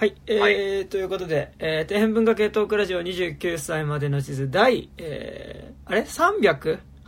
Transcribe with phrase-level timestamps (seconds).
[0.00, 0.50] はい、えーは
[0.80, 0.86] い。
[0.86, 6.00] ということで、えー、底辺文化系トークラジオ29歳までの地図第、えー、あれ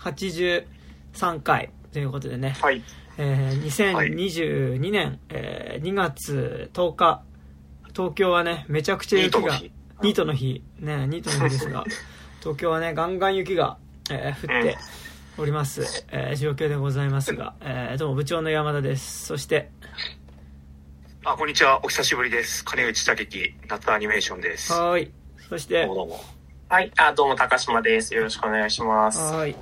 [0.03, 2.83] ?383 回ということでね、はい。
[3.17, 7.23] えー、2022年、えー、2月10日、
[7.97, 9.73] 東京はね、めちゃくちゃ雪が、ニ
[10.03, 11.87] ニートの日、ね、ニートの日ですが、
[12.41, 13.79] 東京はね、ガンガン雪が、
[14.11, 14.77] えー降って
[15.39, 19.25] おります、えー状況でございますが、えー、どうも部長の山田です。
[19.25, 19.71] そして、
[21.25, 21.85] あ、こんにちは。
[21.85, 22.65] お久しぶりです。
[22.65, 24.73] 金内武樹、夏アニメーションです。
[24.73, 25.13] はーい。
[25.49, 26.15] そして、はどうもどうも。
[26.15, 26.21] よ
[26.69, 26.91] はい。
[26.97, 28.13] あ、どうも、高島です。
[28.13, 29.21] よろしくお願いします。
[29.45, 29.57] ーい。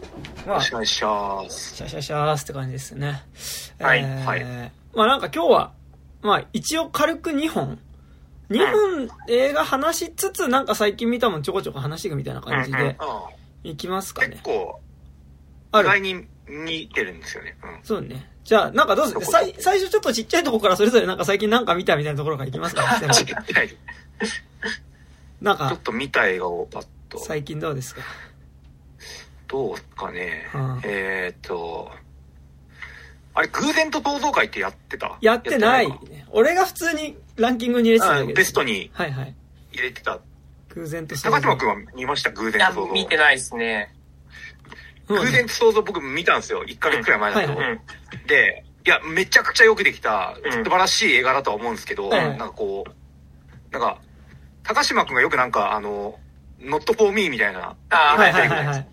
[0.47, 1.75] まあ、シろしくお願いします。
[1.85, 3.23] ャシャシャーすって感じですね。
[3.79, 5.73] はいえーはいまあなんか今日は、
[6.23, 7.79] まあ一応軽く2本、
[8.49, 13.29] 2本映画話しつつ、なんか最近見たもんちょこちょこ話していくみたいな感じで、あ
[13.65, 14.29] いきますかね。
[14.29, 14.81] 結構、
[15.73, 15.89] ある。
[15.89, 17.57] 意外に似てるんですよね。
[17.63, 17.81] うん。
[17.83, 18.31] そうね。
[18.51, 19.21] じゃあ、なんかどうする？
[19.25, 22.83] 最最初ちょっとちっちゃいとこからそれぞれなんか最近なんか見たみたいなところからいきますか？
[22.99, 23.69] 全部はい。
[23.69, 23.77] ち
[25.41, 27.21] なんかょっ、と見た映画をパッと。
[27.21, 28.01] 最近どうですか？
[29.47, 30.49] どうかね。
[30.53, 30.81] うん。
[30.83, 31.93] えーっと、
[33.35, 35.17] あれ、偶然と創造会ってやってた？
[35.21, 36.01] やってない。
[36.33, 38.91] 俺が普通にランキングに入れてただベストに。
[38.93, 39.35] はいはい。
[39.75, 40.19] 入れてた。
[40.71, 42.31] 偶然と高島くんは見ました？
[42.33, 42.93] 偶然と創造。
[42.95, 43.95] 見てないですね。
[45.11, 46.65] うん偶然と創造僕見たんですよ。
[46.65, 47.55] 1ヶ月くらい前だけど。
[48.27, 53.99] で、いや、めちゃくちゃよくできた、うん素晴らしい映画だとは思うんですけど、はいなんかこう、なんか、
[54.63, 56.19] 高島くんがよくなんか、あの、
[56.61, 58.87] not for me みたいな、あはいはいはいはい。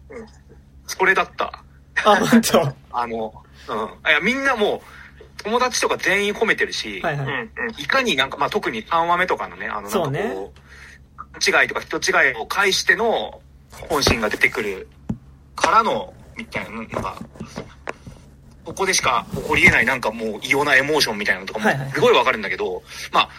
[0.87, 1.63] それだった。
[2.03, 2.59] あ、本当？
[2.59, 3.33] は あの、
[3.67, 4.09] うん。
[4.09, 4.81] いや、みんなも
[5.39, 7.01] う、友達とか全員褒めてるし、
[7.77, 9.99] いかになんか、まあ、特に3話目とかのね、あの、なんか
[10.33, 10.67] こう、
[11.61, 13.41] 違いとか人違いを介しての
[13.89, 14.87] 本心が出てくる
[15.57, 17.19] からの、みたいな、なんか、
[18.63, 23.29] ここでしか起こり得ないなんかもう異様なエモーションみたいなのとかもはいはいすごいわかるんだけど、まあ、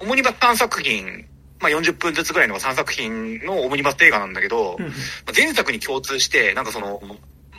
[0.00, 1.26] オムニバス3作品、
[1.60, 4.92] まあ40分ずつぐらいの3作品のオムニバス映画なんだけど、うんうん。
[5.36, 7.00] 前作に共通して、なんかその、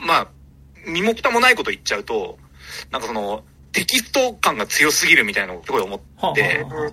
[0.05, 0.27] まあ、
[0.85, 2.37] 身も蓋もないこと言っちゃうと、
[2.91, 6.91] なんかその、テキスト感が強すぎるみたいなのをすごい思って、はあはあはあ。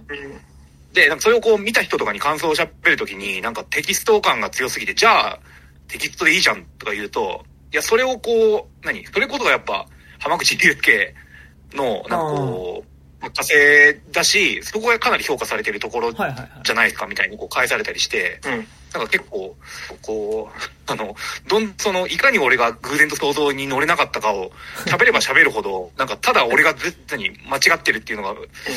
[0.92, 5.38] で、なんかそれをこう見た人とかに感想を喋るときに、なんかテキスト感が強すぎて、じゃあ、
[5.90, 9.04] テキストでいいじゃんとか言うと、いや、それをこう、何？
[9.06, 9.86] それこそがやっぱ、
[10.18, 11.14] 浜口竜介
[11.74, 12.90] の、なんかこう、
[13.20, 13.52] 火星
[14.12, 16.50] だし、そこがかなり評価されてるところはいはいはい。
[16.64, 18.66] じゃないですかみたいにこう返されたりして、うん。
[18.92, 19.56] なんか結構、
[20.02, 21.14] こう、あの、
[21.46, 24.50] どん、その、いかに俺が偶然と想像に乗れなかったかを、
[24.86, 28.34] 喋れば喋るほど、なんかただ俺がずに間違ってるっていうのが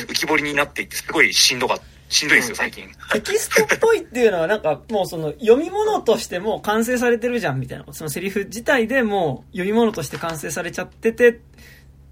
[0.07, 1.79] 浮き彫りになっていって、すごいしんどか
[2.13, 2.87] しんどいんですよ、最近。
[3.11, 11.39] テキストっぽいっていうのはなんかもうその読み物としてもう完成されてるじゃんみたいなそのセリフ自体でもう読み物として完成されちゃっててっ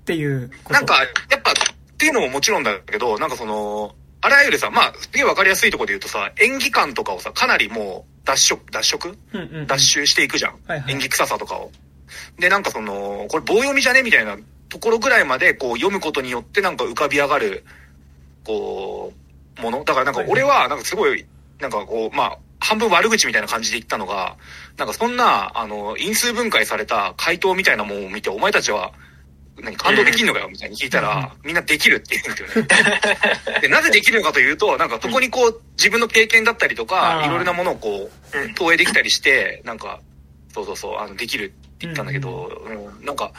[0.04, 0.74] ていうこと。
[0.74, 0.96] なんか、
[1.30, 1.54] やっぱ、っ
[1.98, 9.18] ていうのももちろんだけど、なんかその、あらゆるさ、まあ、すげえわかりやすいところで言うとさ、演技感とかをさ、かなりもう、脱色、脱色？
[9.34, 9.68] うんうんうん。
[9.68, 10.60] 脱臭していくじゃん。
[10.68, 10.94] はいはい。
[10.94, 11.72] 演技臭さとかを。
[12.40, 14.02] で、なんかその、これ棒読みじゃね？
[14.02, 14.38] みたいな
[14.70, 17.64] ところぐらいまで、こう、読むことによってなんか浮かび上がる、
[18.44, 19.21] こう、
[19.60, 19.84] もの？
[19.84, 21.26] だからなんか俺は、なんかすごい、
[21.60, 24.38] なんかこう、まあ、半分悪口みたいな感じで言ったのが、
[24.78, 28.92] なんかそんな、あの、因数分解された回答みたいなものを見て、お前たちは、
[29.60, 32.68] 何、感動できんのかよみたいに聞いたら、みんなできるって言うんですよね。
[33.62, 37.26] で、なぜできるのかというと、なんかそこにこう、自分の経験だったりとあか、ー。
[37.26, 38.54] いろいろなものをこう、うん。
[38.54, 40.00] 投影できたりして、なんか、
[40.54, 43.32] そうそうそう、あの、できるって言ったんだけど、うんなんか、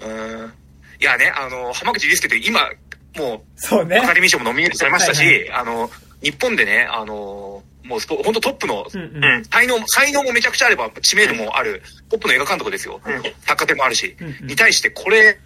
[0.00, 0.52] うーん、
[1.00, 2.70] いやね、あの、浜口竜介って今、
[3.16, 5.90] もう、そうねアカデミー賞もノミネートされましたし、はいあの、
[6.22, 9.44] 日本でね、あの、もうスポ、本当トップの、うんうんうん。
[9.46, 13.00] 才能、才能もめちゃくちゃあれば、知名度もある、トップの映画監督ですよ。
[13.04, 15.38] うん作家でもあるし、うんうんに対してこれ、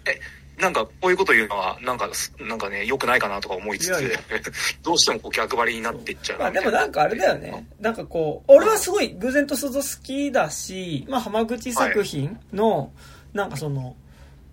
[0.59, 2.09] なんか、こういうこと言うのは、なんか、
[2.39, 4.19] なんかね、良くないかなとか思いつつ、いやいや
[4.83, 6.51] どうしてもこう逆張りになっていっちゃうまあ。
[6.51, 7.65] でもなんかあれだよね。
[7.79, 12.91] なんかこう、俺はすごい偶然と想像好きだし、まあ浜口作品の、
[13.33, 13.95] なんかその、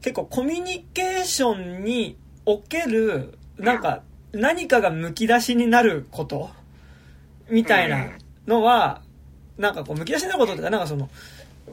[0.00, 2.16] 結構コミュニケーションに
[2.52, 4.02] おける、なんか
[4.32, 6.50] 何かがむき出しになること？
[7.48, 8.10] みたいな
[8.46, 9.02] のは、
[9.58, 11.08] なんかこうむき出しになることってなんかその、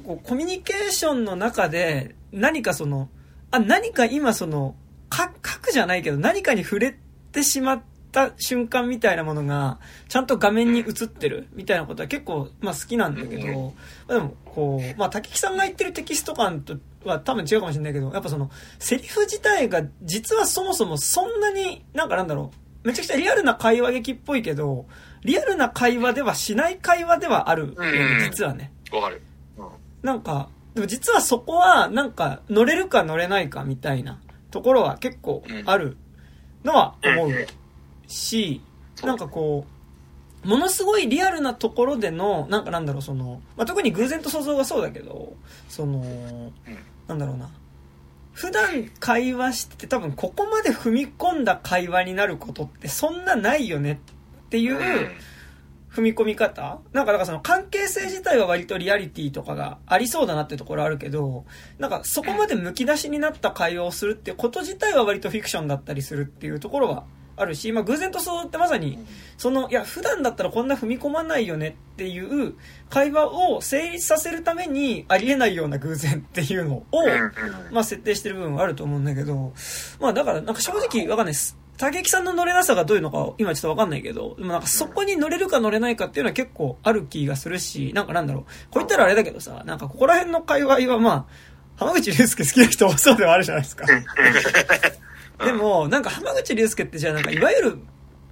[0.04, 3.10] こうコミュニケーションの中で何かその、
[3.52, 4.76] あ、何か今その、
[5.10, 6.98] か、書くじゃないけど何かに触れ
[7.32, 7.82] てしまっ
[8.12, 13.74] た瞬間みたいなものが、ちゃんと画面に映ってるみたいなことは結構、まあ好きなんだけど、
[14.08, 16.78] でも、こう、まあ滝木さんが言ってるテキスト感と
[17.08, 22.52] は多分違うかもしれないけど、やっぱその、セリフ自体が実はそもそもそんなに、なんかなんだろ
[22.84, 24.86] う、めちゃくちゃリアルな会話劇っぽいけど、
[25.24, 27.76] リアルな会話ではしない会話ではある
[28.24, 28.72] 実はね。
[28.92, 29.22] わかる。
[30.02, 34.20] なんか、でも実はそこは、なんか、乗れるか乗れないかみたいな
[34.52, 35.98] ところは結構ある
[36.64, 37.32] のは思う
[38.08, 38.62] し、
[39.04, 39.66] なんかこ
[40.44, 45.34] う、ものすごいリアルなところでの、なんかなんだろう、その、まあ、特に偶然と想像がそうだけど、
[45.68, 46.52] その、
[47.08, 47.50] なんだろうな。
[48.34, 53.94] 普段会話してて多分ここまで踏み込んだ会話になることってそんなないよね
[54.46, 55.12] っていううん
[55.90, 56.80] 踏み込み方？
[56.94, 61.46] なんかだからその関係性自体は割とリアリティとかがありそうだなってところあるけど、
[61.80, 67.06] なんかそこまで剥き出しになった会話をするってこと自体は割とフィクションだったりするっていうところは
[67.38, 69.00] あるし、まあ偶然とそうってまさに、
[69.38, 72.56] その、いや普段だったらこんな踏み込まないよねっていう
[72.90, 76.88] 会話を成立させるためにありえないような偶然っていうのを、
[77.72, 79.54] まあ設定してる部分はあると思うんだけど、
[80.00, 81.58] まあだからなんか正直わかんないです。
[81.78, 91.26] 竹木さんの乗れなさがどういうのか今ちょっとわかんないけど、でもなんかそこに乗れるか乗れないかっていうのは結構ある気がするし、なんかなんだろう、こう言ったらあれだけどさ、なんかここら辺の界隈はまあ、
[91.76, 93.86] 浜口竜介好きな人多そうではあるじゃないですか。
[95.44, 97.80] でも、なんか浜口竜介ってじゃあなんかいわゆる、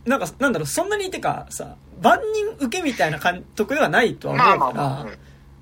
[0.05, 5.05] なんかなんだろう、そんなにってかさ、万人受けみたいな監督ではないとは思うから、まあ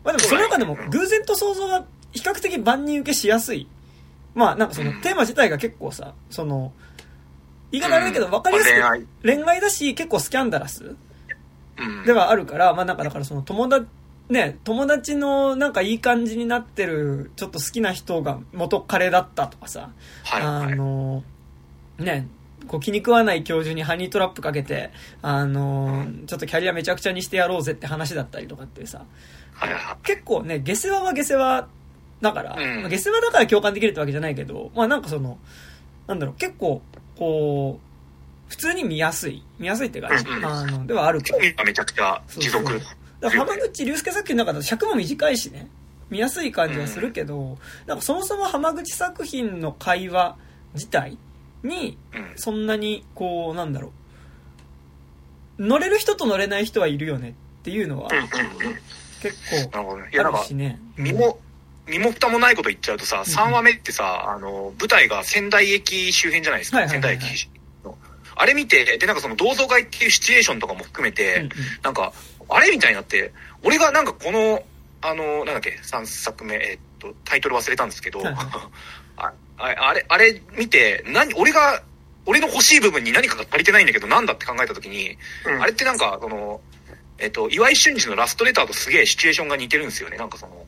[0.04, 3.68] まあでもその中でも偶然と想像が比較的万人受けしやすい。
[4.36, 5.02] まあなんかそのうん。
[5.02, 6.72] テーマ自体が結構さ、その、
[7.72, 10.96] 言い方あれだけど分かりやすまあく、恋愛だし結構スキャンダラス
[11.78, 12.06] うん。
[12.06, 13.88] ではあるから、まあなんかだからその友達、
[14.30, 19.90] ね、友達のなんかいい感じになってる、ちょっと好きな人が元彼だったとかさ、
[20.32, 20.76] あはいはい。
[20.76, 21.24] の、
[22.00, 22.28] ね、
[22.68, 24.92] こう気に食わない教授にハニートラップかけて、
[25.22, 29.06] あの、ちょっとキャリアめちゃくちゃにしてやろうぜって話だったりとかってさ、
[30.04, 31.68] 結構ね、下世話は下世話
[32.22, 32.56] だから、
[32.90, 35.38] 下世話だから共感できるってわけじゃないけど、まあなんかその、
[36.08, 36.82] なんだろう、結構、
[37.18, 39.44] こう、普通に見やすい。
[39.60, 40.46] 見やすいっていうか、うんうん。
[40.46, 41.46] あの、ではあるか興ら。
[41.46, 42.66] 味がめちゃくちゃ持続。
[42.66, 42.90] そうそう
[43.22, 45.70] だから浜口竜介作品の中だと尺も短いしね、
[46.10, 50.36] 見やすい感じはするけど、なんかそもそも浜口作品の会話
[50.74, 51.18] 自体
[51.64, 53.92] に、うんそんなに、こう、なんだろ
[55.58, 57.34] う、乗れる人と乗れない人はいるよねっ
[57.64, 58.10] ていうのは。
[59.22, 60.80] 結構あるし、ね。
[60.98, 61.40] 身も、
[61.88, 66.88] 身も蓋もないこと言っちゃうとさ、3話目ってさ、あの、舞台が仙台駅周辺じゃないですか。
[66.90, 67.22] 仙台駅
[67.84, 67.98] の。
[68.36, 71.50] あれ見て、で、なんかその同窓会っていうシチュエーションとかも含めて、
[71.82, 72.14] なんか、
[72.50, 73.34] あれみたいになって、
[73.64, 74.64] 俺がなんかこの、
[75.02, 78.22] あの、なんだっけ、3作目、えっと、タイトル忘れたんですけど、
[79.18, 81.82] あああれ、あれ見て、何、俺が、
[82.26, 86.62] 俺の欲しい部分に何かが足りてないんだけど、なんだって考えたときに、うんあれってなんか、その、
[87.20, 90.18] えっと、岩井俊二のラストレターとすげえシチュエーションが似てるんですよね。
[90.18, 90.66] なんかその、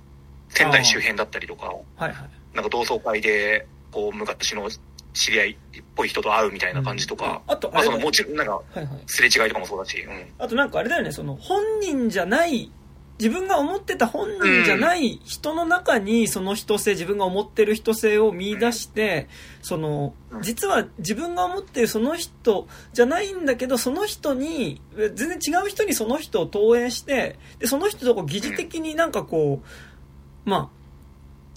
[0.49, 2.15] 仙台周辺だったりとか、はいはい。
[2.53, 4.69] なんか同窓会で、こう、昔の
[5.13, 5.55] 知り合いっ
[5.95, 8.87] ぽい人と会うみたいな感じとか、あと、まあその、もちろん、なんか、はいはい。
[9.07, 10.25] すれ違いとかもそうだし、うん。
[10.37, 12.71] あとなんかあれだよね、その本人じゃない、
[13.17, 19.29] 自分が思ってた本人じゃない人の中にその人性、自分が思ってる人性を見出して、
[19.61, 20.41] そのう、ん。
[20.41, 30.75] 実は自分が思ってるその人じゃないんだけど、その人に、え全然違う人にその人を投影して、で、その人とこう疑似的になんかこう、まあ、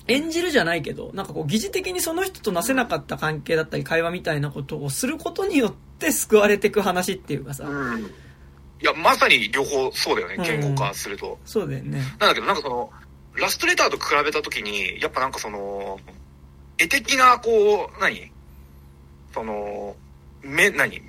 [0.06, 8.10] 演じるじゃないけど、なんかこう疑似的にその人となせなかった関係だったり会話みたいなことをすることによって救われていく話っていうかさ、うん。
[8.80, 11.38] いや、まさに両方そうだよね、うん言語化すると。
[11.44, 11.98] そうだよね。
[12.18, 12.90] なんだけど、なんかその、
[13.34, 15.98] ラストレターと比べたときに、やっぱなんかその、
[16.78, 18.30] 絵的な、こう、何？
[19.34, 19.96] その、
[20.42, 21.00] め、何？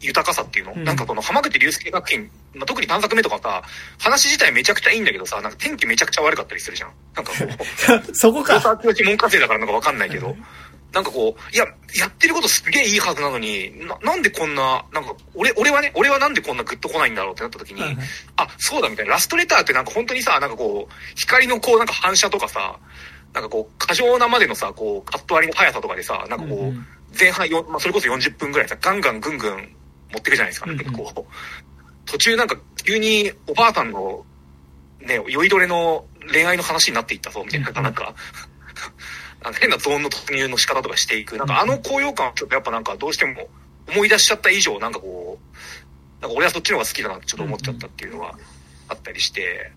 [0.00, 3.62] 豊かさっていうの、うんなんかこの浜口竜介作品、まあ、特に3作目とかさ、
[3.98, 6.90] 話自体めちゃくちゃいいんだけどさ、なんか天気めちゃくちゃ悪かったりするじゃん。
[7.14, 7.38] なんかこ
[8.10, 8.60] う、 そこか。
[8.60, 10.36] 黒沢清門下生だからなんかわかんないけどはい、
[10.96, 19.12] なんかこう、いや、やってることすげえいいはずなのに、な、なんでこんな、なんか、俺、俺はね、俺はなんでこんなグッと来ないんだろうってなった時に、はいはいあ、そうだみたいな。
[19.12, 22.78] ラストレターってなんか本当にさ、なんかこう、光のこうなんか反射とかさ、
[23.34, 26.86] なんかこう、過剰なまでのさ、こう、カット割りの速さとかでさ、なんかこう、うんうん
[27.18, 29.52] 前半よ、まあ、それこそ40分ぐらいさ、ガンガンぐんぐん
[30.12, 30.70] 持ってくじゃないですか。
[30.70, 31.24] うんうんこう、
[32.04, 34.26] 途中なんか急におばあさんの、
[35.00, 38.14] ね、酔いどれの恋愛の話になっていったぞ、みたいな、なんか、なんか
[39.52, 41.36] 変なゾーンの突入の仕方とかしていく。
[41.36, 43.48] なんかあの高揚感はちょっとやっぱなんかどうしても
[43.88, 48.34] 思い出しちゃった以上、なんかこう、なんか俺はそっちの方が好きだなってちょっと思っちゃったっていうのが
[48.88, 49.72] あったりして、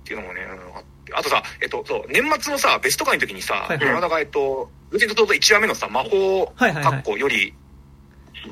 [0.00, 7.54] っていうのもね、うんあとさ、えっと、そう、年末のさ、ベスト会の時にさ、はいはい山田がえっと、ウジンと1話目のさ、魔法はいはいはい括弧より、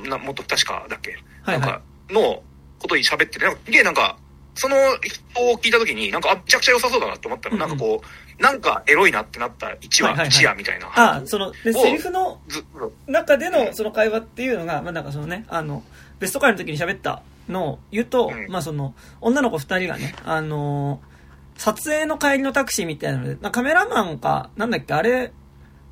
[0.09, 2.43] な、もっと不確かだっけはいはいなんか、の
[2.79, 4.19] ことに喋ってて、なんか、すげえなんか、
[4.55, 7.57] その人を聞いた時に、なんか、あめちゃくちゃ良さそうだなって思ったの。
[7.57, 8.07] うんうんなんかこう、
[8.39, 10.89] なんかエロいなってなった1話、はいはいはい1話みたいな。
[10.95, 12.65] あ、その、ね、をセリフのず
[13.07, 15.83] 中でのその会話っていうのが、まあなんかそのね、あの、
[16.19, 21.15] ベスト会の時に喋ったのを言うと、うんまあその、女の子二人がね、あのー
[21.57, 25.33] 撮影の帰りのタクシーみたいなので、カメラマンか、なんだっけ、あれ、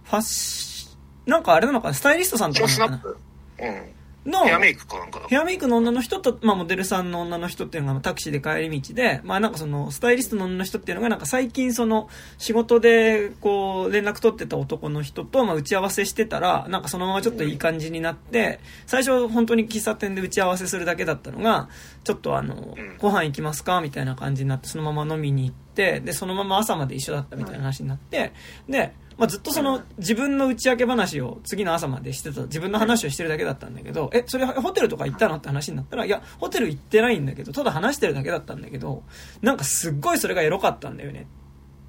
[0.05, 0.73] ファッシ
[1.27, 3.69] なんかあれなのかな、スタイリストさんと超かなのかな。
[3.69, 3.83] うん。
[4.25, 5.27] の、ヘアメイクかなんかだ。
[5.29, 21.69] ヘアメイクの女の人と、まあ、モデルさんの女の人っていうのがタクシーで帰り道で、まあ、なんかその、スタイリストの女の人っていうのが、なんか最近その、仕事で、こう、連絡取ってた男の人と、まあ、打ち合わせしてたら、なんかそのままちょっといい感じになって、最初本当に喫茶店で打ち合わせするだけだったのが、
[22.05, 28.33] ちょっとあのん、ご飯行きますかみたいな感じになって、そのまま飲みに行って、で、そのまま朝まで一緒だったみたいな話になって、
[28.69, 35.37] で、まあ、ずっとその自分の打ち明け話を次の朝までしてた自分の話をしてるだけだったんだけどえそれホテルとか行ったの？
[35.37, 39.03] って話になったらいやホテル行ってないんだけどただ話してるだけだったんだけど
[39.43, 41.27] なんかすっごいそれがエロかったんだよね。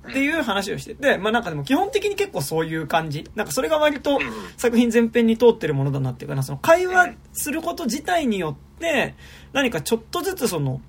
[0.07, 3.29] っていう話をしててまあなんかでも基本的に結構そういう感じ。
[3.35, 4.19] なんかそれが割と
[4.57, 6.43] 作品全編に通ってるものだなっていうかな。
[6.43, 9.15] その会話すること自体によって
[9.53, 10.81] 何かちょっとずつその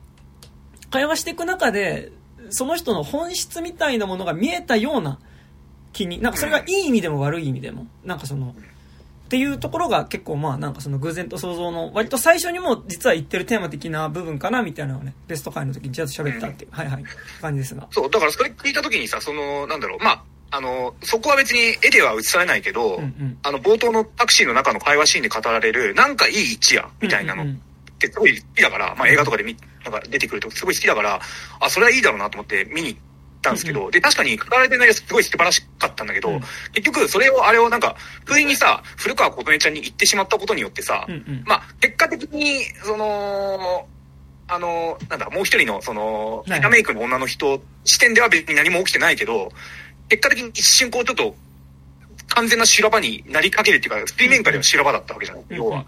[0.90, 2.10] 会話していく中で
[2.50, 5.20] その人の本質みたいなものが見えたような
[5.94, 8.54] 気になんかそれがいい意味でも悪い意味でもなんかその
[9.24, 17.04] っていうところが結構まあなんかその偶然と想像の割と最初にも実は言ってるテーマ的な部分かなみたいなのをねベスト回の時にちょっと喋ったっていう、はいはい
[17.40, 17.86] 感じですが。
[17.90, 23.38] そう、だからそれ聞いた時にさ、その、なんだろう、まあ、あの、そこは別に絵では映されないけど、うんうん。
[23.42, 27.46] あの、冒頭のタクシーの中の会話シーンで語られる、なんかいい一夜みたいなのっ
[27.98, 31.20] てすごい好きだから、まあ映画とかで見、なんか出てくるとすごい好きだから、
[31.60, 32.98] あ、それはいいだろうなと思って見に行
[33.44, 36.40] ったんですけど、で、確かに語られてる内容すごい素晴らしかったんだけど、うん。
[36.72, 41.06] 結局それを、あれをなんか、不意にさ、古川琴音ちゃんに言ってしまったことによってさ、
[41.44, 43.86] まあ、結果的に、その、
[44.48, 46.60] あの、なんだ、もう一人の、その、はい。
[46.60, 49.52] ヘアメイクの女の人視点では別に何も起きてないけど、
[50.08, 51.34] 結果的に一瞬こうちょっと、
[52.28, 55.84] 完全な修羅場になりかけるっていうか、水面下での修羅場だったわけじゃない、要は。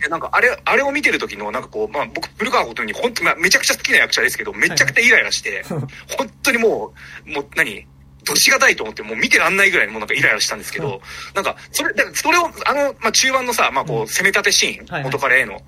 [0.00, 6.94] で、なんか、あれ、あれを見てる時の、なんかこう、まあ、僕、古川琴音に本当に、まあ、めちゃくちゃ好きな役者ですけど、めちゃくちゃイライラして、 本当にも
[7.26, 7.86] う、もう何
[8.24, 11.00] どしがたいと思って、もう見てらんないぐらいもうなんかイライラしたんですけど、
[11.34, 14.02] なんか、それ、だからそれを、あの、まあ、中盤のさ、まあ、こうん。
[14.02, 15.04] う、攻め立てシーン、はいはい。
[15.04, 15.62] 元彼への、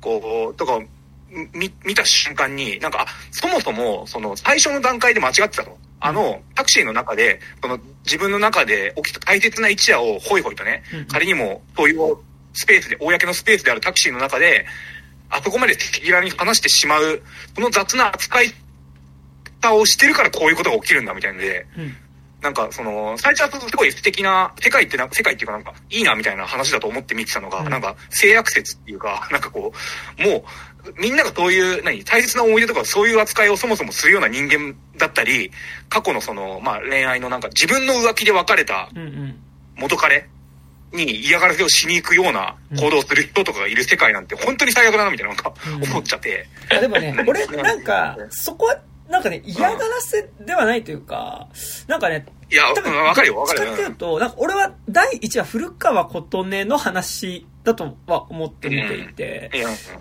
[0.00, 0.80] こう、とか、
[1.52, 5.78] み、見た瞬間に、なんか、あ、そもそも、その、最初の段階で間違ってたと。
[6.00, 11.06] あの、タクシーの中で、その、自分の中で起きた大切な一夜をホイホイとね、うん。
[11.06, 12.16] 仮にも、そういう
[12.58, 14.66] スペースで、公のスペースであるタクシーの中で、
[15.30, 17.22] あそこまで赤裸々に話してしまう、
[17.54, 18.52] この雑な扱い
[19.60, 21.96] 方をしてるからこういうことが起きるんだみたいなんで、うん。
[22.42, 27.68] なんかその、最初はすごい素敵な、世界ってな、世界っていうかなんか、いいなみたいな話だと思って見てたのが、うん。
[27.68, 29.72] なんか、性悪説っていうか、 なんかこ
[30.18, 30.44] う、も
[30.86, 35.52] う、みんながそういう、何、大切な思い出とかそういう扱いをそもそもするような人間だったり、
[35.88, 39.38] 過去のその、まあ恋愛のなんか、自分の浮気で別れたうんうん。
[39.76, 40.28] 元彼
[40.92, 45.82] に嫌がらせをしに行くような行動をする人とかがいる世界なんて本当に最悪だなみたいななんかうん。
[45.90, 46.46] 思っちゃって。
[46.70, 48.78] あでもね、 俺、なんか、そこは、
[49.08, 51.48] なんかね、嫌がらせではないというか、
[51.86, 53.94] なんかね、いや、多分うんわかるよ、わかるどっていうよ。
[53.94, 59.50] と、なんか俺は第一話古川琴音の話だとは思って見ていて、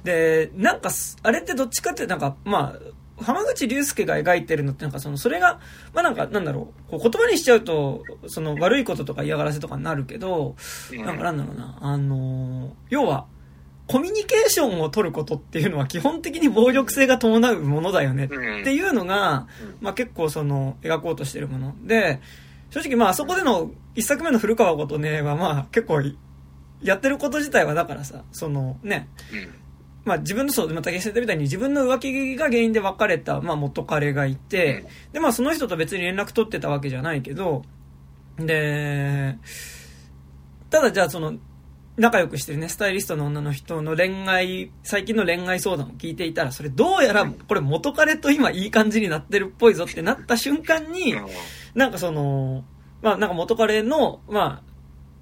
[0.03, 2.79] で、なんかす、あれってどっちかっていうと、なんか、まあ、
[3.19, 5.59] 浜口竜介が描いてるのってなんかその、それが、
[5.93, 10.55] まあなんか、なんだろう、こう言葉にしちゃうと、その悪いこととか嫌がらせとかになるけど、
[10.91, 11.05] うん。
[11.05, 13.25] なんかなんだろうな、あのー要は、
[13.87, 18.61] コミュニケーションを取ることっていうのは基本的に暴力性が伴うものだよねうん。
[18.61, 19.47] っていうのが、
[19.81, 21.73] まあ結構その、描こうとしてるもの。
[21.85, 22.19] で、
[22.69, 26.01] 正直まああそこでの一作目の古川琴音はまあ結構
[26.81, 29.66] やってること自体はだからさ、そのね、うん
[30.07, 37.63] まあ自分のそう、また竹たみたいに自分の浮気が原因で別れた、まあ元彼がいて、でまあその人と別に連絡取ってたわけじゃないけど、
[38.39, 39.37] で、
[40.69, 41.33] ただじゃあその、
[41.97, 51.27] 仲良くしてるね、スタイリストの女の人の恋愛、最近の恋愛相談を聞いていたら、それどうやら、これ元彼と今いい感じになってるっぽいぞってなった瞬間に、うん
[51.75, 52.63] なんかその、
[53.03, 54.76] まあなんか元彼の、まあ、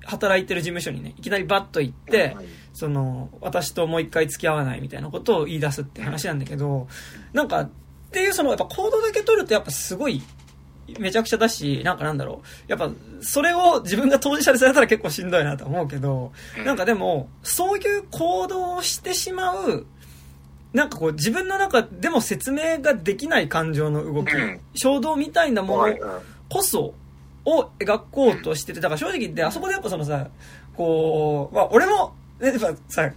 [0.05, 2.38] 働いてる事務所にね、いきなりバッと行って、
[2.74, 6.88] その、私ともう一回付き合わないみたいなことを言い出すって話なんだけど、
[7.33, 7.69] なんか、っ
[8.12, 10.21] ていうその、やっぱ行動だけ取るとやっぱすごい、
[11.00, 12.71] めちゃくちゃだし、なんかなんだろう。
[12.71, 16.31] やっぱ、それを自分が当事者でされたら結構しんどいなと思うけど、
[16.63, 19.88] なんかでも、そういう行動をしてしまう、
[20.74, 24.59] なんかこう自分の中でも説明ができない感情の動き、うん。
[24.75, 26.00] 衝動みたいなものはい。
[26.50, 26.93] こそ
[27.46, 30.28] を描こうとしてて、だから正直言って、あそこでやっぱそのさ、
[30.75, 33.12] こう、まあ俺も、ねやっぱさ、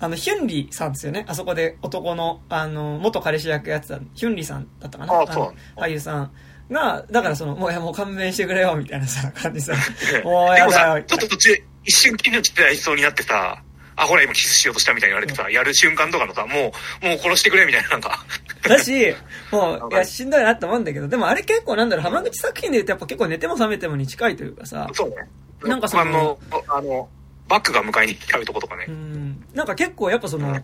[0.00, 1.24] あの、ヒュンリさんですよね。
[1.28, 5.12] あそこで男の、あの、元彼氏役やってた、ヒュンリさんだったかな？
[5.12, 6.30] のあそう俳優さん
[6.70, 9.74] が、だからその、もうもう勘弁してくれよ、みたいなさ、感じさ、
[10.12, 13.62] で もうやだよ、、ちょっと途中、一瞬気になりそうになってさ、
[13.96, 16.72] あ、ほら今キスしようとしたみたいに言われてさ、やる瞬間とかのさ、も
[17.02, 18.24] う、もう殺してくれみたいな、なんか。
[18.68, 19.14] だし、
[19.50, 25.16] もう、 いや、しんどいなって思うんだけど、でもあれ結構なんだろう、浜口作品で言うとやっぱ結構寝ても覚めてもに近いというかさ、そうね。
[25.62, 27.08] なんかそのあの、あの、
[27.48, 28.90] バックが迎えに来ちゃうとことかねう。
[28.90, 29.44] ん。
[29.54, 30.58] なんか結構やっぱその、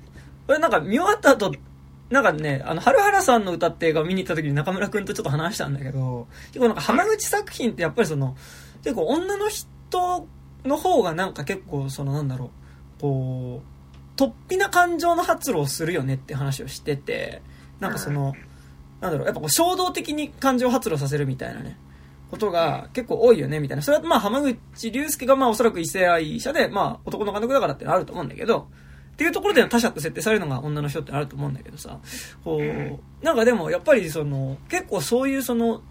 [0.49, 1.53] 俺なんか見終わった後、
[2.11, 8.37] なんかね、あの、春原さんの歌って映画を見に行った時に中村くんとちょっと話したんだけど、結構なんか浜口作品ってやっぱりその、
[8.83, 10.27] 結構女の人
[10.65, 12.51] の方がなんか結構そのなんだろう、
[13.01, 17.43] こう、突飛な感情の発露をするよねって話をしてて、
[17.81, 18.35] なんかその、
[19.01, 21.79] なんだろう、やっぱこう衝動的に感情を発露させるみたいなね、
[22.31, 23.83] ことが結構多いよね、みたいな。
[23.83, 28.69] それはまあ浜口竜介がまあおそらく異性愛者で、まあ男の監督だからってのはあると思うんだけど、
[29.13, 31.99] っていうところでの他者って設定されるのが女の人ってあると思うんだけどさ、
[32.45, 35.83] こう、なんかでもやっぱりその、結構そういうその、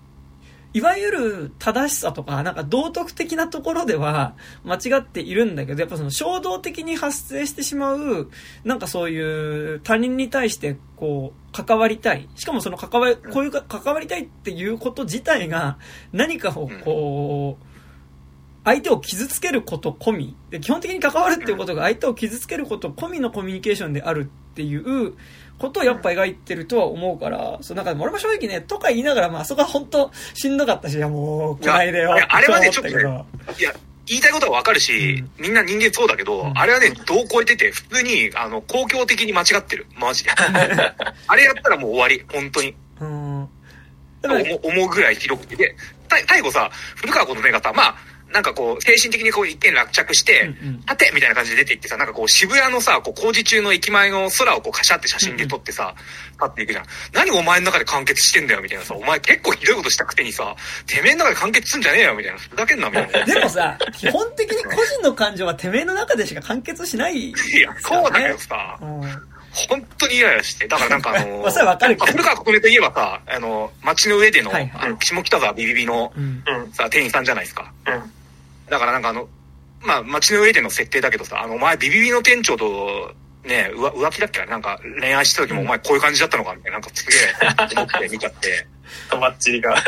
[0.78, 8.30] いわゆる正しさとか、なんか道徳的なところでは間違っているんだけど、やっぱその衝動的に発生してしまう、
[8.64, 12.30] なんかそういう他人に対してこう、関わりたい。
[12.36, 15.80] しかもその関わり、こういうか関わりたいっていうこと自体が
[16.14, 17.66] 何かをこう、
[18.64, 20.36] 相手を傷つけること込み。
[20.52, 25.16] で、基本的に関わるっていうことが相手を傷つけること込みのコミュニケーションであるっていう
[25.60, 32.16] ことをやっぱ描いてるとは思うから、そう、なんか俺も正直ね、とか言いながら、まあ、あそこは本当しんどかったし、いやもう、来ないでよ。
[32.16, 33.10] いやあれはねと思ったけど
[33.60, 33.74] いや、
[34.08, 39.88] 言いたいことはわかるし、みんな人間そうだけど、あれはね、どう超えてて、普通に、あの、公共的に間違ってる。
[40.00, 40.32] マジで。
[41.28, 42.24] あれやったらもう終わり。
[42.32, 42.76] 本当に。
[43.02, 43.50] うん。
[44.64, 45.56] 思うぐらい広くて。
[45.56, 45.76] で、
[46.08, 47.96] た最後さ、古川琴音がさ、まあ、
[48.32, 55.96] なんかこう、精神的にこう一点落着して、うんうんはてみたいな感じで出て行ってさ、なんかこう渋谷のさ、こう工事中の駅前の空をこうカシャって写真で撮ってさ、
[56.34, 56.86] 立っていくじゃん。
[57.14, 60.56] 何お前の中で完結してんだよみたいなさ、お前結構ひどいことしたくせにさ、
[60.86, 62.40] てめえの中で完結すんじゃねえよみたいな。
[62.40, 63.26] ふざけんなみたいな。
[63.26, 69.37] でもさ、基本的に個人の感情はてめえの中でしか完結しない、いや、そうだけどさう、ん。
[69.70, 70.68] 本当にイライラして。
[70.68, 76.44] だからなんかあの まあそれはわかるけど古川琴音といえばさ、あの、街の上での、はいはいあの下北沢ビビビのうん。
[76.48, 76.72] うん。
[76.74, 77.72] さ、店員さんじゃないですか。
[77.88, 78.12] うん。
[78.70, 79.28] だからなんかあの、
[79.82, 83.14] まあ、街の上での設定だけどさ、あの、お前ビビビの店長と、
[83.46, 84.46] ね、浮浮気だっけ？
[84.46, 88.68] なんか恋愛した時もお前こういう感じだったのかみたいな、なんかすげえ思って見ちゃって。
[89.10, 89.82] とばっちりが。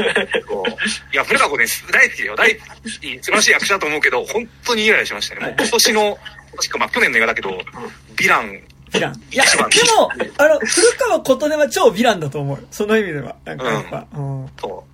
[0.47, 2.35] こういや、古川琴音大好きだよ。
[2.35, 2.63] 大好
[3.01, 5.41] き、素晴らしい役者だと思うけど、本当にイライラしましたね。
[5.41, 6.17] もう今年の、
[6.55, 9.15] 確かまあ去年の映画だけど、ヴィラン、ヴィラン。
[9.31, 12.63] いや、でも、あの、古川琴音は超ヴィランだと思うよ。
[12.71, 13.35] その意味では。
[13.45, 14.49] なんかやっぱ、うん。
[14.55, 14.85] と、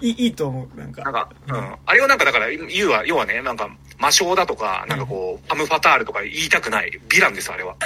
[0.00, 0.78] いい、いいと思う。
[0.78, 1.02] なんか。
[1.02, 1.76] なんか、うん。
[1.86, 3.68] あれをなんかだから、言うは、要はね、なんか、
[3.98, 6.90] 魔性だとか、なんかこう、パムファタールとか言いたくない。
[6.90, 7.76] ヴィランです、あれは。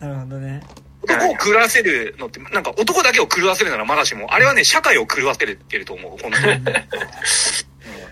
[0.00, 0.62] なるほどね。
[1.02, 6.60] 男を狂わせるのって、なんか男だけを狂わせるならまだしも、あれはね、社会を狂わせるってると思う、本当に。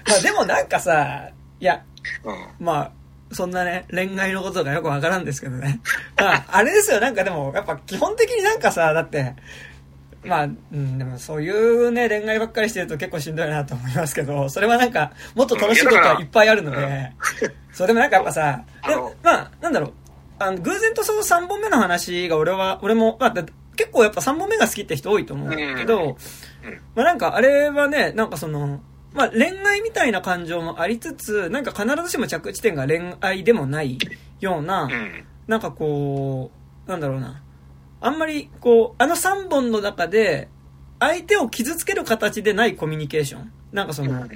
[0.06, 1.28] まあでもなんかさ、
[1.60, 1.82] いや、
[2.24, 2.46] うん。
[2.58, 2.92] まあ、
[3.32, 5.80] そんなね、恋愛のことがよくわからんですけどね。
[6.16, 9.36] まあ、あれですよ、なんかでも、やっぱ基本的になんかさ、だって、
[10.24, 17.12] まあ、うん、でもそういうね、恋愛ばっかりしてると結構しんどいなと思いますけど、それはなんか、もっと楽しいことはいっぱいあるので、
[17.72, 19.92] そう、でもなんかやっぱさ、 でまあ、なんだろう、
[20.38, 23.44] あの、偶然とその3本目の話が俺は、俺も、まあ、だ
[23.76, 26.18] 結構やっぱ3本目が好きって人多いと思うけど、
[26.94, 33.98] まあなんかあれはね、なんかその、まあ恋愛みたいな感情もありつつ、なんか必ずしも着地点が恋愛でもない
[34.40, 35.24] ような、うん。
[35.46, 36.50] なんかこ
[36.86, 37.42] う、なんだろうな。
[38.00, 40.48] あんまりこう、あの3本の中で、
[40.98, 43.52] 相手を傷つける形でないコミュニケーション。
[43.72, 44.26] なんかその、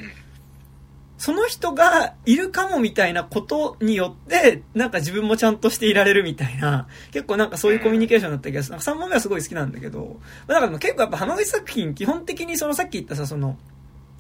[1.19, 8.77] その人がいるかもみたいなことによって、なんか自分もちゃんとしていられるみたいな、結構なんかそういうコミュニケーションだった気がする。
[8.77, 13.57] なんか3本目はすごい好きなんだけど、まあだから結構やっぱ浜口作品、基本的にそのさっき言ったさ、その、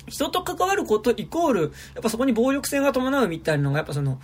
[0.07, 1.69] 人と関わることイコール、や
[2.01, 4.21] っぱそこに暴力性が伴うみたいなのが、やっぱその、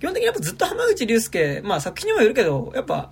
[0.00, 3.10] 基本的にやっぱずっと浜口竜介、まあ作品にもよるけど、やっぱ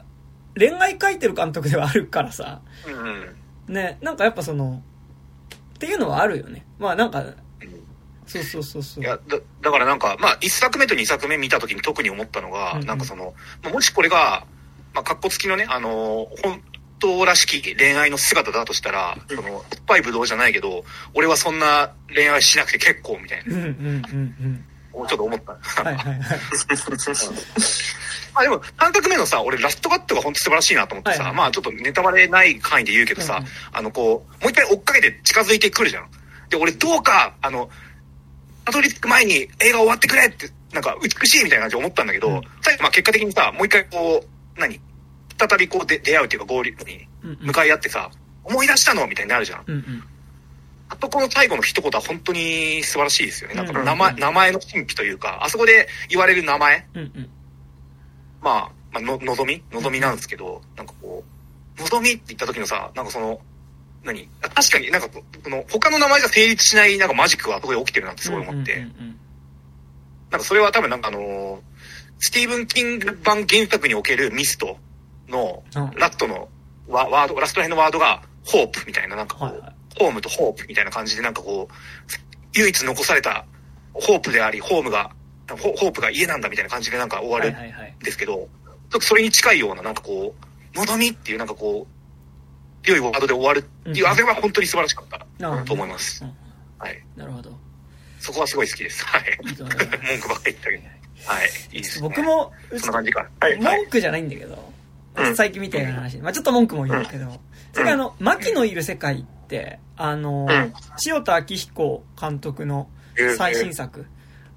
[0.57, 2.63] 恋愛描いてる監督ではあるからさ、
[3.69, 3.75] うん。
[3.75, 4.83] ね、なんかやっぱその、
[5.75, 6.65] っていうのはあるよね。
[6.79, 7.25] まあなんか、
[8.27, 9.05] そうそうそうそう。
[9.05, 14.47] いや、だ、だからなんか、まあ、一作目と二作目見た時に特に思ったのが、うんうんなんかその、まあもしこれが、
[14.95, 16.63] まあ、格好付きのね、あの、本
[16.99, 25.03] 当らしき恋愛の姿だとしたら、その、酸っぱいブドウじゃないけど、俺はそんな恋愛しなくて結構みたいうんうんうんうん。
[25.03, 25.53] な、ちょっと思った。
[25.53, 26.19] はいはいはい。
[28.35, 36.11] まあでも、3作目のさ、俺ラストカットが本当素晴らしいなと思ってさ、はいはいまあちょっとネタバレない範囲で言うけどさ、うんうんあのこう、もう一回追っかけて近づいてくるじゃん。
[36.51, 37.71] で、俺どうか、あの、
[38.65, 44.81] たどり着く前に映画終わってくれって、なんか美しいみたいな感じで思ったんだけど、うん最後まあ結果的にさ、もう一回こう、何？
[45.39, 48.11] 再びこうで出会うっていうか合流にうんうん向かい合ってさ、
[48.45, 49.65] 思い出したのみたいになるじゃん。
[49.67, 50.05] うんうん。
[50.89, 53.57] あそこの最後の一言は本当に素晴らしいですよね。
[53.57, 57.31] かうんうんうん名前、名前の神秘というか、あそこで言われる名前、うんうん。
[58.41, 59.63] まあ、まあ、の、のぞみ？
[59.73, 61.25] のぞみなんですけど、なんかこ
[61.79, 63.41] う、のぞみって言った時のさ、なんかその、
[64.05, 64.29] 何？
[64.43, 68.87] あ確かになんかこの、他の名前じゃ成立しないなんかマジックがあそこで起きてるなってすごい思って、
[70.31, 71.59] なんかそれは多分なんかあのー
[72.19, 74.79] スティーブン・キング版原作におけるミスト
[75.29, 76.49] のうんラットの
[76.89, 81.75] ワワード、ラスト編のワードがホープみたいな、なんかこう、はいはいホームとホープみたいな感じでなんかこう、
[82.55, 83.47] 唯一残された
[83.95, 85.11] ホープであり、ホームが、
[85.49, 88.49] ホホープが家なんだみたいな感じでなんか終わはいるはいはいんですけど、ちょっ
[88.91, 90.35] とそれに近いようななんかこ
[90.75, 95.27] う、のどみっていうなんかこう、強いワードで終わるっていう、うんあれは本当に素晴らしかった
[95.65, 96.23] と思います。
[96.23, 96.33] うん
[96.79, 97.03] はい。
[97.17, 97.59] なるほど
[98.21, 99.03] そこはすごい好きです。
[99.07, 99.39] はい。
[99.47, 99.69] いい 文
[100.21, 100.83] 句ばっかり言ったけど。
[101.25, 101.51] はい。
[101.73, 102.09] いいですね。
[102.09, 103.27] 僕、もそんな感じか。
[103.41, 103.53] はい。
[103.53, 103.79] はい。
[103.79, 104.76] 文句じゃないんだけど、うん
[105.35, 107.41] 最近みたいな話、まあちょっと文句も言うけど、
[107.73, 110.73] それからあの、牧のいる世界って、あの、うん
[111.07, 112.89] 塩田明彦監督の
[113.37, 114.07] 最新作。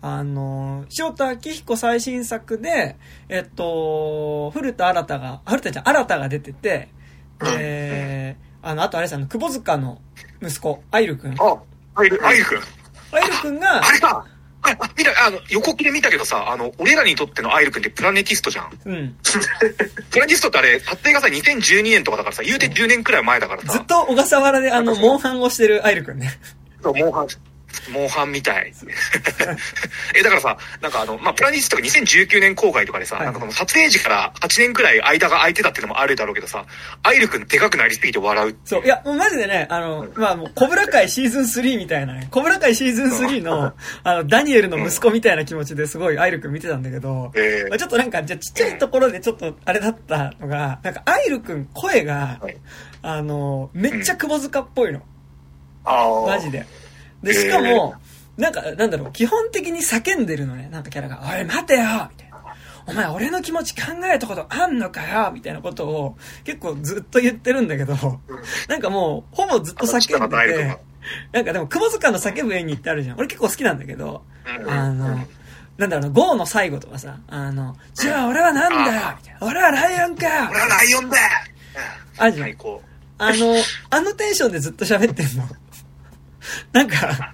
[0.02, 2.96] あの、塩田明彦最新作で、
[3.28, 6.90] えっと、古田新太が、古田ちゃん、新太が出てて、
[7.40, 10.02] で、あの、あとあれですあの、窪塚の
[10.42, 11.36] 息子、アイルくん。
[11.40, 11.62] あ、
[11.96, 12.60] アイル、アイル君。
[13.12, 14.26] アイルくんがあ、れか。
[14.70, 18.80] あ、あ見た、あの、横切れ見たけどさ、あの、俺らにとってのアイル君ってプラネティストじゃん。
[18.86, 19.16] うん、
[20.12, 23.74] プラネティストってあれ、撮影がさ、2012年とかだからさ、言うて10年くらい前だからさ。
[23.74, 26.32] ずっと小笠原であの、モンハンをしてるアイルくんね。
[26.82, 27.28] そうモンハン、
[27.92, 28.74] モンハンみたい。
[30.16, 36.66] え、だからさ、なんかあの、まあ、プラネティストが2019年公開とかでさ、はいなんかこの撮影時から8年くらい間が空いてたっていうのもあるだろうけどさ、
[37.04, 38.56] アイル君でかくなりすぎて笑う。
[38.66, 38.84] そう。
[38.84, 52.58] いや、もうマジでね、あの、まあもう、コブラ界シーズン3みたいなね、コブラ界シーズン3の、あの、ダニエルの息子みたいな気持ちですごいアイル君見てたんだけど、えーまあちょっとなんか、じゃあちっちゃいところでちょっとあれだったのが、なんかアイル君声がはい、
[53.02, 55.02] あの、めっちゃ窪塚っぽいの。
[55.84, 56.28] ああ。
[56.28, 56.66] マジで。
[57.24, 57.96] で、しかも、
[58.38, 61.82] なんか、なんだろう、基本的に叫んでるのね、なんかキャラが、おい、待てよ！
[62.12, 62.38] みたいな。
[62.88, 65.32] お前、俺の気持ち考えたことあんのかよ！
[65.32, 67.96] みたいなことを、結構ずっと言ってるんだけど、
[68.68, 70.54] なんかもう、ほぼずっと叫んでて。
[70.54, 70.80] 力、
[71.34, 73.18] なんかでも、窪塚の叫ぶ演技ってあるじゃん。
[73.20, 74.70] 俺結構好きなんだけど、うん。
[74.70, 75.28] あの、
[75.78, 79.16] なんだろうな、ゴーの最後とかさ、あの、じゃあ俺はなんだよ！
[79.18, 79.40] みたいな。
[79.42, 80.26] 俺はライオンか！
[80.28, 81.18] よ俺はライオンだ
[82.18, 82.50] あるじゃん。
[83.22, 83.56] あの、
[83.90, 85.44] あのテンションでずっと喋ってんの。
[86.72, 87.34] なんか、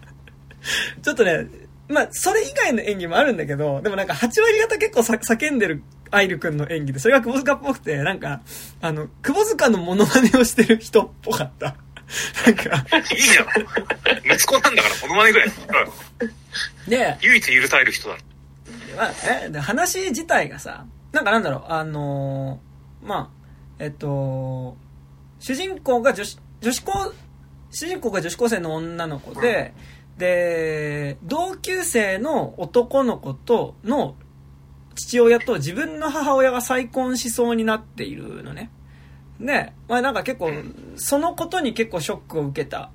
[1.02, 1.48] ちょっとね、
[1.88, 8.42] まあ、それ以外の演技もあるんだけど、でもなんか8割方結構さ叫んでるアイルくんの演技で、それが窪塚っぽくて、なんか、
[8.82, 11.76] あの、窪塚のモノマネをしてる人っぽかった。
[12.46, 13.46] なんか、いいじゃん。
[14.32, 15.48] 息子なんだから、モノマネぐらい。
[15.48, 16.46] うん
[16.88, 18.18] で、唯一許される人だ。
[18.96, 19.12] まあ、
[19.46, 24.78] え、で話自体がさ、なんかなんだろう、あのーまあ、えっと、
[25.40, 27.14] 主人公が女子、女子高、
[27.76, 29.74] 主人公が女子高生の女の子で、
[30.18, 34.16] で、同級生の男の子との
[34.96, 38.72] 父親と自分の母親が再婚しそうになっているのね。
[39.42, 40.52] で、まあなんか結構、
[40.96, 42.92] そのことに結構ショックを受けた、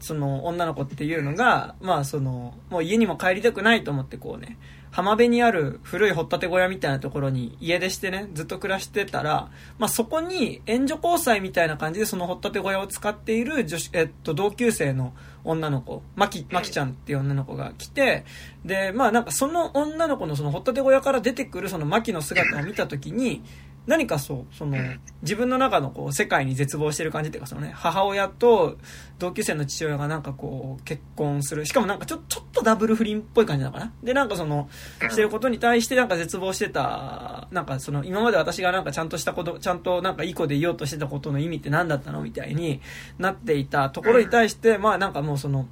[0.00, 4.58] その女の子っていうのが、まあその、もう家にも帰りたくないと思ってこうね、
[4.94, 18.24] 浜辺にある古い掘ったて小屋みたいなところに家出してね、ずっと暮らしてたら、まあそこに援助交際みたいな感じでその掘ったて小屋を使っている女子、えっと、同級生の女の子、まき、まきちゃんっていう女の子が来て、
[18.64, 23.42] で、まあなんかその女の子のその掘ったて小屋から出てくるそのまきの姿を見たときに、
[23.86, 24.78] 何かそう、その、
[25.22, 28.78] 自分の中のこう、世界に絶望してる感じっていうか、そのね、母親と
[29.18, 31.66] 同級生の父親がなんかこう、結婚する。
[31.66, 33.92] しかもなんかちょ、ちょっとダブル不倫っぽい感じなのかな？
[34.02, 34.70] で、なんかその、
[35.10, 42.22] してることに対してなんか絶望してた、なんかその、今まで私がなんかちゃんとしたこと、ちゃんとなんかいい子でいようとしてたことの意味って何だったの？
[42.22, 42.80] みたいに
[43.18, 45.66] なっていたところに対して、まあなんかもうその、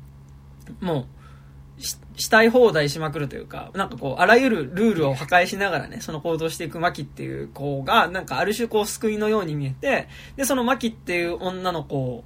[0.80, 1.06] もう、
[1.82, 12.24] ししたい放題しまくるというか、なんかこう、あらゆるルールを破壊しながらね、その行動していくマキっていう子が、なんかある種こう救いのように見えて、で、そのマキっていう女の子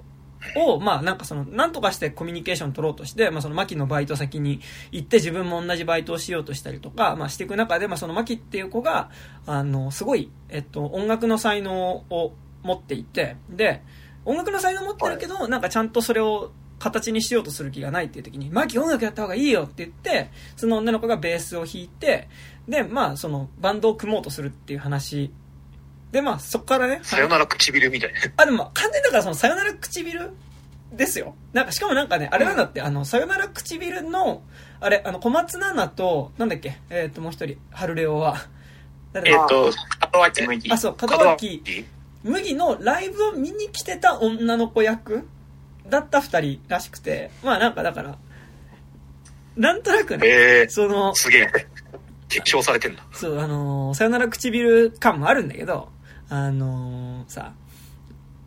[0.57, 9.11] を、まあなんかその、なんとかしてコミュニケーション取ろうとして、まあそのマキのバイト先に行って自分も同じバイトをしようとしたりとか、まあしていく中で、まあそのマキっていう子が、
[9.47, 13.83] あの、すごい、えっと、音楽の才能を持っていて、で、
[14.25, 22.29] 音楽の才能持ってるけど、なんかちゃんとそれを形にしようとする気がないっていう時に、マキ音楽やった方がいいよって言って、その女の子がベースを弾いて、
[22.69, 25.33] で、まあそのバンドを組もうとするっていう話。
[26.13, 28.19] で、まあそこからね、さよなら唇みたいな。
[28.37, 30.31] あ、でも完全にだからそのさよなら唇
[30.93, 31.35] ですよ。
[31.53, 34.43] なんかしかもなんかね、あれなんだって、あの、さよなら唇の、
[34.81, 38.37] あれ、あの、小松菜奈と、なんだっけ、えっ、ともう一人、春レオは。
[39.13, 39.73] 誰だえっ、と、
[40.13, 40.73] 門脇麦。
[40.73, 41.63] あ、そう、門門脇
[42.23, 45.29] 麦のライブを見に来てた女の子役
[45.89, 48.19] だった二人らしくて、まあなんかだから、
[49.57, 51.51] なんとなくね、えー、その、すげえ。
[52.29, 53.05] 結晶されてんだ。
[53.13, 55.89] そう、あのーさよなら唇感もあるんだけど、
[56.29, 57.53] あのーさ、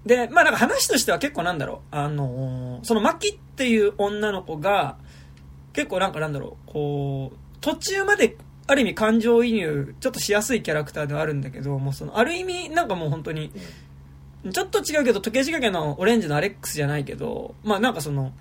[0.05, 4.97] で、まあなんか話としては結構なんだろう、あのーそのマキっていう女の子が、
[5.73, 8.35] 結構なんかなんだろう、こう、途中まで
[8.67, 13.51] ある意味感情移入、ちょっとしやすいキャラクターではあるんだけど、もうその、ある意味、なんかもう本当に、
[14.51, 18.31] ちょっと違うけど、時計仕掛けのオレンジのアレックスじゃないけど、まあなんかその、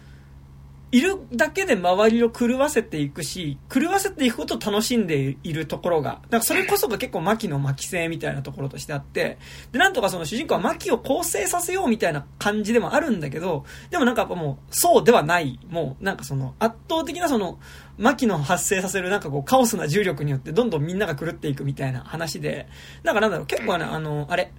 [0.90, 9.38] いるだけで周りを狂わせていくし、狂わせていくことを楽しんでいるところが、だかそれこそが結構牧の牧性みたいなところとしてあって、
[9.70, 17.58] で、なんとかその主人公は牧を構成させようみたいな感じでもあるんだけど、でもなんかもう、そうではない、もうなんかその圧倒的なその、
[17.98, 22.66] 牧の発生させるなんかこうカオスな重力によってどんどんみんなが狂っていくみたいな話で、
[23.02, 24.52] なんかなんだろう、結構ね、あの、あれ、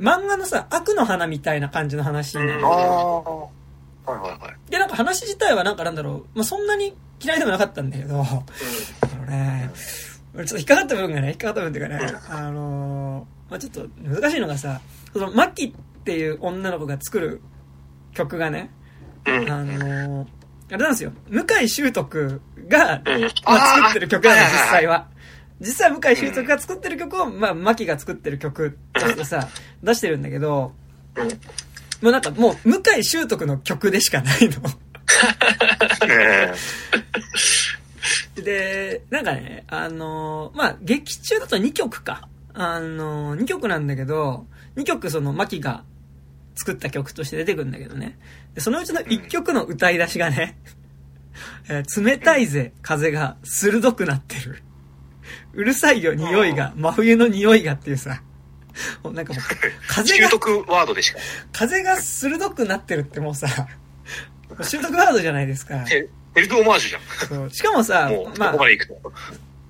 [0.00, 4.12] 漫画のさ、悪の花みたいな感じの話なんだけどああ。
[4.12, 4.70] はいはいはい。
[4.70, 8.24] で、なんか話自体はなんかなんだろう、まあ、そんなに嫌いでもなかったんだけど、あ
[9.16, 9.70] のね、
[10.34, 14.80] 俺ちょっと引っかかった部分がね、引っかかった部分っていうかね、あのーまあ、ちょっと難しいのがさ、
[15.12, 15.72] その、マキっ
[16.04, 17.40] ていう女の子が作る
[18.12, 18.70] 曲がね、
[19.26, 19.50] うん。
[19.50, 20.26] あのー
[20.70, 23.20] あれなんですよ、向井秀徳が、うん。
[23.22, 25.06] まあ、作ってる曲なの、あー実際は。
[25.62, 29.48] 実際は向井秀徳が作ってる曲を、まあ、マキが作ってる曲としてさ、
[29.82, 30.72] 出してるんだけど、
[31.16, 31.28] うん。
[32.02, 34.60] もうなんかもう、向井秀徳の曲でしかないの。
[36.08, 36.52] ね
[38.34, 42.28] で、なんかね、あのーまあ、劇中だと2曲か。
[42.54, 44.46] あのー、2曲なんだけど、
[44.76, 45.84] 2曲その、マキが
[46.56, 48.18] 作った曲として出てくるんだけどね。
[48.54, 50.58] で、そのうちの1曲の歌い出しがね、
[51.68, 54.62] えー冷たいぜ、風が鋭くなってる。
[55.54, 58.22] うるさいよ、匂いが、真冬の匂いがっていうさ、
[59.12, 59.42] なんかもう、
[59.86, 61.18] 風が習、得ワードでしか。
[61.52, 63.48] 風が鋭くなってるってもうさ、
[64.62, 65.84] 習得ワードじゃないですか。
[65.84, 68.12] テテルトオマージュじゃそうしかもさん。
[68.12, 69.12] もまあこま、で行くと。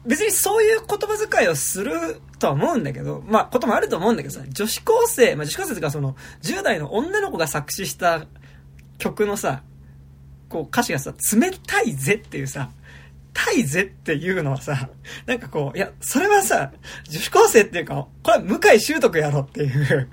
[0.06, 8.26] 別にそういう言葉遣いをするとは思うんだけど、まあ、こともあると思うんだけどさ、女子高生、まあ、女子高生とかその、10代の女の子が作詞した
[8.98, 9.62] 曲のさ、
[10.48, 12.70] こう歌詞がさ、冷たいぜっていうさ、
[13.34, 14.88] たいぜっていうのはさ、
[15.26, 16.72] なんかこう、いや、それはさ、
[17.08, 20.08] 女子高生っていうか、これは向井秀徳やろっていう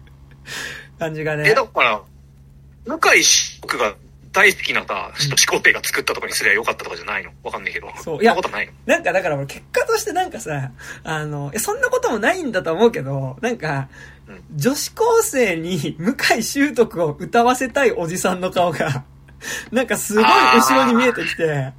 [0.99, 1.49] 感じがね。
[1.49, 1.53] え、。
[1.53, 2.01] だから、
[2.85, 3.95] 向井志徳が
[4.31, 7.31] 大好きなさ、女子高生が作ったとかにすりゃよかったとかじゃないの？
[7.43, 7.87] わかんないけど。
[7.97, 8.17] そう。
[8.17, 8.73] そんなことないの？
[8.85, 10.71] なんかだから俺結果としてなんかさ、
[11.03, 13.89] あの、いやそんなこともないんだと思うけど、なんか
[14.27, 19.03] うん、女子高生に向井秀徳を歌わせたいおじさんの顔が、
[19.71, 21.73] なんかすごい後ろに見えてきて、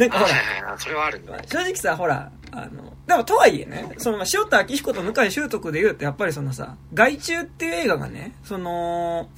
[0.00, 1.38] なんかほら、それはあるんだ。
[1.46, 9.28] 正直さ、ほら、あの、でもとはいえね、その、まあ塩田明彦と向井秀徳で言うと、やっぱりそのさ、外中っていう映画がね、その、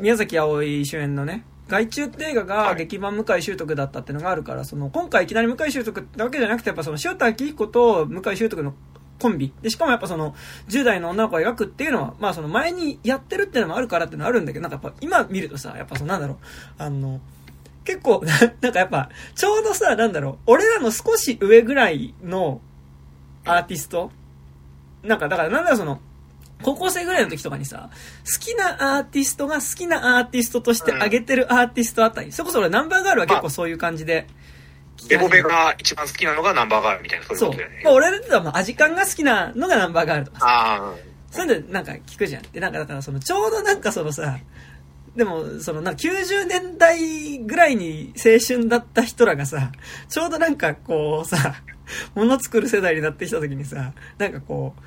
[0.00, 2.76] 宮崎あおい主演のね、外中って映画がはい。
[2.76, 8.74] 劇版向井秀徳だったっていうのがあるから、その、今回いきなり向井秀徳ってわけじゃなくて、やっぱその、塩田明彦と向井秀徳の
[9.20, 9.52] コンビ。
[9.62, 10.34] で、しかもやっぱその、
[10.68, 16.36] 10代の女の子を描くっていうのは、まあその前にやってるっていうのもあるからっていうのはあるんだけど、なんかやっぱ今見るとさ、やっぱそのなんだろう、
[16.78, 17.20] あの、
[17.84, 22.60] 結構、な なんかやっぱ、ちょうどさ、なんだろう、俺らの少し上ぐらいの
[23.44, 24.10] アーティスト
[25.02, 26.00] なんか、だからなんだろう、その、
[26.62, 27.90] 高校生ぐらいの時とかにさ、
[28.24, 34.26] 好きなアーティストが好きなアーティストとして挙げてるアーティストあたり、それこそ俺ナンバーガールは結構そういう感じで
[34.96, 35.42] 聞きベボベ。
[35.42, 37.80] が一番好きなのがナンバーガールみたいな、そういうことだよね。。
[37.84, 40.94] まあ俺らはまあアジカンが好きなのがナンバーガールとかさああ、
[41.32, 42.42] そういうのなんか聞くじゃん。
[42.42, 44.38] で、なんかだからそのちょうどなんかそのさ、
[45.16, 49.72] でも、そのなんか90年代ぐらいに青春だった人らがさ、
[50.08, 51.56] ちょうどなんかこうさ、
[52.14, 54.82] もの作る世代になってきた時にさ、なんかこう、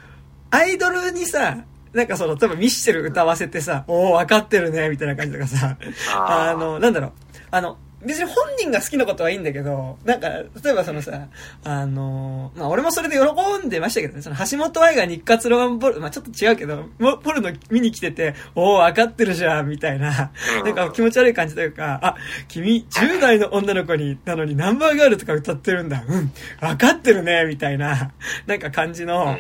[0.50, 5.78] アイドルにさ、なんかその、例えばミッシェル歌わせてさ、おお分かってるね、みたいな感じとかさ、
[6.14, 7.12] あの、なんだろう、
[7.52, 11.28] あの、別に本人が好きなことはいいんだけど、なんか、例えばそのさ、
[11.64, 20.66] あの、まあ、俺もそれで喜んでましたけどね、その橋本愛が日活ロマンポル、まあ、ちょっと違うけど、もポルノ見に来てて、おお分かってるじゃん、みたいな、うん。
[20.66, 22.16] なんか気持ち悪い感じというか、あ、
[22.48, 28.12] 君、10代の女の子に、なのにナンバーガールとか歌ってるんだ、うん、分かってるね、みたいな、
[28.46, 29.38] なんか感じの、うん。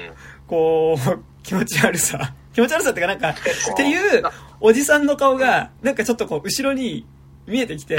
[0.47, 2.34] こう、気持ち悪さ。
[2.54, 4.23] 気持ち悪さっていうかなんか、っていう
[4.62, 7.06] おじさんの顔が、なんかちょっとこう、後ろに
[7.47, 7.97] 見えてきて、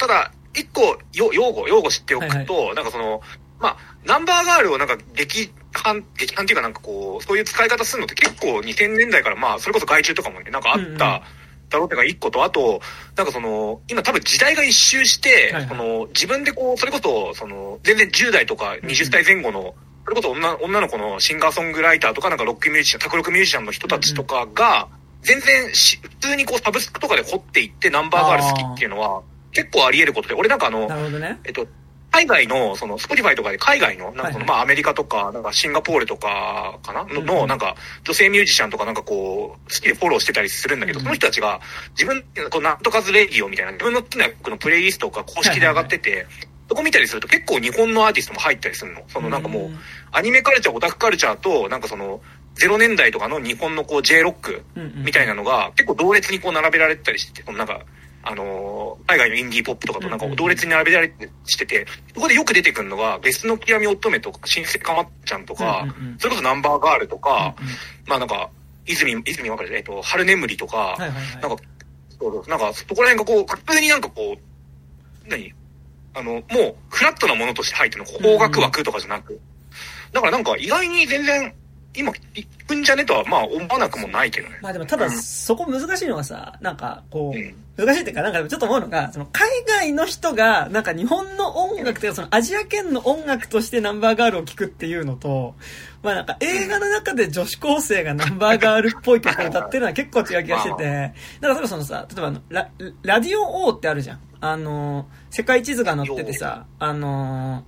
[0.00, 3.20] ただ、一個、よ用語、用語知っておくと、なんかその、
[3.58, 5.52] まあ、ナンバーガールをなんか劇
[5.84, 10.96] 版、劇版っていうかなんかこう、そういう使い方するのって結構2000年代からまあ、それこそ外注とかもね、なんかあった、うんうん。
[10.96, 12.80] だろうっていうのが一個と、あと、
[13.16, 15.68] なんかその、今多分時代が一周して、はいはい。
[15.68, 24.88] その、自分でこう、それこそ、その、全然10代とか20代前後の、それこそ女女の子のシンガーソングライターとか、なんかロックミュージシャン、卓録ミュージシャンの人たちとかが、
[25.22, 31.38] 全然し、普通にこう、サブスクとかで掘っていってナンバーガール好きっていうのは、結構あり得ることで、俺なんかあの、なるほどね。
[31.44, 31.66] えっと、
[32.12, 37.04] 海外の、その、 Spotify とかで海外の、なんかその、まあ、アメリカとか、なんかシンガポールとか、かな？
[37.04, 41.04] の、なんか、女性ミュージシャンとかなんかこう、好きでフォローしてたりするんだけど、うん。
[41.04, 41.60] その人たちが、
[41.90, 46.26] 自分、こう、なんとかズレディオみたいな、自分の好きな曲のプレイリストが公式で上がってて、
[46.68, 49.02] そこ見たりすると結構日本のアーティストも入ったりするの。
[49.08, 49.70] そのなんかもう、
[50.12, 52.20] アニメカルチャー、オタクカルチャーと、なんかその、
[52.56, 54.62] 0年代とかの日本のこう J ロック
[54.96, 57.84] みたいなのが結構同列にこう並べられてたりしてて、そのなんか、
[58.22, 65.86] あのー海外のインディーポップとかとなんか同列に並べられてしてて、そこでよく出てくるのが、ベスの極み乙女とか、新生かまっちゃんとか、
[66.18, 67.56] それこそナンバーガールとか、
[68.06, 68.50] まあなんか、
[68.86, 69.76] 泉、泉分かる？
[69.76, 70.96] えっと、春眠りとか、
[71.40, 71.62] なんか、
[72.18, 75.52] そうなんか、そこら辺がこう、普通になんかこう、何？
[76.14, 79.40] あの、もう、フラットなものとして入ってるの、邦楽枠とかじゃなく。
[80.12, 81.54] だからなんか、意外に全然、
[81.96, 84.58] 今、行くんじゃねとは、まあ、思わなくもないけどね。
[84.62, 95.56] まあでもただうんそこ難しいのはさ、なんかこう難しいっていうかなんかちょっと思うのが、その海外の人がなんか日本の音楽というかそのアジア圏の音楽としてナンバーガールを聴くっていうのと、
[96.02, 102.68] まあなんか映画の中で女子高生がナンバーガールっぽい曲を歌ってるのは結構違う気がしてて、 だからそのさ、例えばあのラ、
[103.02, 104.20] ラディオ O ってあるじゃん。
[104.42, 107.64] あの、世界地図が載っててさ、あの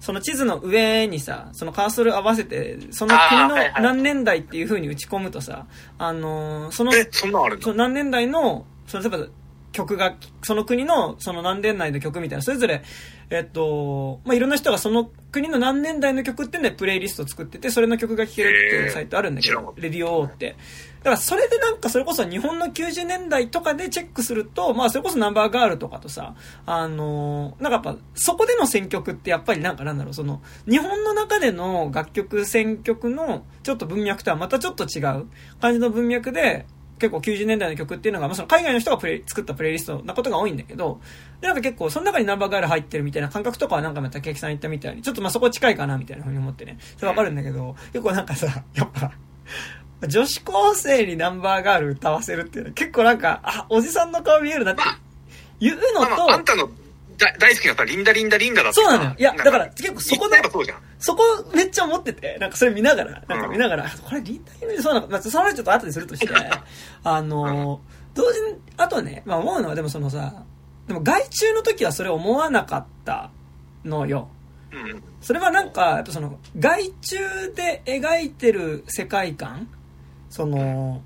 [0.00, 5.66] その地図の上にさ、そのカーソル合わせて、その国の何年代っていう風に打ち込むとさ、
[5.98, 7.26] あのーその、え、そ
[7.72, 7.74] の？
[7.74, 9.26] 何年代の、その例えば
[9.72, 12.82] 曲が、その国のその何年代の曲みたいな、それぞれ、
[13.30, 20.56] えっと、まあ、いろんな人がその国の何年代の曲っていうのでプレイリストを作ってて、それの曲が聴けるっていうサイトあるんだけどレディオ O って。
[21.06, 26.34] だからそれでなんかそれこそ日本の90年代とかでチェックすると、まあそれこそナンバーガールとかとさ、
[26.66, 35.28] あのーなんかやっぱそこでの選曲ってやっぱりなんかなんだろう、その日本の中での楽曲選曲のちょっと文脈とはまたちょっと違う
[35.60, 36.66] 感じの文脈で、
[36.98, 41.00] 結構90年代の曲っていうのが、まあ、その海外の人がプレ作ったプレイリストなことが多いんだけど、
[41.40, 49.12] で、なんか結構、その中にナンバーガール入ってるみたいな感覚とかはなんかまた、ケーキさん言ったみたいに、ちょっとまあそこ近いかなみたいなふうに思ってね、それわかるんだけど、結構なんかさ、やっぱ、
[50.06, 54.82] 女子高生にナンバーガール歌わせるっていうのは結構なんか、あ、おじさんの顔見えるなって
[55.60, 56.68] 言うのまあまあ、あんと、たの
[57.16, 60.78] だ大好きなさ、リンダリンダリンダだってさそうなのよいやんだから結構そこの言っちゃえばそうじゃん。
[60.98, 61.22] そこ
[61.54, 66.28] めっちゃ思ってて、なんかそれ見ながら、なんか見ながら、これリンダイムそうなのか、まあ、その話ちょっと後でするとして、
[67.04, 67.80] あの、
[68.14, 70.44] 同時に、あとね、まあ思うのはでもそのさ、
[70.86, 73.30] でも外注の時はそれ思わなかった
[73.84, 74.28] のよ。
[74.72, 75.02] うん。
[75.20, 77.16] それはなんか、やっぱその、外注
[77.54, 79.68] で描いてる世界観
[80.36, 81.00] その、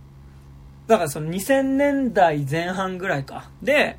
[0.89, 3.49] だからその2000年代前半ぐらいか。
[3.63, 3.97] で、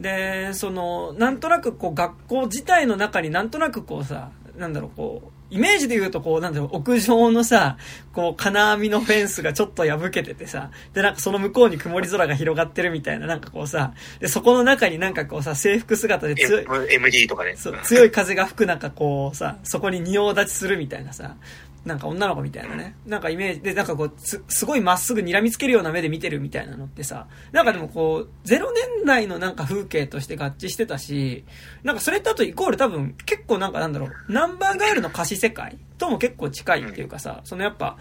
[0.00, 7.76] で、その、なんとなくこう学校自体の中になんとなくこうさ、なんだろうこう、イメージで言うとこう、なんだろう、屋上のさ、
[8.12, 17.54] こう、金網のフェンスがちょっと破けててさ、で、なんかその向こうに曇り空が広がってるみたいな、なんかこうさ、で、そこの中になんかこうさ、制服姿で強い、MD とかね。
[17.54, 21.36] そう強い風が吹く中こうさそこに仁王立ちするみたいなさ
[21.84, 28.60] なんか女の子みたいなねなんかイメージでなんかこうすすごいまっすぐ睨みつけるような目で見てるみたいなのってさなんかでもこう0
[28.98, 31.44] 年代のなんか風景として合致してたし
[31.82, 37.98] なんかそれとあとイコール多分結構なんかなんだろうナンバーガールの歌詞世界とも結構近いっていうかさそのやっぱ。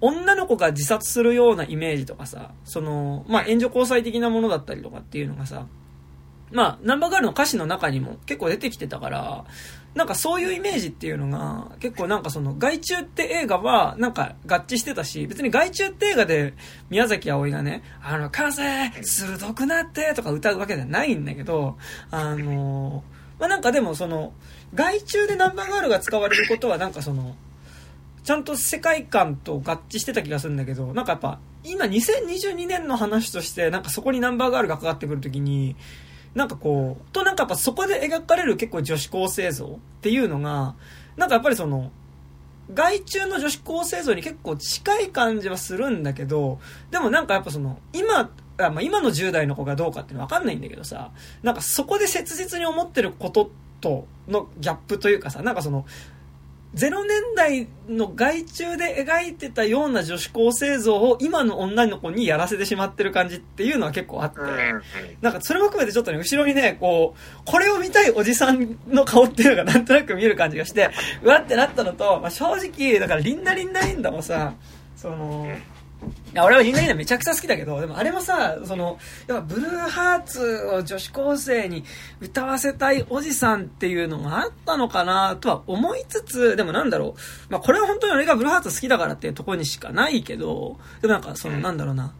[0.00, 5.66] 女の子が自殺するようなイメージとかさ、その、まあ、援助交際的なものだったりとかっていうのがさ、
[6.50, 9.44] まあ、ナンバーガールの歌詞の中にも結構出てきてたから、
[9.94, 16.54] なんかそういうイメージっていうのが、結構なんかその、外中って映画はなんか合致してたし、別に外中って映画で
[16.90, 21.76] 宮崎葵がね、あの、風鋭くなってとか歌うわけじゃないんだけど、
[22.10, 23.02] あの、
[23.38, 24.32] まあなんかでもその、
[24.74, 27.34] 外中でナンバーガールが使われることはなんかその、
[28.22, 35.76] ちゃんと世界観と合致してた気がするんだけど、なんかやっぱ、今2022年の話として、なんかそこにナンバーガールがかかってくるときに、
[36.34, 40.74] なんかこう、となんかやっぱそこで描かれる結構女子高生像っていうのが、
[41.16, 41.90] なんかやっぱりその、
[42.72, 46.60] 外中の女子高生像に結構近い感じはするんだけど、
[46.90, 51.12] でもなんかやっぱその、今、あまあ、今の10代の子がどうかっていうのは分かんないんだけどさ、
[51.42, 55.86] なんかそこで切実に思ってることとのギャップというかさ、なんかその、
[56.74, 64.40] 0年代の外中で描いてたような女子高生像を今の女の子にやらせてしまってる感じっていうのは結構あって。
[65.22, 70.90] なんかそれも含めてちょっとね、後ろにね、こう、これを見たいおじさんの顔っていうのがなんとなく見える感じがして、
[71.22, 74.52] うわってなったのと、まあ、正直、だからリンダリンダリンダもさ、
[74.94, 75.48] その、
[76.32, 81.84] いや俺はリンダリンダめちゃくちゃ好きだけど、でもあれもさ、その、やっぱブルーハーツを女子高生に
[82.20, 92.14] 歌わせたいおじさんっていうのがあったのかなとは思いつつ、でもなんだろう、まあこれは本当に俺がブルーハーツ好きだからっていうところにしかないけど、でもなんかそのなんだろうな、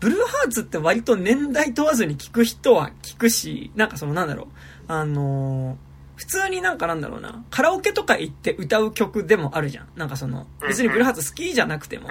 [0.00, 4.46] ブルーハーツって割と年代問わずに聞く人は聞くし、なんかそのなんだろう、
[4.88, 9.88] あのー普通になんかなんだろうな、カラオケとか行って歌う曲でもあるじゃん。
[9.96, 12.08] なんかその、別にブルーハーツ好きじゃなくても。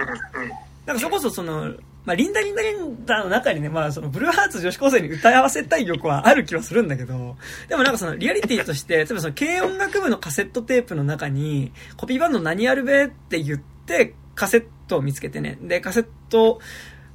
[0.86, 1.74] なんかそこそその、
[2.04, 7.36] まあ、リンダリンダリンダの中にね、まあ、その、ブルーハーツ女子高生に歌い合わせたい曲はある気はするんだけど、
[7.68, 16.58] でもなんかその、リアリティとして、例えばその、軽音楽部のカセットテープの中に、コピーバンド何やるべって言って、カセットを見つけてね、で、カセット、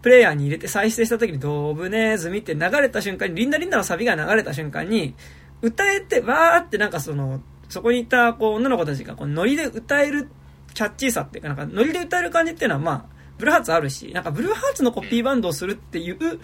[0.01, 5.15] プレイヤーに入れて再生した時にドブネーズ見て流れた瞬間に、リンダリンダのサビが流れた瞬間に、
[5.61, 10.29] 歌えて、わーってなんかその、そこにいたこう女の子たちがこうノリで歌える
[10.73, 16.39] キャッチーさっていうか、なんかノリで歌える感じっていうのはまあ、ブルーハーツあるし、なんかブルーハーツのコピーバンドをするっていう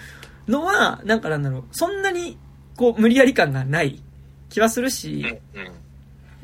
[0.47, 2.37] のは、なんかなんだろう、そんなに
[2.77, 4.01] こう無理やり感がない
[4.49, 5.25] 気はするし、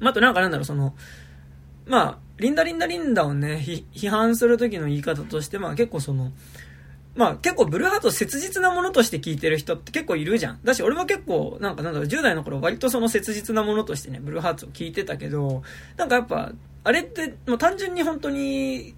[0.02, 0.95] あ、あとなんかなんだろう、その、
[1.86, 6.32] まあ、リンダリンダリンダをね、ひ批判する時の言い方として、まあ結構その、
[7.16, 10.60] まあ結構ブルーハーツを切実なものとして聞いてる人って結構いるじゃん。
[10.64, 15.64] だし俺も結構、なんかなんだろう、10代の頃割とその切実なものとしてね、ブルーハーツを聞いてたけど、
[15.97, 16.54] なんかやっぱ、
[16.86, 18.95] あれって、もう単純に本当に、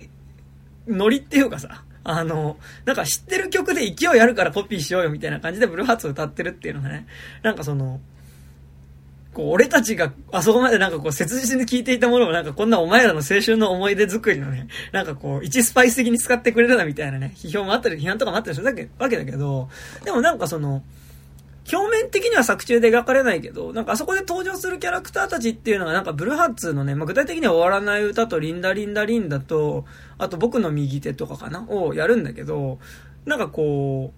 [0.88, 7.08] ノリっていうかさ、あの、なんか知ってる曲で勢いあるからコピーしようよみたいな感じでブルーハーツ歌ってるっていうのがね、
[7.44, 8.00] なんかその、
[9.34, 19.70] こう、俺たちがあそこまでなんかこう、切実に聞いていたものをなんかこんなお前らの青春の思い出作りのね、なんかこう、一スパイス的に使ってくれるなみたいなね、批評もあったり、批判とかもあったりするわけだけど、
[20.04, 20.84] でもなんかその、
[21.72, 29.86] 表面的には作中で描かれないけど、なんかあそこで登場するキャラクターたちっていうのがなんかブルーハーツのね、まあ、具体的には終わらない歌とリンダリンダリンダと、
[30.18, 32.80] あと僕の右手とかかなをやるんだけど、
[33.26, 34.12] なんかこ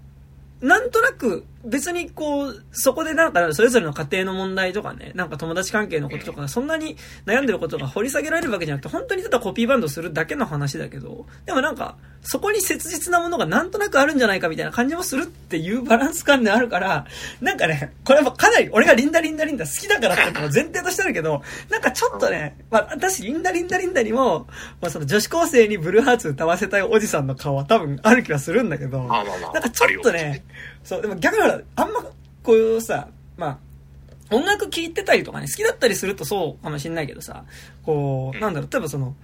[0.62, 17.06] う、なんとなく別にこう、そこでなんかそれぞれの家庭の問題とかね、なんか友達関係のこととか、そんなに悩んでることが掘り下げられるわけじゃなくて、本当にただコピーバンドするだけの話だけど、でもなんか、そこに切実なものがなんとなくあるんじゃないかみたいな感じもするっていうバランス感であるから、
[17.42, 24.48] なんかね、これはかなり俺がリンダリンダリンダ好きだからってのも前提としてあるけど、なんかちょっとね、まあ私リンダリンダリンダにも、
[24.82, 29.26] まあその女子高生にブルーハーツ歌わせたいおじさんの顔は多分ある気はするんだけど、なん
[29.62, 30.46] かちょっとね、
[30.84, 32.04] そう、でも逆にほら、あんま、
[32.44, 33.08] こういうさ、
[33.38, 37.46] まあ、音楽聴いてたりとかね、好きだったりするとそうかもしんないけどさ、
[37.84, 39.16] こう、なんだろう、例えばその、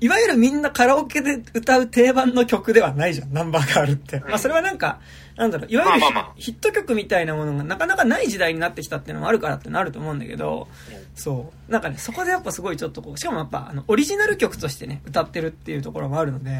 [0.00, 4.20] いわゆるみんなカラオケで歌う定番の曲ではないじゃん、ナンバーガールって。
[4.20, 5.00] まあそれはなんか、
[5.36, 10.68] なんだろう、いわゆるヒ,、ット曲みたいなものがなかなかない時代になってきたっていうのもあるからってなると思うんだけど、
[11.14, 11.72] そう。
[11.72, 16.50] なんかね、そこでやっぱすごいちょっとこう、しかもやっぱ、あの、オリジナル曲としてね、歌ってるっていうところもあるので、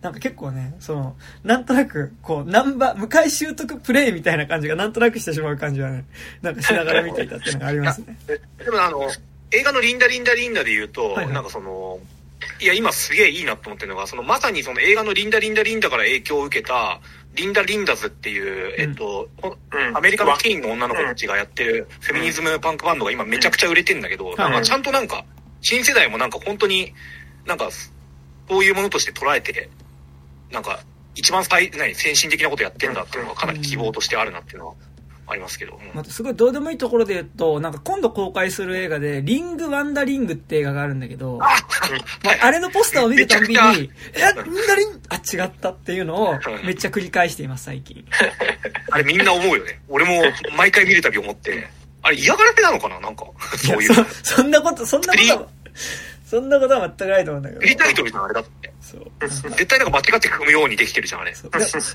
[0.00, 6.04] なんか結構ね、その、なんとなく、こう、ナンバー、向井習得プレイみたいな感じがなんとなくしてしまう感じはね、
[6.42, 8.16] なんかしながら見ていたっていうのがありますね。
[8.26, 9.10] でもあの、
[9.50, 11.98] 映画のリンダリンダリンダで言うと、はいはいなんかその、
[12.60, 17.00] いや、今すげえいいなと思ってるのが、そのまさにその映画のリンダリンダリンダから影響を受けた、
[17.34, 19.96] リンダ・リンダズっていう、えっと、ほうん。
[19.96, 25.24] アメリカのティーンの女の子たちがやってるフェミニズムパンクバンドが今めちゃくちゃ売れてんだけど、なんかちゃんとなんか、
[25.60, 26.94] 新世代もなんか本当に、
[27.46, 27.70] なんか、
[28.48, 29.68] そういうものとして捉えて、
[30.50, 30.80] なんか、
[31.14, 34.74] 一番最、何、先進的なことやってんだっていうのがかなり希望としてあるなっていうのは
[35.26, 35.78] ありますけど。
[35.82, 41.46] うんまたすごいどうでもいいところで言うと、なんか今度公開する映画で、リング・ワンダリングって映画があるんだけど、あ
[42.22, 43.58] まあ、あれのポスターを見るたんびに、え、
[44.44, 48.04] リンダリンあ、違ったっていうのをめっちゃ繰り返しています、最近。
[48.90, 49.80] あれみんな思うよね。
[49.88, 50.22] 俺も
[50.56, 51.68] 毎回見るたび思って、
[52.02, 53.00] あれ嫌がらせなのかな？
[53.00, 53.24] なんか、
[53.56, 53.94] そういう。
[53.94, 54.04] そ
[54.36, 55.48] そんなこと、そんなことは、
[56.26, 57.60] そんなことは全くないと思うんだけど。
[57.60, 58.72] フリータイトルじゃん、あれだって。
[58.80, 59.10] そう。
[59.20, 61.32] 絶対なんか間違って組むようにできてるじゃん、あれ。
[61.32, 61.38] な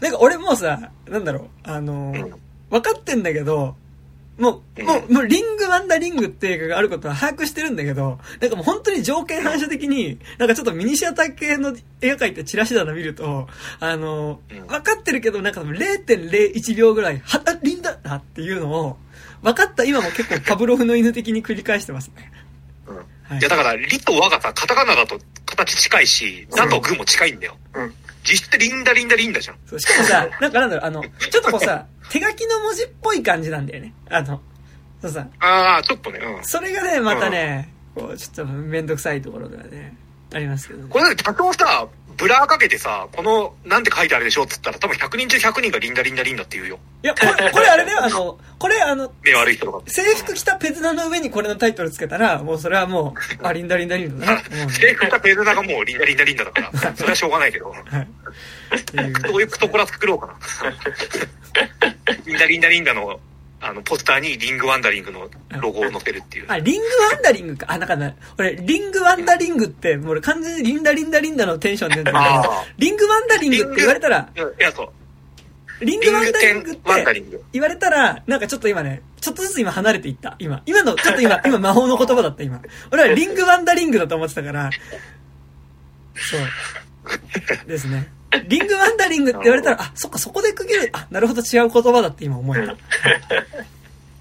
[0.02, 2.36] なんか俺もうさ、なんだろう、あのーうん
[2.70, 3.76] 分かってんだけど、
[4.40, 13.50] もう、もう、もう、リング・ワンダ・リングって映画があることは把握してるんだけど、なんかもう本当に条件反射的に、なんかちょっとミニシアター系の映画館行ってチラシ棚見ると、
[13.82, 18.98] あの分かってるけど、なんか0.01秒ぐらい、は、あリンダだっていうのを、
[19.44, 22.32] 分かった今も結構 パブロフの犬的に繰り返してますね。
[22.88, 22.96] うん。
[22.96, 23.04] は
[23.36, 23.40] い。
[23.40, 27.58] いや、だから、リとワがさ、カタカナだと形近いし、ザとグも近いんだよ。
[27.74, 27.94] うん
[28.24, 29.58] 実質リンダリンダリンダじゃん。
[29.66, 33.94] そうしかもさ、 なんかなんだろう、あの、ちょっとこうさ、手書きの文字っぽい感じなんだよね。
[34.10, 34.42] あの、
[35.02, 36.44] そうさ、ああ、ちょっとね、うん。
[36.44, 39.96] それがね、またね、こう、ちょっとめんどくさいところではね、
[40.34, 40.88] ありますけどね。
[40.90, 41.88] これだって多少さ、
[42.20, 46.80] ブラーかけてさ、この、なんて書いてあるでしょっつったら、多分100人中100人がリンダリンダリンダって言うよ。
[47.02, 49.82] いや、これ、これあれだよ、あの、これあの、目悪い人とか。
[49.88, 54.42] 制服着たペズナの上にこれのタイトルつけたら、もうそれはもう、あ、リンダリンダリンダだな。
[54.70, 58.08] 制服したペルナがもうリンダリンダリンダだから、それはしょうがないけど、はい。
[58.78, 60.36] っていう どういうクトコラ作ろうかな。
[62.26, 63.20] リンダリンダリンダの、
[63.62, 65.30] あの、ポスターにリングワンダリングの
[65.62, 66.46] ロゴを載せるっていう。
[66.48, 67.66] あ、リングワンダリングか。
[67.70, 74.90] あ、なんかね、俺、リングワンダリングって、もう俺完全にリンダリンダリンダのテンションで出てるけどリングワンダリングって言われたら、いや、そう。
[75.86, 77.46] リンググワンダリングって。
[77.54, 80.36] 言われたら、なんかちょっと今ね、ちょっとずつ今離れていった。
[80.40, 80.62] 今。
[80.66, 82.62] 今の、ちょっと今、 今魔法の言葉だった今。
[82.92, 84.70] 俺はリングワンダリングだと思ってたから、
[86.16, 87.68] そう。
[87.68, 88.08] ですね。
[88.48, 90.90] リングワンダリングって言われたら、あ、そっか、そこで区切る。
[90.94, 92.72] あ、なるほど、違う言葉だって今思えた。
[92.72, 92.78] はい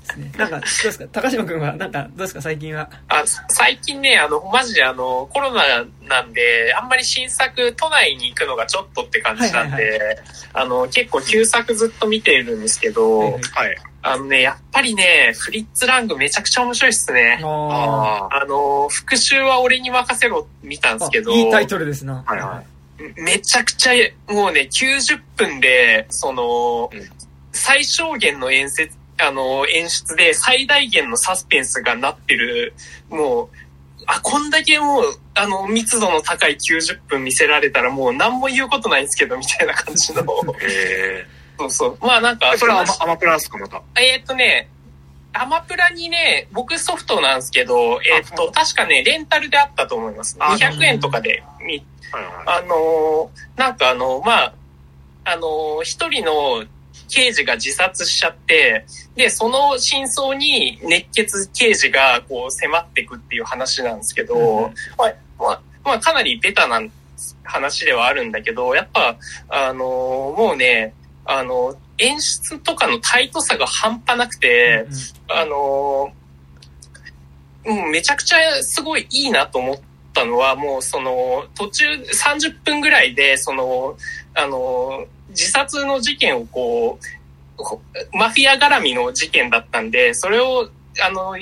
[0.09, 0.33] ですね。
[0.39, 1.05] なんか、どうですか？
[1.13, 2.41] 高島くんは、なんか、どうですか？
[2.41, 2.89] 最近は。
[3.09, 10.17] あ最近ね、あの、マジであの、コロナなんで、あんまり新作、都内に行くのがちょっとって感じなんで、はい
[10.55, 13.77] あの、結構旧作ずっと見ているんですけど、はいはいはい。
[14.01, 17.39] あのね、やっぱりね、フリッツラングめちゃくちゃ面白いっすね。
[17.45, 22.25] ああの、復讐は俺に任せろ見たんですけど、あいいタイトルですな。
[22.27, 22.63] はいは
[23.17, 23.93] めちゃくちゃ、
[24.33, 27.11] もうね、90分で、その、うん
[27.51, 32.75] 最小限の演説、あの、演出で最大限のサスペンスがなってる、
[33.09, 33.49] もう、
[34.07, 40.25] あ、こんだけもう、あの、密度の高い90分見せられたらもう何も言うことないんですけど、みたいな感じの。
[40.63, 41.27] え
[41.59, 41.99] そうそう。
[42.01, 43.83] まあなんかえ。、それはアマプラですか、また？
[44.01, 44.69] えーっとね、
[45.33, 50.37] アマプラにね、僕ソフトなんですけど、えーっと、確かね、レンタルであったと思います。
[50.39, 51.85] あ200円とかで見。
[52.13, 54.55] あのーなんかあの、まあ、
[55.25, 56.65] あのー一人の
[57.09, 58.85] 刑事が自殺しちゃって、
[59.17, 66.81] で、その真相に熱血刑事がこう迫っていくっていう話なんですけど、うんまあ、まあ、まあ、かなりベタな
[67.45, 69.17] 話ではあるんだけど、やっぱ、
[69.49, 70.95] あのーもうね、
[71.25, 74.87] あの演出とかのタイトさが半端なくて、
[75.29, 79.77] あのーうん、めちゃくちゃすごいいいなと思っ
[80.19, 83.97] たのは、もうその、途中30分ぐらいで、その、
[84.35, 90.71] あのー自殺の事件をこう、こマフィア絡みの事件だったんで、それを、
[91.03, 91.37] あの、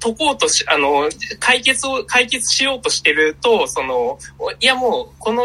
[0.00, 1.08] 解こうとし、あの、
[1.38, 4.18] 解決を、解決しようとしてると、その、
[4.60, 5.44] いやもう、この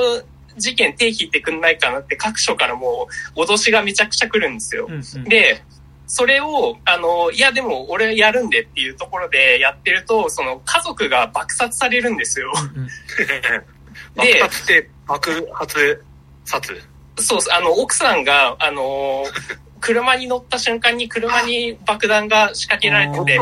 [0.58, 4.86] 事件手引いてくんないかなって各所からもう、脅しがめちゃくちゃ来るんですよ。
[4.88, 5.62] うんうんで、
[6.08, 12.54] それを、あの、いやでも俺やるんでっていうところでやってると、その家族が爆殺されるんですよ。
[14.16, 16.04] 爆発って、爆発
[16.46, 16.82] 殺？
[17.18, 19.26] そう、あの、奥さんが、あの、
[19.80, 23.40] 車に乗った瞬間に車に爆弾が仕掛けられてて、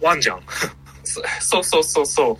[0.00, 0.42] ワンじゃん。
[1.04, 2.38] そそうそうそうそ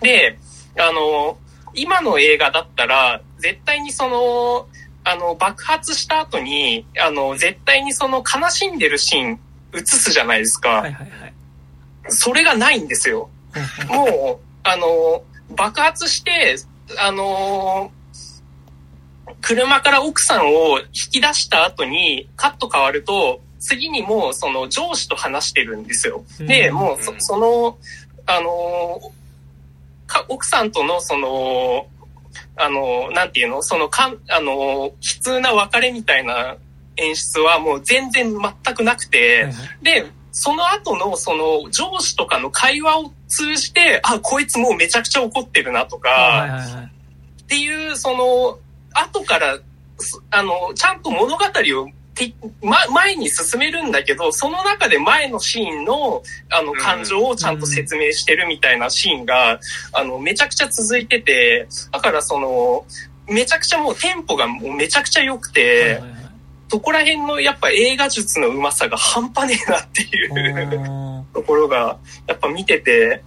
[0.00, 0.04] う。
[0.04, 0.38] で、
[0.78, 1.38] あの、
[1.74, 4.68] 今の映画だったら、絶対にその、
[5.04, 9.40] あの、爆発した後に、あの、絶対にその悲しんでるシーン
[9.74, 10.68] 映すじゃないですか。
[10.68, 11.34] はいはいはい。
[12.08, 13.30] それがないんですよ。
[13.88, 15.24] もう、あの、
[15.54, 16.56] 爆発して、
[16.98, 17.90] あの、
[19.40, 26.24] 車から奥さんを引き出した後にカット変わると、次にもうその上司と話してるんですよ。
[26.38, 27.78] で、うんもうそその、
[28.26, 29.12] あの、
[30.06, 31.86] か奥さんとのその、
[32.56, 33.62] あの、なんていうの？
[33.62, 36.56] そのかん、あの、悲痛な別れみたいな
[36.96, 39.48] 演出はもう全然全くなくて、
[39.82, 46.58] で、その後のその上司とかの会話を通じて、あ、こいつもうめちゃくちゃ怒ってるなとか。
[47.42, 48.58] っていう、その、
[48.94, 49.58] 後から、
[49.98, 59.60] すあの、ちゃんと物語をて、ま、前に進めるんだけど、その中で前のシーンの、あの、うん感情をちゃんと説明してるみたいなシーンが、
[59.92, 62.84] あの、めちゃくちゃ続いてて、だからその、
[63.28, 66.02] めちゃくちゃもうテンポがもうめちゃくちゃ良くはいて、
[66.68, 71.24] そこら辺のやっぱ映画術のうまさが半端ねえなっていう。
[71.32, 73.22] ところが、やっぱ見てて、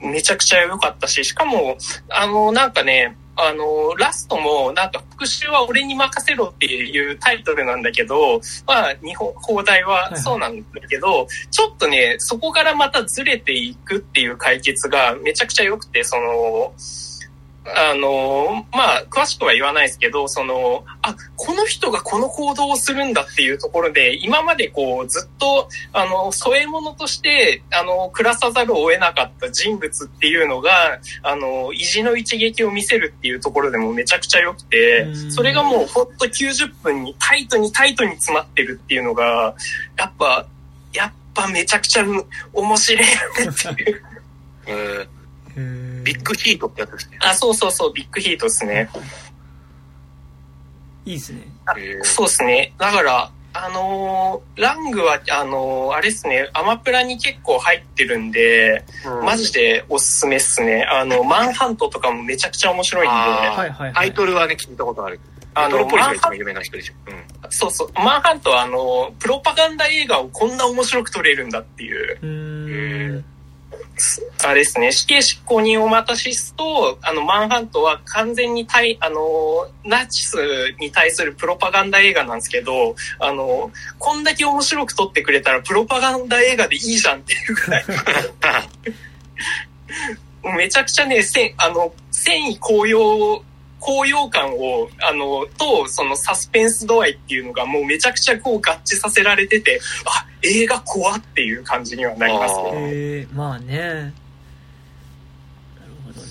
[0.00, 1.76] めちゃくちゃ良かったし、しかも、
[2.08, 16.74] あの、なんかね、あの、ラストも、なんか、復讐は俺に任せろっていうタイトルなんだけど、まあ、日本、放題はそうなんだけど、ちょっとね、そこからまたずれていくっていう解決がめちゃくちゃ良くて、その、
[17.64, 39.54] あの、まあ、詳しくは言わないですけど、その、あ、この人がこの行動をするんだっていうところで、今までこう、ずっと、あの、添え物として、あの、暮らさざるを得なかった人物っていうのが、あの、意地の一撃を見せるっていうところでもめちゃくちゃ良くてう、んそれがもうほんと90分にタイトにタイトに詰まってるっていうのが、
[39.96, 40.46] やっぱ、
[40.92, 42.04] やっぱめちゃくちゃ
[42.52, 45.08] 面白いっていう。
[45.56, 47.18] ビッグヒートってやつですね。
[47.20, 48.88] あ、そうそうそう、ビッグヒートですね。
[51.04, 51.42] いいですね。
[51.76, 52.72] えーそうですね。
[52.78, 60.84] だから、あのーラングは、あのーあれですね、アマプラに結構入ってるんで、うんマジでおすすめっすね。
[60.84, 63.92] あの、マンハントとかもめちゃくちゃ面白いんで、あはいはいはい。
[63.94, 65.20] タイトルはね、聞いたことある。
[65.54, 66.94] あのポリスが一番有名な人でしょ。
[67.08, 67.50] うん。
[67.50, 73.24] そうそう、マンハントはあの、プロパガンダ映画をこんな面白く撮れるんだっていう、う。
[74.44, 80.36] あれですね、死刑執行人をまたしすと、あの、マンハントは完全に対、あの、ナチス
[80.80, 87.84] に対するプロパガンダ映画なんですけど、あの、こんだけ面白く撮ってくれたらプロパガンダ映画でいいじゃんっていうぐらい、
[90.56, 93.44] めちゃくちゃね、せんあの、戦意高揚、
[93.78, 102.70] 高揚感を、あの、と、そのサスペンス度合いっていうのがもうめちゃくちゃこう合致させられてて、あ、映画怖っていう感じにはなりますね。
[102.74, 103.76] えー、まあね。
[103.78, 104.12] なる
[106.04, 106.26] ほどね。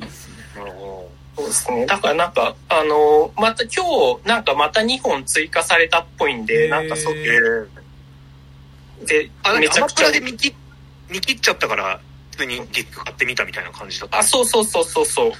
[0.00, 0.34] いいっすね。
[0.56, 1.86] なるほそうですね。
[1.86, 3.84] だからなんか、あの、また今
[4.22, 7.16] 日、なんかまた2本追加されたっぽいんで、なんかそど。
[7.16, 10.54] えー、であ、、めちゃくちゃアマプラ、で見切
[11.08, 12.00] 見切っちゃったから、
[12.32, 14.18] 普通にディック買ってみたみたいな感じだった？
[14.18, 15.32] あ、そうそうそうそうそう。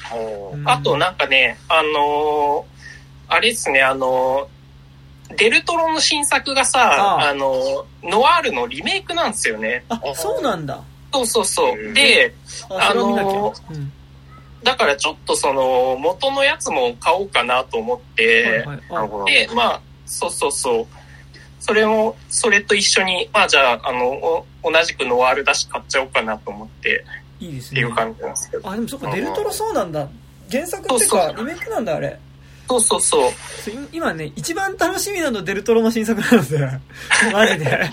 [0.67, 2.81] あとなんかね、あのー
[3.33, 4.60] あれですね、あのー
[5.37, 9.85] デルトロの新作がさ、あああのーノワールのリメイクなんですよね。
[9.89, 10.83] あ、そうなんだ。
[11.13, 11.91] そうそうそうう。
[11.91, 12.35] んで、
[12.71, 13.93] あ、のうん。
[14.63, 18.83] だからちょっとその、元のやつも買おうかなと思って、はいはい。
[18.91, 19.25] あなるほど。
[19.27, 20.87] で、まあ、そうそうそう。
[21.61, 27.05] それも、それと一緒に、まあじゃあ、あの、お同じくノワールだし買っちゃおうかなと思って、
[27.39, 27.95] いいですねっていう。
[27.95, 28.69] 感じなんですけど。
[28.69, 30.09] あ、でもそっか、デルトロそうなんだ。
[30.51, 32.19] 原作っていうか、リメイクなんだ、あれ。
[32.71, 33.33] そうそうそう。
[33.93, 36.69] 今ね、一番楽しみなのデルトロの新作なんですよ。
[37.33, 37.65] マジで。
[37.65, 37.91] ね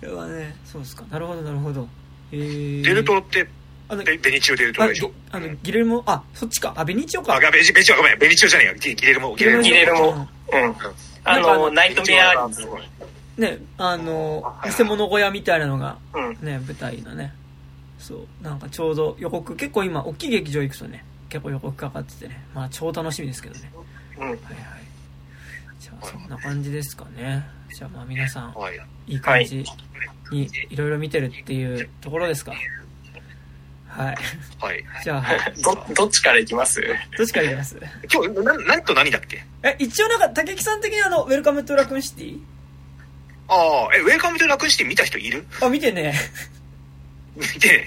[0.00, 1.04] これはね、そうですか。
[1.10, 1.88] なるほど、なるほど。
[2.32, 3.46] えー、デルトロって、
[3.88, 5.12] あの、ベベニチオデルトあロでしょ？
[5.30, 6.72] あの、ギレルモ、あ、そっちか。
[6.76, 7.34] あ、ベニチオか。
[7.36, 8.74] あ、ベニチベニチオごめん、ベニチオじゃねえよ。
[8.74, 9.62] ギギレルモ、ギレルモ。
[9.62, 10.74] ギレルモうんうん。
[11.24, 12.48] あのの、ナイトメア、
[13.38, 16.38] ね、あの、見世物小屋みたいなのが、うん。
[16.46, 17.32] ね、舞台のね。
[17.98, 18.44] そう。
[18.44, 21.04] なんかちょうど予告、結構今、大きい劇場行くとね、
[21.34, 22.40] 結構予告かかっててね。
[22.54, 23.72] まあ、超楽しみですけどね。
[24.18, 24.22] うん。
[24.22, 24.40] はいはい。
[25.80, 27.44] じゃあ、そんな感じですかね。
[27.74, 28.78] じゃあ、まあ皆さん、はい。
[29.08, 29.64] いい感じ
[30.30, 32.52] にいろいろ見てるっていうところですか？
[33.88, 34.16] はい。
[34.60, 34.84] はい。
[35.02, 35.24] じゃあ、
[35.88, 36.80] ど、どっちから行きます？
[37.18, 37.76] どっちからいきます？
[38.12, 39.44] 今日、な、何と何だっけ？
[39.64, 42.38] え、一応なんか、竹木さん的にあの、ウェルカムトゥラクーンシティ
[43.48, 45.44] ああ、え、ウェルカムトゥラクーンシティ見た人いる？
[45.60, 46.14] あ、見てね。
[47.34, 47.84] 見て、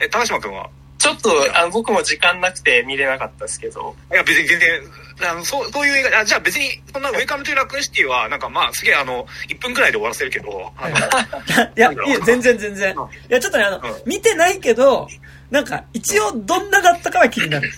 [0.00, 0.68] え、高島くんは？
[1.02, 3.96] ちょっと、あの、僕も時間なくて見れなかったですけど。
[4.12, 4.80] いや、別に全然、
[5.28, 10.72] あの、そう、そういう映画、あじゃあ別に、そんな、ウェルカムトゥラクーンシティは、なんかまあ、すげえ、あの、1分くらいで終わらせるけど、
[11.76, 12.94] いや、いや、全然全然。
[12.94, 12.96] い
[13.28, 15.08] や、ちょっとね、あの、うん見てないけど、
[15.50, 17.72] なんか、一応どんなだったかは気になる。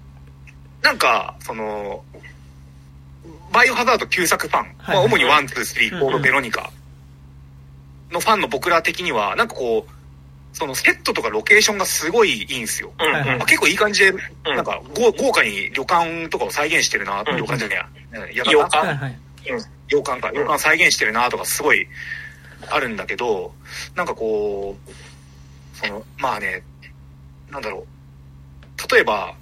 [0.80, 2.02] なんか、その、
[3.52, 6.70] バイオハザード旧作ファン、はいまあ、主にワン、ツー、スリー、フォーうんベロニカ
[8.12, 9.95] のファンの僕ら的には、なんかこう、
[10.58, 12.90] そのセットとかロケーションがすごいいいんですよ。
[12.98, 17.74] うんはいはいあ結構いい感じで、なんか豪豪華に旅館とかを再現してるな、うん旅館じゃね
[18.32, 18.42] えや。
[18.50, 18.78] 洋館。
[18.78, 19.18] はいはい。
[19.88, 21.86] 洋館か、洋館再現してるなとかすごい
[22.70, 23.52] あるんだけど、
[23.94, 26.62] なんかこう、その、まあね、
[27.50, 28.92] なんだろう。
[28.94, 29.34] 例えば、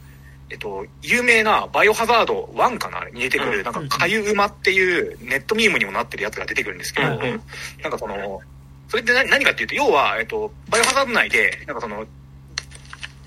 [0.50, 3.08] えっと、有名なバイオハザード1かな？
[3.10, 3.64] に出てくる、うん。
[3.64, 7.42] なんか、かゆ馬っていうネットミームにもなってるやつが出てくるんですけど、うんうん。
[7.82, 8.40] なんかその、
[8.88, 12.06] それって何何かっていうと、要は、えっと、バイオハザード内で、なんかその、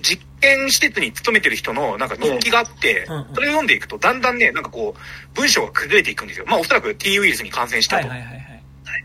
[0.01, 6.45] 実験施設に勤めてる人のなんか日記があって、うんうんそれを読んでいくと、だんだんね、なんかこう、文章が崩れていくんですよ。
[6.47, 8.07] まあおそらく T ウイルスに感染したと。
[8.07, 8.63] はいはいはいはい。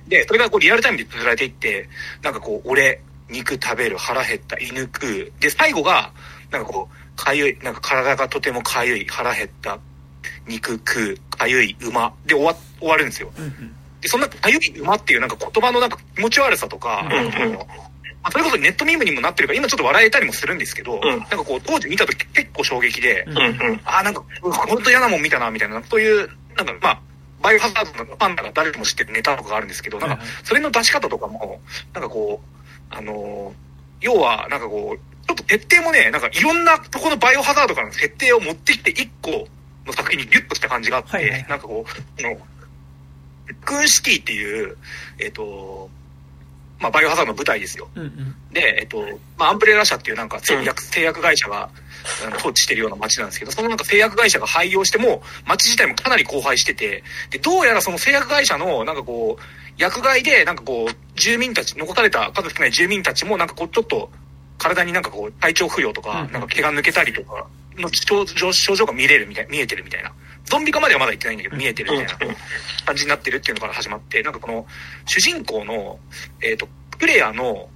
[0.09, 1.89] で、それがこうリアルタイムで綴られていって、
[2.23, 3.01] なんかこう、俺、
[3.31, 5.33] 肉食べる、腹減った、犬食う。
[5.41, 6.13] で、最後が、
[6.51, 9.79] なんかこう、かゆい、なんか体がとてもかゆい、腹減った、
[10.47, 12.15] 肉食う、かゆい、馬。
[12.27, 13.33] で終わ、終わるんですよ。
[13.37, 13.77] うんうん。
[14.03, 17.35] で、そんな、かゆい馬っていうなんか言葉のなんか気持ち悪さとか、うんうん。
[17.35, 17.67] あの
[18.23, 21.01] まあ、それこそネットミームにもなってるから、今ちょっと笑えたりもするんですけど、ん。
[21.01, 23.39] なんかこう、当時見た時結構衝撃で、うん。
[23.39, 23.81] うんうん。
[23.85, 27.01] ああ、なんか、本当嫌なもん見たな、みたいな、そういう、なんかまあ、
[27.43, 31.61] バイオハザードのファンなら誰でも知ってるネタとかがあるんですけど、なんかそれの出し方とかも、
[31.93, 33.73] なんかこう、あのー
[34.03, 39.47] 要は、なんかこう、ちょっと設定もね、なんかいろんなとこのバイオハザードからの設定を持ってきて、一個
[39.87, 42.23] の作品にギュッとした感じがあって、はいはいなんかこう、
[43.65, 44.77] クーンシティっていう、
[45.19, 45.91] えっ、と、
[46.83, 47.89] まあ、バイオハザードの舞台ですよ。
[47.95, 48.35] うんうん。
[48.53, 49.01] で、えっと、
[49.39, 51.71] まあ、アンブレラ社っていうなんか製薬、製薬会社が、
[52.27, 59.43] あの、統治してるような街なんですけど、そのなんか製薬会社が廃業しても、街自体もかなり荒廃してて、で、どうやらその製薬会社の、なんかこう、
[59.79, 64.11] 薬害で、なんかこう、住民たち、残された数少ない住民たちも、なんかこう、ちょっと、
[64.59, 70.13] 体になんかこう、体調不良とか、うんなんか毛が抜けたりとか、の症状症状が見れるみたい、見えてるみたいな。
[70.45, 72.35] ゾンビ化まではまだ言ってないんだけど、見えてるみたいな
[72.85, 74.67] 感じになってるっていうのから始まって、なんかこの、
[75.07, 75.99] 主人公の、
[76.43, 76.69] えっ、と、
[76.99, 77.69] プレイヤーの、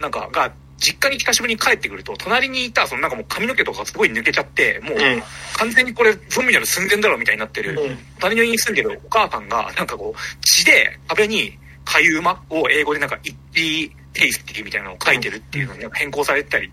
[0.00, 5.22] なんか、が、実家に久しぶりに帰ってくると、隣にいた、そのなんかもう髪の毛とかがすごい抜けちゃって、もう、うん。
[5.54, 7.98] 完全にこれ、ゾンビになる寸前だろみたいになってる、うん。
[8.20, 16.70] 隣の家に住んでるお母さんが、なんかこう、血で壁に、かゆ馬を英語でなんか、イッティテイスティみたいなのを書いてるっていうのに変更されてたり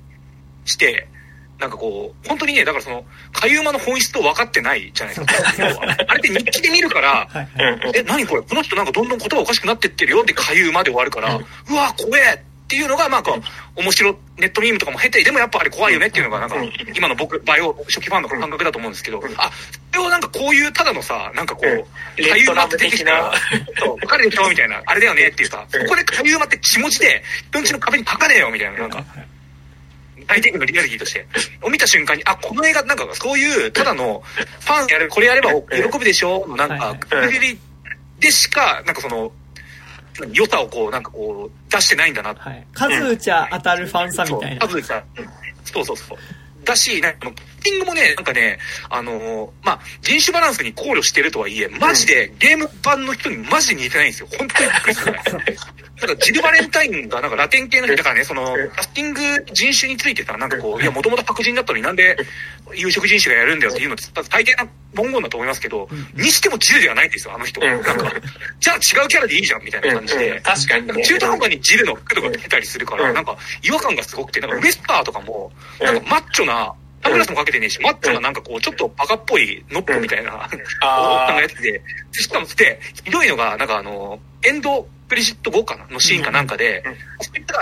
[0.66, 1.08] して、
[1.60, 5.96] なんかこう、本当にね、だからその、かゆ馬の本質と分かってないじゃないですか。
[6.08, 7.74] あれって日記で見るから、 はいはい。
[7.74, 7.96] うんうん。
[7.96, 8.42] え、何これ？
[8.42, 13.36] この人なんかどんどん言葉おかしくなってってるよってかゆ馬で終わるから、うわ、怖えっていうのが、なんか、
[13.76, 16.56] 面白、ネットミームとかも経て、でもやっぱあれ怖いよねっていうのが、なんか、
[16.96, 19.52] 今の僕、バイオ初期ファンの感覚だと思うんですけど、あ、
[19.94, 21.68] それをなんかこういう、ただのさ、なんかこう、
[22.18, 23.32] レッドラム的な、
[23.78, 24.50] そう、わかるでしょ？
[24.50, 29.06] みたいな、あれだよねっていうさ、そこでかゆまって血文字で、人んちの壁に書かねえよみたいな、なんか、
[30.28, 31.28] 大体のリアリティとして。
[31.62, 36.46] を見た瞬間に、あ、この映画、なんかそういう、ただの、ファンやる、これやれば喜ぶでしょ？
[36.48, 37.60] のなんか、くびり
[38.20, 39.32] でしか、なんかその、
[40.34, 42.34] 良さをこう、なんかこう、出してないんだな。
[42.34, 42.68] はい。
[42.74, 44.68] 数打ちゃ当たるファンさみたいな。
[44.68, 45.04] 数打ちゃ、
[45.66, 46.18] そうそうそう。
[46.66, 48.60] だし、なんか、ピッティングもね、なんかね、
[48.90, 54.28] あのー、まあ、人種バランスに考慮してるとはいえ、マジで、ゲーム版の人にマジで似てないんですよ。
[54.38, 55.26] 本当にびっくりするぐらい。
[56.02, 59.22] なんかジル・バレンタインがなんかラテン系の人だからね、その、キャスティング
[59.54, 62.18] 人種についてさ、なんかこう、いや、もともと白人だったのになんで
[62.74, 67.62] 有色人種がやるんだよっていうのって、大抵な文言だと思いますけど、にしてもジルではないんですよ、あの人。
[67.62, 67.94] なんか、
[68.60, 70.42] じゃあ違うキャラでいいじゃん、みたいな感じで。
[70.42, 86.84] 確かに、中途半端にジルの服とか着てたりするから、なんか違和感がすごくて、なんかウエスターとかも、なんかマッチョな、サングラスもかけてねえし、マッチョななんかこう、ちょっとバカっぽいノッポみたいな、おっさん がやってて、しかもで、ひどいのが、なんかあの、エンドプリジット5かなのシーンかなんかで、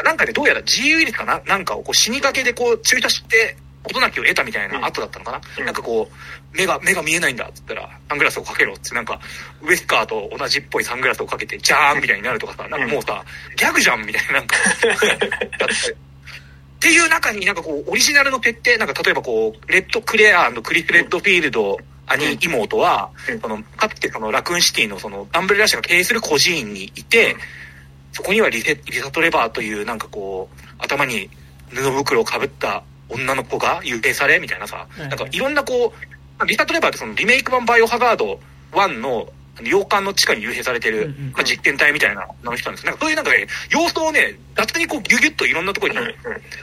[0.04, 9.20] なんかでどうやら自由入れかななんかをこう死にかけでこう注射して、事なきを得たみたいな後だったのかな、なんかこう、目が、目が見えないんだっつったら、サングラスをかけろっつって、なんか、
[9.62, 13.24] ウエスカーと同じっぽいサングラスをかけて、ジャーンみたいになるとかさ、なんかもうさ、
[13.58, 14.60] ギャグじゃんみたいな、なんか、っ
[16.80, 21.78] ていう中になんかこう、オリジナルの設定、なんか例えばこう、レッドクレアクリス・レッドフィールド、
[22.08, 23.12] 兄妹は、
[23.42, 27.36] その、かつてそのラクーンシティのその、アンブレラ社が経営する孤児院にいて、
[28.12, 31.30] そこにはリセリサ・トレバーというなんかこう、頭に
[31.70, 32.84] 布袋をかぶった
[33.14, 35.94] 女の子が幽閉され、みたいなさ、なんかいろんなこ
[36.42, 38.40] う、リサ・トレバーってそのリメイク版バイオハザード
[38.72, 39.28] 1の
[39.62, 42.86] 洋館の地下に幽閉されてる、まあ、実験体みたいなの人なんです。
[42.86, 46.00] なんかそういうなんかね、様子をね、雑にこうギュギュッといろんなところに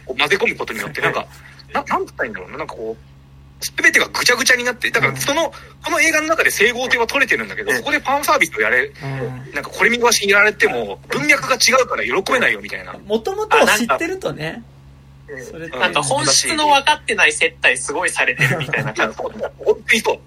[0.04, 1.26] こう混ぜ込むことによって、なんか、
[1.72, 5.52] ななんつったらいいんだろうな、なんかこう、すべてがぐちゃぐちゃになって、だからその、
[5.84, 8.90] この映画の中で整合性は取れてるんだけど、そこでファンサービスをやれ、
[9.54, 12.94] なんかこれ見逃しにやられても、文脈が違うから喜べないよみたいな。
[13.06, 14.64] もともと知ってるとね。
[15.38, 19.16] それなんか本質の分かってない接待すごいされてるみたいな感じ。
[19.18, 19.32] 本
[19.88, 20.18] 当にそう。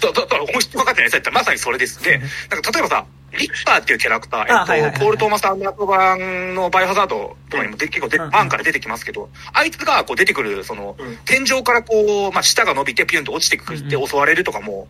[0.00, 1.30] だだから本質分かってない接待。
[1.30, 2.02] まさにそれです。
[2.02, 2.18] で、
[2.50, 3.06] なんか例えばさ、
[3.38, 14.88] リッパーっていうキャラクター、えっと、ポール・トーマス・アンダート版のバイオハザードとかにもで結構で、ファンから出てきますけど、あいつがこう出てくる、その、天井からこう、まあ、舌が伸びてピュンと落ちてくって襲われるとかも、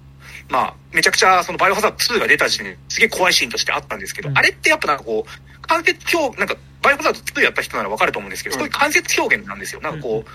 [0.49, 9.80] まあ、めちゃくちゃそのバイオハザード2が出た時点ですげえ怖いシーンとしてあったんですけど、あれってやっぱなんかこう、間接表、なんか、バイオハザード2やった人ならわかると思うんですけど、そういう間接表現なんですよ。
[9.80, 10.30] なんかこう、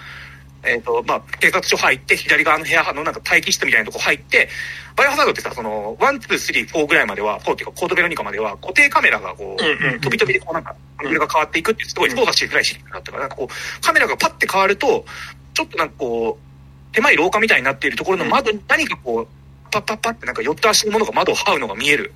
[0.63, 4.49] えっ、ー、と、まあ、警察署入って、左側の部屋のなんか待機室みたいなとこ入って、
[4.95, 15.05] バイオハザードってさ、その、1、2、3、4ぐらいまでは、4っていうか、コードベロニカまでは、固定カメラがこう、飛び飛びでこうなんか、アングルが変わっていくって、すごい操作しづらいシーンだったから、なんかこう、カメラがパッて変わると、
[15.53, 19.27] ちょっとなんかこう、狭い廊下みたいになっているところの窓に何かこう、
[19.71, 22.13] パッパッパってなんか寄った足のものが窓を這うのが見える。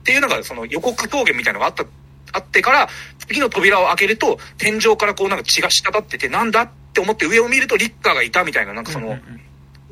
[0.00, 1.84] っていうのが、その予告表現みたいなのがあった、
[2.32, 2.88] あってから、
[3.26, 9.18] 次の扉を開けると、天井からこうなんか血が滴ってて、なんだって思って上を見るとリッカーがいたみたいな、なんかその、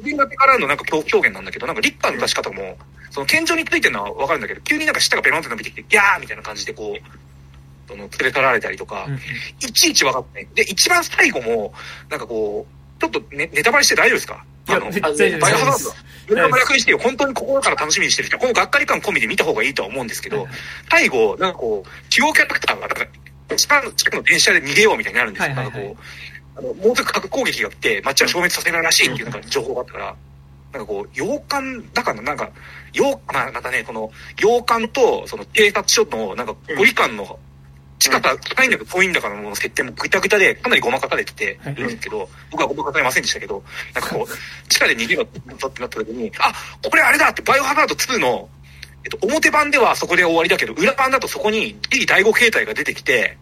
[0.03, 2.79] 上になってからのなんか表現なんだけど、なんかリッカーの出し方も、
[3.11, 9.07] その天井についてるのはわかるんだけど、急になんか舌がベロンって伸びてきて、ギャーみたいな感じでこう、その、連れ去られたりとか、
[9.61, 10.49] いちいち分かってない。
[10.55, 11.73] で、一番最後も、
[12.11, 14.45] なんかこう、ちょっとネネタバレして大丈夫ですか？
[14.69, 15.97] あの、バイオハザードは。
[16.29, 16.99] ネタバレ役にしてよ。
[16.99, 20.47] 本当に心から楽しみにしてる人、このがっかり感込みで見た方がいいとは思うんですけど、
[20.91, 22.89] 最後、なんかこう、主要キャラクターが、
[23.57, 25.55] 近くの電車で逃げようみたいになるんですよ。
[25.55, 25.97] なんかこ
[26.57, 30.17] う、あの、もうすぐ核攻撃が来て、街は消滅させるらしいっていうなんか情報があったから、
[30.73, 32.51] なんかこう、洋館、だからなんか、
[32.93, 34.11] 洋、まあ、またね、この、
[34.41, 37.39] 洋館と、その警察署の、なんか、距離感の、
[37.99, 46.53] 近さ、近いんだけど遠いんだからの設定もぐたぐたで、かなりごまかされててるんですけど、僕はごまかされませんでしたけど、なんかこう、地下で逃げろってなった時に、あ、
[46.89, 48.49] これあれだって、バイオハザード2の、
[49.05, 53.39] えっと、表版ではそこで終わりだけど、裏版だとそこに D 第5形態が出てきて、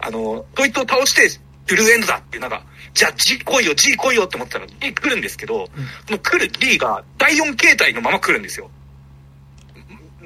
[0.00, 5.68] あの、そいつを倒して、ブルーエンドだっていう、なんか、じゃあ G 来いよ、G 来いよって思ったら D 来るんですけど、
[6.06, 8.70] その来る D が第4形態のまま来るんですよ。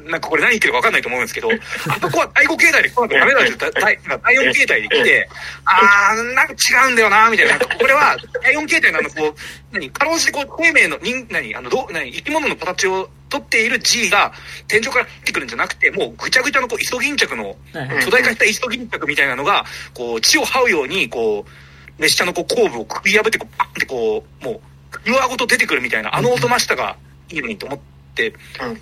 [0.08, 5.28] なんかこれ何言ってるか分かんないと思うんですけど、 あそこは第5形態で来なきゃダメだって第第4形態で来て、
[5.64, 7.52] あー、なんか違うんだよな、みたいな。
[7.52, 9.34] なんかこれは第4形態なの、こう、
[9.72, 14.32] 何、かろうじてこう、生命の人、何、あの、ど、何、生き物の形を取っている G が
[14.66, 17.56] 天井から降ってくるんじゃなくて、もうぐちゃぐちゃのこう、イソギンチャクの、
[18.02, 24.60] 巨大化したイソギンチャクみたいなのが、こう、血を這うように、こう、列車のこう、後部をくり破って、こう、パンってこう、もう、
[25.06, 26.96] 岩ごと出てくるみたいな、あのおとましさが
[27.30, 27.97] いいのにと思って、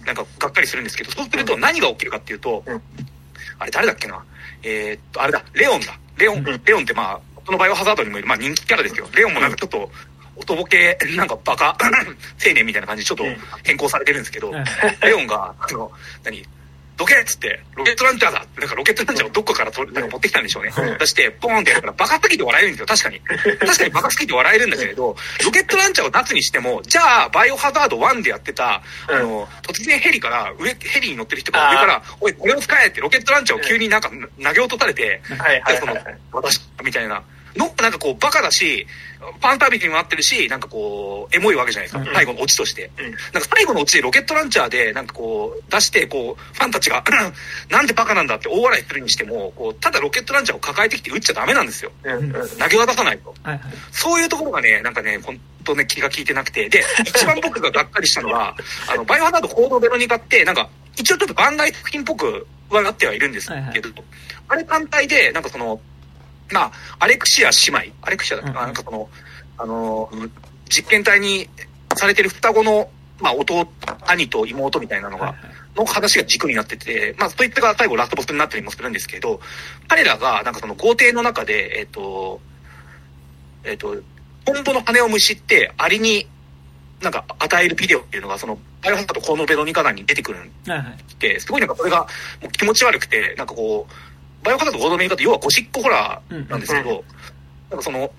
[0.04, 2.64] なんかがっかりするんですけど、そうすると何が起きるかっていうと、
[3.58, 4.24] あれ誰だっけな
[4.62, 5.98] えー、っと、あれだ、レオンだ。
[6.16, 6.44] レオン、うん。
[6.64, 9.06] レオンってまあ、このバイオハザードにもいる、まあ人気キャラですよ。
[9.14, 9.90] レオンもなんかちょっと、
[10.36, 11.76] おとぼけ、 なんかバカ、
[12.44, 13.24] 青年みたいな感じでちょっと
[13.64, 14.64] 変更されてるんですけど、はい
[15.02, 15.90] レオンが、あの、
[16.24, 16.44] 何
[16.96, 20.72] どけっつって、ロケットランチャーだってなんかロケットランチャーをどっかから取るなんか持ってきたんでしょうね。
[20.76, 23.20] うん出して、ポーンってやるから、バカすぎて笑えるんですよ、確かに。
[23.60, 37.22] 確かにバカすぎて笑えるんだけれど、ロケットランチャーを脱にしても、じゃあ、バイオハザード1でやってた、あの、突然ヘリから、上、ヘリに乗ってる人が上から、おい、これを使えってロケットランチャーを急になんか投げ落とされて、はいはいそのはいはい。、私、みたいな。
[37.56, 38.86] の、なんかこう、バカだし、
[39.18, 42.00] ファンタービスにもなってるし、なんかこう、エモいわけじゃないですか。
[42.00, 42.90] うん最後のオチとして。
[42.98, 47.02] うんなんか最後のオチでロケットランチャーで、なんかこう、出して、こう、ファンたちが、
[47.70, 51.92] なんでバカなんだって大笑いするにしても、こう、ただロケットランチャーを抱えてきて撃っちゃダメなんですよ。
[52.04, 53.34] うんうん投げ渡さないと。
[53.42, 53.72] はいはい。
[53.90, 56.68] そういうところがね、なんかね、本当ね、気が利いてなくて。
[56.68, 58.56] で、一番僕ががっかりしたのは、
[58.88, 63.90] あの、バイオハザードコードベロニカって、なんか、一応ちょっと番外作品っぽくはなってはいるんですけど、
[64.48, 65.80] あれ単体で、なんかその、
[66.50, 68.52] まあ、アレクシア姉妹、アレクシアだっけ？
[68.52, 69.08] な、うんなんかその、
[69.58, 70.10] あの、
[70.68, 71.48] 実験体に
[71.94, 72.88] されてる双子の、
[73.20, 73.68] まあ、弟、
[74.06, 75.56] 兄と妹みたいなのが、はいはい。
[75.76, 79.40] の話が軸になってて、まあ、そいつが最後ラストボスになったりもするんですけど、
[79.88, 82.40] 彼らが、なんかその豪邸の中で、えっ、と、
[83.62, 83.94] えっ、と、
[84.46, 86.26] トンボの羽をむしって、アリに、
[87.02, 90.96] なんか与えるビデオっていうのが、その、バイオハザードコーノベロニカ団に出てくるんはいはい。
[91.18, 92.06] で、すごいなんかそれが
[92.40, 93.92] もう気持ち悪くて、なんかこう、
[94.46, 97.04] バイオハザードコーノベロニカって要はゴシックホラーなんですけど、
[97.68, 98.10] なんかその、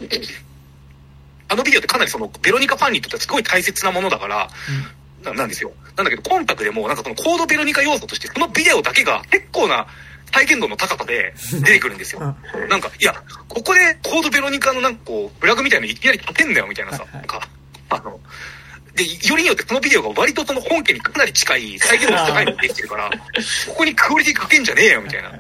[1.48, 4.50] あのビデオってかなりその、ベロニカファンにとってはすごい大切なものだから、
[5.24, 5.72] ななんですよ。
[5.96, 9.88] なんだけど、コンタクでも、なんかそのコードベロニカ要素として、そのビデオだけが結構な
[10.32, 12.36] 体験度の高さで 出てくるんですよ。
[12.54, 17.48] うんなんか、いや、ここでコードベロニカのなんかこう、ブラグみたいなのいきなり立てんだよ、みたいなさ、なんか、
[17.90, 18.20] あの、
[18.96, 23.10] で、よりによってそのビデオが割とその本家にかなり近い、再現度の高いのができてるから、
[23.70, 25.32] ここにクオリティかけんじゃねえよ、みたいな。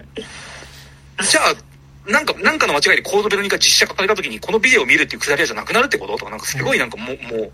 [1.23, 7.51] じゃあ、なんか、なんかの間違いでコードベロニカ実写化された時にこのビデオを見るっていうくだりじゃなくなるってこととか、なんかすごいなんかもう、もう、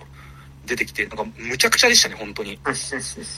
[0.66, 2.58] 出てきて、なんかむちゃくちゃでしたね、本当に。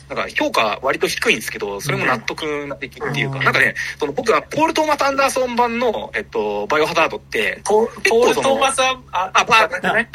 [0.09, 3.43] なんか評価割と低いんですけど、それも納得な出来っていうか、うん。
[3.43, 10.09] なんかね、その僕はポール・トーマス・アンダーソン版の、えっと、バイオハザードって、ポポール・トーマスは、あ、あパーだね。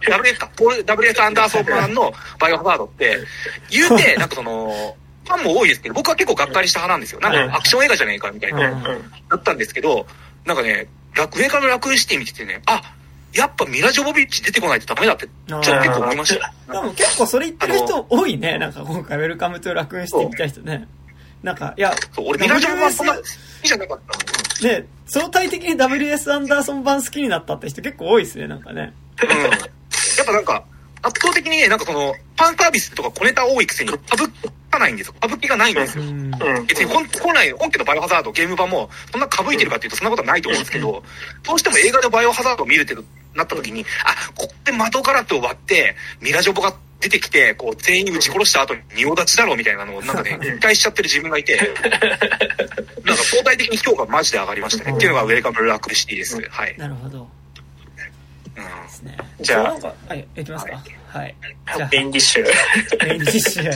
[0.00, 3.18] WS か、ポール、WS アンダーソン版のバイオハザードって、
[3.70, 7.20] 言うて、なんかその、ファンも多いですけど、僕は結構がっかりした派なんですよ。
[7.20, 8.82] なんかアクション映画じゃねえか、みたいうんな、うん。
[9.28, 10.06] だったんですけど、
[10.44, 12.82] なんかね、楽上からの楽園シティ見ててね、あ、
[13.34, 16.52] やっぱミラ・ジョボビッチ出てこないとダメだって、ちょっと結構思いました。
[16.72, 18.58] でも結構それ言ってる人多いね。
[18.58, 20.86] なんか今回、ウェルカムトゥラクーンシティ見た人ね。
[21.42, 23.22] なんか、いや、俺ミラ・ジョボはそんな好
[23.62, 24.00] きじゃなかっ
[24.60, 24.68] た。
[24.68, 28.92] ね、相対的に WS アンダーソン版好きになったって人結構多いですね、なんかね。
[29.22, 29.30] うん。
[29.30, 30.64] やっぱなんか、
[31.02, 34.30] 圧倒的にね、なんかその、ファンサービスとか小ネタ多いくせに、歌舞
[34.72, 35.14] かないんですよ。
[35.18, 36.04] 歌舞伎がないんですよ。
[36.04, 36.10] うん。
[36.10, 36.66] うん。
[36.66, 41.04] 別に本本来、本家のバイオハザードゲーム版も、そんな歌舞いてるかっていうとそんなことはないと思うんですけど、
[41.44, 42.94] どうしても映画でバイオハザードを見るって
[43.34, 51.56] なった時に、あ、ここで窓ガラスを割って、ミラジョボが出てきて、こう、全員撃ち殺した後に仁王立ちだろうみたいなのを、なんかね、一回しちゃってる自分がいて、
[53.04, 54.94] なんか相対的に評価マジで上がりましたね。
[54.94, 56.40] っていうのがウェルカムラックシティです。
[56.48, 56.76] はい。
[56.78, 57.28] なるほど。
[59.02, 59.18] うんですね。
[59.40, 59.72] じゃあ
[60.08, 60.82] はい、いきますか。
[61.08, 61.34] はい。
[61.76, 62.44] じゃあ、メインディッシュ。
[63.04, 63.70] メインディッシュ、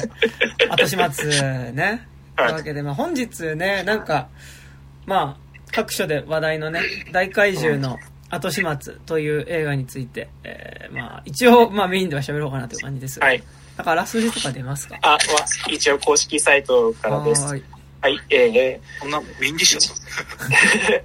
[0.70, 2.06] 後始末ね。
[2.36, 4.28] とはいいうわけで、まあ本日ね、なんか、
[5.06, 6.80] まあ、各所で話題のね、
[7.12, 7.98] 大怪獣の
[8.30, 13.20] 後始末という映画について、えー、まあ、一応、まあメインでは喋ろうかなという感じです。
[13.20, 13.42] はい。
[13.76, 14.98] だから、あらすじとか出ますか？
[15.02, 15.18] あ、まあ、
[15.70, 17.44] 一応公式サイトからです。
[17.44, 17.64] はーい。
[18.06, 18.20] はい。
[18.30, 21.00] えこんなメインディッシュだ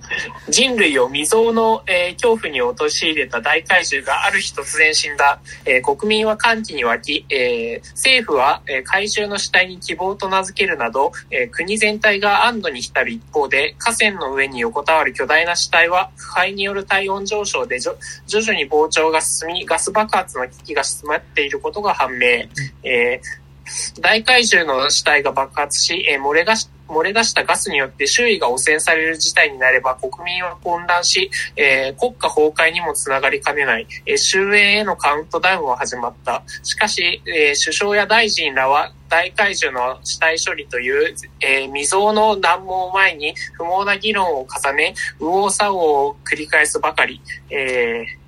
[0.48, 5.42] ー人類を未曾有の、えー恐怖に陥れた大怪獣がある日突然死んだ。
[5.66, 22.28] えー国民は歓喜に沸き、えー政府は、えー怪獣の死体に希望と名付けるなど、えー国全体が安堵に浸る一方で、河川の上に横たわる巨大な死体は、腐敗による体温上昇で徐々に膨張が進み、ガス爆発の危機が迫っていることが判明。
[22.84, 23.42] えー
[24.02, 36.44] 大怪獣の死体が爆発し、えー漏れ出し漏れ出したガスによって周囲が汚染される事態になれば国民は混乱し、えー国家崩壊にもつながりかねない、えー終焉へのカウントダウンは始まった。
[36.64, 47.22] しかし、えー首相や大臣らは大怪獣の死体処理という、え未曾有の難問を前に不毛な議論を重ね、右往左往を繰り返すばかり。
[47.50, 48.21] えー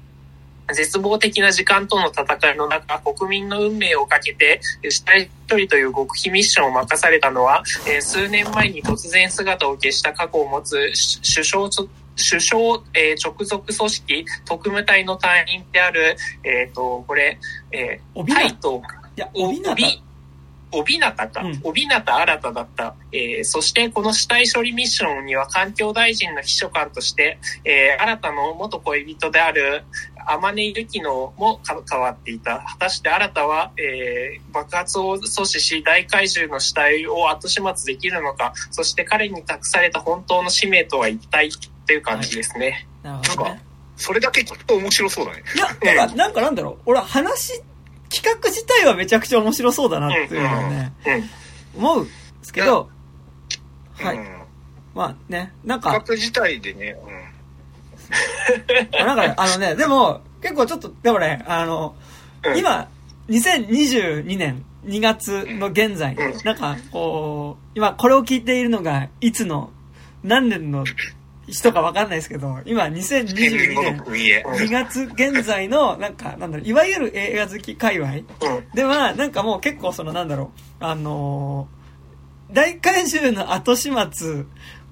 [0.72, 11.88] 絶望的な時間との戦いの中、国民の運命をかけて、死体処理という極秘ミッションを任されたのは、えー数年前に突然姿を消した過去を持つし首相つ
[12.30, 12.62] 首相、
[12.94, 17.40] えー直属組織特務隊の隊員である、えっ、と、これ、
[17.72, 18.82] えー、タイと、
[19.16, 20.04] や、帯な帯、
[20.72, 21.30] 帯名か。
[21.42, 22.96] うん、帯名新ただった。
[23.12, 29.84] えーそしてこの死体処理ミッションには環境大臣の秘書官として、えー新たの元恋人である
[30.28, 32.60] 天音ゆきのもか変わっていた。
[32.60, 41.52] 果たして新たは、えー爆発を阻止し大怪獣の死体を後始末できるのか、そして彼に託された本当の使命とは一体っ
[41.86, 42.88] ていう感じですね。
[43.02, 43.62] なるほどね。
[43.96, 45.44] それだけ聞くと面白そうだね。
[45.56, 46.78] いや、なんか、なんかなんだろう。
[46.86, 47.62] 俺は話、
[48.10, 50.94] 企画自体はめちゃくちゃ面白そうだなっていうのはね、
[51.76, 51.84] うん。
[51.84, 52.12] 思うんで
[52.44, 52.90] すけど、
[53.96, 54.18] はい。
[54.18, 54.44] うん。
[54.94, 57.23] まあね、なんか、企画自体でね、あ
[58.92, 61.96] なんかね、あのね、でも、結構ちょっと、でもね、あの、
[62.46, 62.90] うん今、
[63.30, 69.72] 2022年2月の現在うん、なんか、こう、今これを聞いているのが、いつの、
[70.24, 70.84] 何年の
[71.48, 72.94] 人かわかんないですけど、今、うん。
[72.94, 74.44] 天2022然語の年組へ。
[74.46, 78.24] 2月現在の、なんか、なんだろう、いわゆる映画好き界隈うん。
[78.74, 80.52] では、なんかもう結構その、なんだろ
[80.82, 81.84] う、あのー
[82.54, 84.46] 大怪獣の後始末、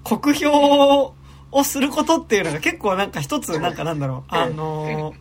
[0.03, 1.13] 酷評
[1.51, 5.15] をすることっていうのが結構なんか一つ、なんかなんだろう、 あのー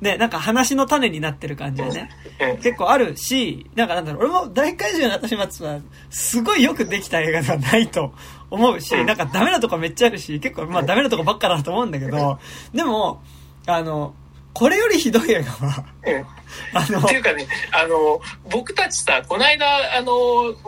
[0.00, 2.56] ね、なんか話の種になってる感じでね、うん。
[2.58, 8.12] 結構あるし、なんかなんだろう、俺も大怪獣の後始末は、すごいよくできた映画ではないと
[8.50, 9.06] 思うし、うん。
[9.06, 12.38] なんかダメなとこめっちゃあるし、結構まあダメなとこばっかだと思うんだけど、
[12.74, 13.22] でも、
[13.66, 14.12] あの、
[14.56, 16.26] これよりひどい映画は、うん。
[16.72, 18.18] あのって、いうかね、あの、
[18.50, 19.66] 僕たちさ、この間、
[19.98, 20.14] あの、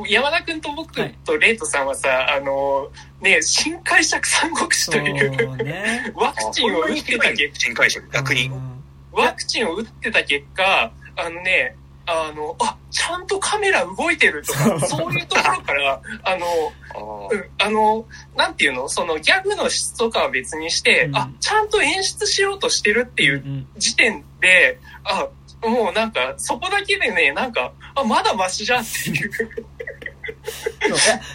[0.07, 1.15] 山田くんと僕はい。
[1.25, 2.91] とレイトさんはさ、あの、
[3.23, 6.13] ね、新解釈三国志という、ね。
[6.15, 8.55] ワクチンを打ってた結新解釈、逆にう。
[8.57, 8.85] ん。
[9.13, 11.75] ワクチンを打ってた結果、あのね、
[12.11, 15.13] あの、あ、ちゃんとカメラ動いてるとか、そう。
[15.13, 16.47] いうところから、あの、
[16.95, 18.89] あうんあの、なんていうの？
[18.89, 21.17] そのギャグの質とかは別にして、うん。
[21.17, 25.29] あ、ちゃんと演出しようとしてるっていううん時点で、あ、
[25.69, 29.33] もうなんか、そこだけでね、なんか、あ、まだマシじゃんっていう。
[29.33, 29.49] そう。
[29.49, 29.53] い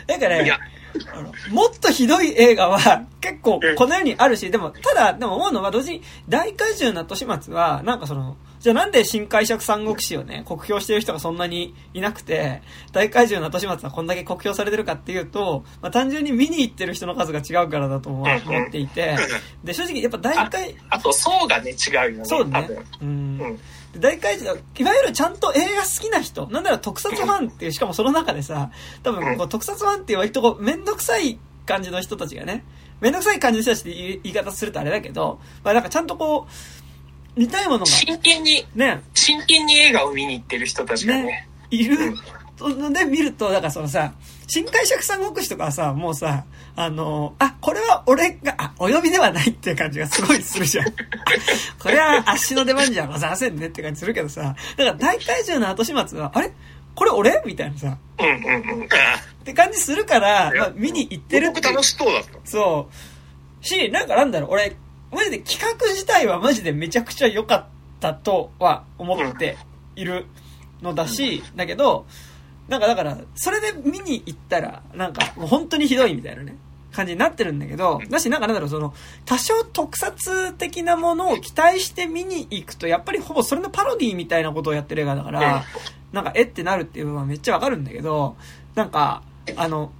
[0.08, 0.58] やだからね
[1.52, 12.62] もっとひどい映画は結構この世にあるし、でも、ただ、でも思うのは同時に、大怪獣の後始末は、なんかその、じゃあなんで新解釈三国志をね、酷評してる人がそんなにいなくて、
[12.94, 19.18] 大怪獣の後始末はこんだけ酷評されてるかっていうと、まあ単純に見に行ってる人の数が違うからだと思思っていて、
[19.66, 22.24] で、正直やっぱ大怪、あと、層がね、違うよね。
[22.24, 22.70] そうね。
[23.02, 23.60] うんうん。
[23.92, 28.72] で大怪獣、いわゆるちゃんと映画好きな人、なんなら特撮ファンっていう、しかもその中でさ、
[29.04, 32.64] 多分こう特撮ファンっていう割とこう、めんどくさい感じの人たちがね、
[33.02, 36.83] めんどくさい感じの人たちって言い言い方するとあれだけど、まあなんかちゃんとこう、
[37.36, 41.24] 似たいものが、真剣に、ね、真剣に映画を見に行ってる人たちがね。
[41.24, 41.98] ね、いる
[42.60, 44.14] ので見ると、だからそのさ、
[44.48, 50.88] 新解釈三国志とかはさ、もうさ、あの、あ、これは俺が、あ、お呼びではないっていう感じがすごいするじゃん。
[50.88, 50.92] あ
[51.82, 56.52] これは足の出番じゃございませんねって感じするけどさ、だから大怪獣の後始末は、あれ？
[56.96, 57.42] これ俺？
[57.46, 58.86] みたいなさ、うんうんうん。
[58.86, 58.88] っ
[59.44, 62.30] て感じするから、まあ、見に行ってるって僕楽しそうだった。
[62.46, 62.90] そ
[63.62, 63.66] う。
[63.66, 64.76] し、なんかなんだろう、俺、
[65.14, 67.66] マジで企画自体はマジでめちゃくちゃ良かっ
[68.00, 69.58] たとは思って
[69.96, 70.26] いる
[70.82, 72.06] のだし、だけど、
[72.68, 76.56] なんかだから、それで見に行ったら、なんかもう本当にひどいみたいなね、
[76.92, 78.94] 感じになってるんだけど、だしなんかなんだろう、その、
[79.26, 85.66] 多少特撮的なものを期待して見に行くと、やっぱりほぼそれのパロディみたいなことをやってる映画だから、
[86.12, 88.38] なんか、えってなるっていう部分はめっちゃわかるんだけど、
[88.76, 89.24] なんか、
[89.56, 89.92] あの、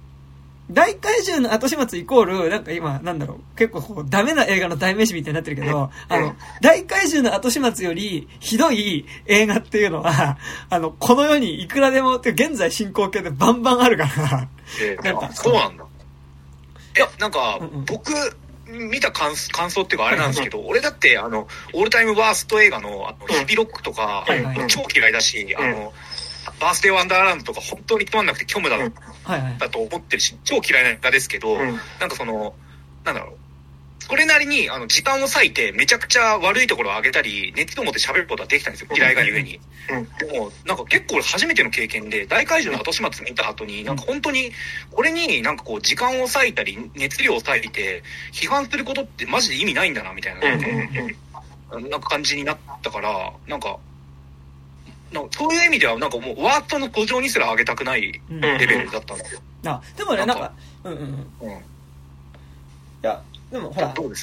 [0.70, 10.38] 大怪獣の後始末イコール、なんか今、なんだろう、結構こう、ダメな映画の代名詞みたいになってるけど、あの、大怪獣の後始末よりひどい映画っていうのは、
[10.70, 14.48] あの、この世にいくらでも、って現在進行形でバンバンあるから、
[14.80, 15.84] え なんかあそうなんだ。
[16.96, 18.12] いや、なんかうんうん、僕、
[18.66, 23.38] 見た感感想っていうかあれなんですけど、俺だって、あの、オールタイムワースト映画の、あのうん。
[23.40, 25.92] ヒビロックとかはいはい、超嫌いだし、あの、
[26.64, 28.90] バースデーワンダーランドとか本当につまんなくて虚無だっ
[29.24, 29.58] はいはい。
[29.58, 32.54] たと思ってるし、超嫌いな映画ですけど、うんなんかその、
[33.04, 33.36] なんだろう。
[34.02, 38.88] それなりに、あの、時間を割いて、めちゃくちゃ悪いところを上げたり、熱を持って喋ることはできたんですよ。
[38.94, 39.60] 嫌いがゆえに。
[39.90, 44.50] うんでも、なんか結構初めての経験で、大怪獣の後始末見た後に、なんか本当に、
[44.90, 48.02] これになんかこう、時間を割いたり、熱量を割いて、
[48.32, 50.40] 批判することってマジで意味ないんだな、みたいな。
[51.80, 53.78] なんか感じになったから、なんか
[55.30, 59.40] そういう意味では、なんかもう、ワーストの途上にすら上げたくないうんレベルだったんですよ。
[59.66, 60.52] あ、でもね、ななんんかか、
[60.84, 60.98] うんうん
[61.42, 61.50] うん。
[61.50, 61.60] いうん。
[63.02, 64.14] や、でもほら、ワー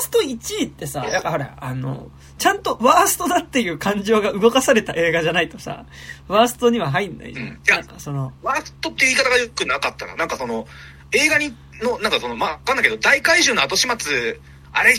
[0.00, 5.86] スト1位ってさ、やっぱほら、あの、ちゃんとワーストだっていう感情が動かされた映画じゃないとさ、
[6.28, 7.46] ワーストには入んないじゃん。
[7.46, 10.14] うんいやその、ワーストって言い方が良くなかったな。
[10.16, 10.66] なんかその、
[11.12, 14.38] 映画に、の、なんかその、まあ、わかんないけど、大怪獣の後始末、
[14.72, 14.94] あれ、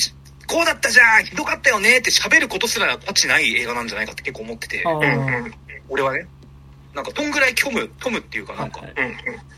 [0.48, 4.84] こうだったじゃんひどかったよねって喋ることすら価値ない映画なんじゃないかって結構思ってて、
[5.90, 6.28] 俺はね。
[6.94, 8.82] なんか、どんぐらい虚無、虚無っていうか、なんか。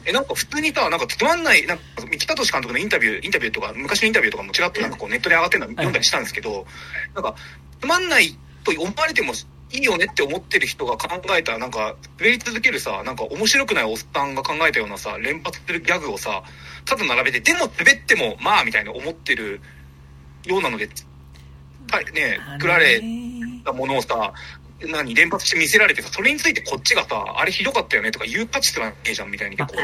[0.06, 6.66] え、なんか普通にさ、なんかつまんない、なんか、三木聡監督のインタビュー、インタビューとか、昔のインタビューとかもちらっとなんかこうネットで上がってるの読んだりしたんですけど、
[7.16, 7.36] なんか、
[7.80, 9.32] つまんないと思われても
[9.72, 16.44] いいよねって思ってる人が考えた、なんか、滑り続けるさ、なんか面白くないおっさんが考えたようなさ、連発するギャグをさ、
[16.84, 19.62] 数並べて、でも滑っても、まあ、みたいな思ってる
[20.46, 20.78] ようなの？
[20.78, 20.90] で、
[21.88, 23.02] たね、作られ
[23.66, 24.34] たものをさ、
[24.82, 29.58] 何、連発して見せられてさ、それについてこっちがさ、あれひどかったよねとか言う価値すらねえじゃんみたいに。
[29.58, 29.80] 結構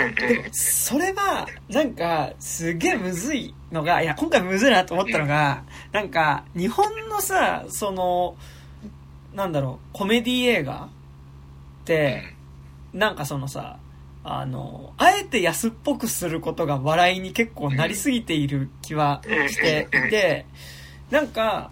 [0.54, 8.38] それは、なんか、すげえむずいのが、いや、今回むずいなと思ったのが、なんか、日本のさ、その、
[9.34, 10.88] なんだろう、コメディ映画
[11.82, 12.34] って、
[12.94, 13.80] なんかそのさ、
[14.28, 20.48] あの、あえて安っぽくすることが笑いに結構なりすぎている気はしていて、
[21.12, 21.70] なんか、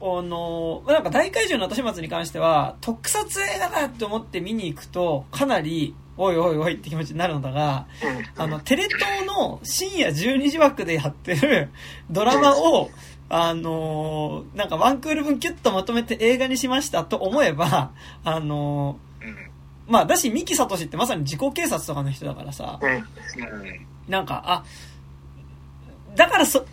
[0.00, 7.86] あの、なんか大怪獣の後始末に関しては、特撮映画だって思って見に行くと、かなり、おいおいおいって気持ちになるのだが、
[8.36, 11.68] うんあの、テレ東の深夜12時枠でやってる
[12.10, 12.90] ドラマを、
[13.28, 17.90] あのーなんかワンクール分キュッとまとめて映画にしましたと思えば、
[18.24, 18.98] あの
[19.86, 22.78] まあ、だし、三木聡ってまさに自己警察とかの人だからさ。
[24.08, 24.64] なんか、あ、
[26.14, 26.64] だからそ、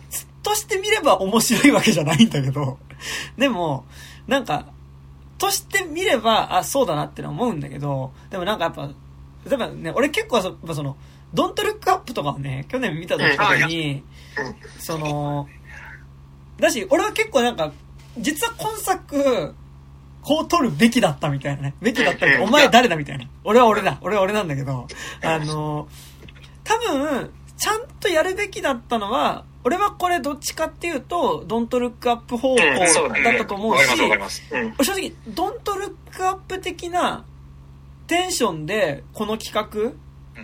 [0.42, 2.78] として見れば面白いわけじゃないんだけど、
[3.36, 3.84] でも、
[4.26, 4.66] なんか、
[5.38, 8.90] として見れば、あ、そうだなってのは思うんだけど、でもなんかやっぱ、
[9.46, 10.96] 例えばね、俺結構そその、
[11.34, 13.24] ドントルックアップとかをね、去年見た時
[13.66, 14.02] に、
[14.78, 15.48] その、
[16.58, 17.72] だし、俺は結構なんか、
[18.18, 19.54] 実は今作、
[20.24, 21.74] こう撮るべきだったみたいなね。
[21.80, 22.44] べきだったみたいな。
[22.44, 23.26] お前誰だみたいな。
[23.44, 23.98] 俺は俺だ。
[24.00, 24.88] 俺は俺なんだけど、
[25.22, 25.86] あの、
[26.64, 34.42] 多分、ちゃんとやるべきだったのは、俺はこれどっちかっていうと、ドントルックアップ方向だったと思うし。
[34.82, 37.24] 正直、ドントルックアップ的な
[38.06, 39.94] テンションでこの企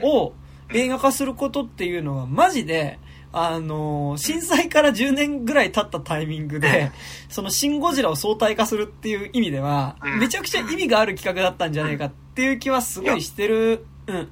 [0.01, 0.35] 画を
[0.73, 2.99] 映画化することっていうのはマジで、
[3.33, 6.91] あのー震災から10年ぐらい経ったタイミングで、
[7.29, 10.19] そのシン・ゴジラを相対化するっていう意味ではう、ん。
[10.19, 13.87] めちゃくちゃ意味がある企画だったんじゃないかっていう気はすごいしてる。
[14.07, 14.29] うん。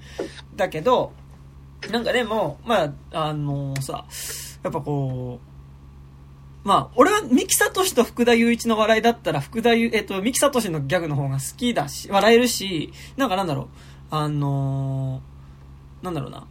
[0.56, 1.12] だけど、
[1.92, 4.04] なんかでも、まあ、あのーさ、
[4.64, 5.38] やっぱこ
[6.64, 13.66] う、まあ、俺は三木聡と福田雄一の笑いだったら、福田雄、えっと、三木聡のギャグの方が好きだし、笑えるし、なんかなんだろう、
[14.10, 16.46] あのーなんだろうな、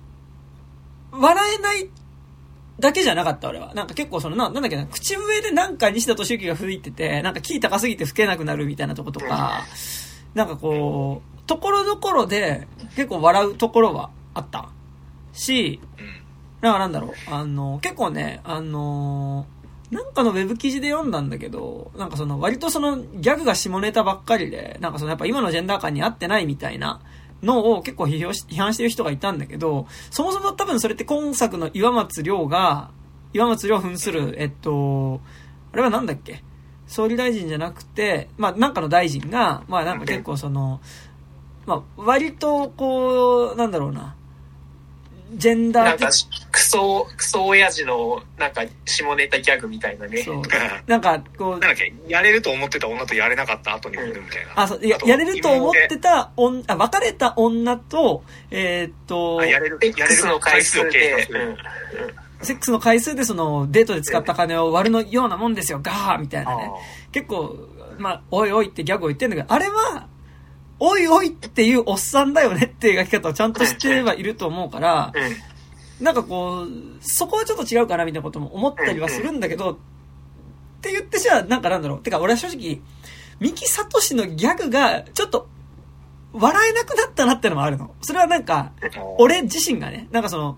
[1.11, 1.89] 笑えない
[2.79, 3.73] だけじゃなかった俺は。
[3.73, 9.65] なんか結構その、ななんだっけな、口笛でなんか西田敏行が吹いてて、なんかキー高すぎて吹けなくなるみたいなとことか、
[10.33, 14.69] なんかこう、ところどころで結構笑うところはあった。
[15.33, 16.05] し、うん。
[16.61, 19.45] なんかなんだろう、あの、結構ね、あの
[19.91, 26.99] なんかのウェブ記事で読んだんだけど、なんかその割とそのギャグが下ネタばっかりで、なんかそのやっぱ今のジェンダー感に合ってないみたいな
[27.43, 32.91] のを結構批評し批判してる人がいたんだけど、そもそも多分それって今作の岩松亮が、
[33.33, 35.21] 岩松亮扮する、えっと、
[35.71, 36.43] あれはなんだっけ？
[36.87, 40.79] 総理大臣じゃなくて、まあなんかの大臣が、まあなんか結構その、
[41.65, 44.15] まあ割とこう、なんだろうな、
[45.33, 46.17] ジェンダー的なんか、
[46.51, 50.23] クソ、クソ親父の、なんか、下ネタギャグみたいなね。
[50.23, 50.41] そう。
[50.87, 54.51] なんか、こうなん、だっけ、やれると思ってた女とやれなかった後に産むみたいな。
[54.55, 61.57] あ、そう、やとやれると思ってた女、あ、別れた女と、えーっとあ、やれる、やれ X のる回回数数を計算で、する。
[62.41, 66.71] セックスの回数でその、デートで使った金を割るのようなもんですよ、ガーみたいなね。
[67.11, 67.55] 結構、
[67.97, 70.07] まあ、おいおいってギャグを言ってんだけど、あれは、
[70.79, 75.13] おいおいっていうおっさんだよねっていう描き方をちゃんとしてはいると思うから。
[75.99, 76.67] なんかこう、
[77.01, 79.77] そこはちょっと違うかなみたいなことも思ったりはするんだけど、っ
[80.81, 81.99] て言ってじゃあ、なんかなんだろう。
[81.99, 82.81] てか俺は正直、
[83.39, 85.47] 三木聡のギャグが、ちょっと、
[86.33, 87.95] 笑えなくなったなってのもあるの。
[88.01, 88.73] それはなんか、
[89.17, 90.57] 俺自身がね、なんかその、ん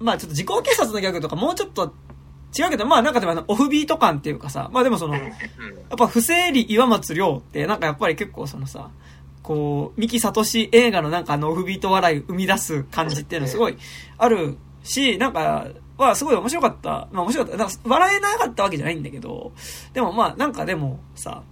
[0.00, 1.94] まあちょっと自己警察のギャグとかもうちょっと
[2.56, 5.32] 違うけど、まあなんかでもあのオフビート感っていうかさ、まあでもその、やうんっ
[5.96, 8.90] ぱ不正理岩松亮ってなんかやっぱり結構そのさ、
[9.42, 13.76] こう、三木聡映画のなんかあのオフビート笑い生み出す感じっていうのすごい
[14.18, 15.66] あるし、なんか、
[15.96, 17.08] はすごい面白かった。
[17.12, 17.58] まあ面白かった。
[17.58, 19.52] なんか笑えなかったわけじゃないんだけど、
[19.92, 21.42] でもまあなんかでもさ、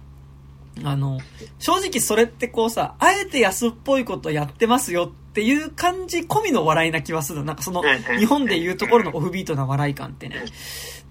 [0.83, 1.19] あの、
[1.59, 7.43] 正直それってこうさ、あえて安っぽいことやってますよっていう感じ込みの笑いな気はする。
[7.43, 7.83] なんかその
[8.17, 10.45] 日本で言うところのオフビートな笑い感ってね。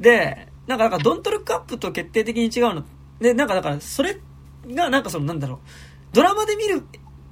[0.01, 2.85] で、なんか、なんか、ドントルックアップと決定的に違うの。
[3.21, 4.19] で、なんかだから、それ
[4.69, 5.59] が、なんかその、なんだろう、
[6.13, 6.85] ドラマで見る、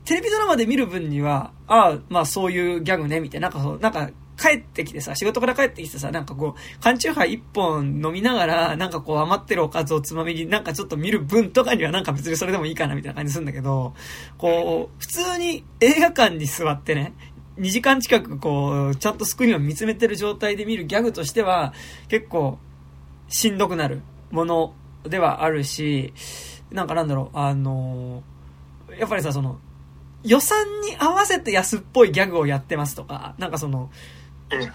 [0.05, 13.95] テレビドラマで見る分には、ああ、まあそういうギャグね、みたいな、なんかそう、なんか、帰ってきてさ、仕事から帰ってきてさ、なんかこう、缶チューハイ一本飲みながら、なんかこう余ってるおかずをつまみになんかちょっと見る分とかにはなんか別にそれでもいいかなみたいな感じするんだけど、
[14.39, 17.15] こう、普通に映画館に座ってね、
[17.59, 21.75] 2時間近くこう、ちゃんとスクリーンを見つめてる状態で見るギャグとしては、
[22.09, 22.59] 結構、
[23.29, 26.13] しんどくなるものではあるし、
[26.71, 28.23] なんかなんだろう、あの
[28.99, 29.59] やっぱりさ、その、
[30.25, 33.91] 予算に合わせて安っぽいギャグをやってますとか、なんかその、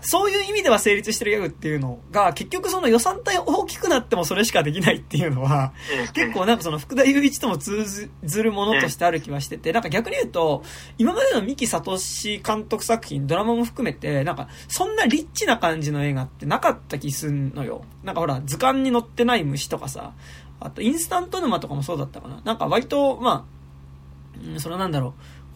[0.02, 5.74] そういう意味では成立してるギャグっていうのが、結局その予算帯大きくなってもそれしかできないっていうのは、
[6.14, 10.64] 結構なんかその福田雄一とも通ずるものとしてある気はしてて、なんか逆に言うと、
[10.98, 11.98] 今までの三木聡
[12.46, 17.84] 監督作品、ドラマも含めて、なんかそんなリッチな感じの映画ってなかった気すんのよ。
[18.04, 20.14] なんかほら、図鑑に載ってない虫とかさ、
[20.60, 22.42] あとインスタント沼とかもそうだったかな。
[22.44, 25.14] なんか割と、まあ、うん、それなんだろう。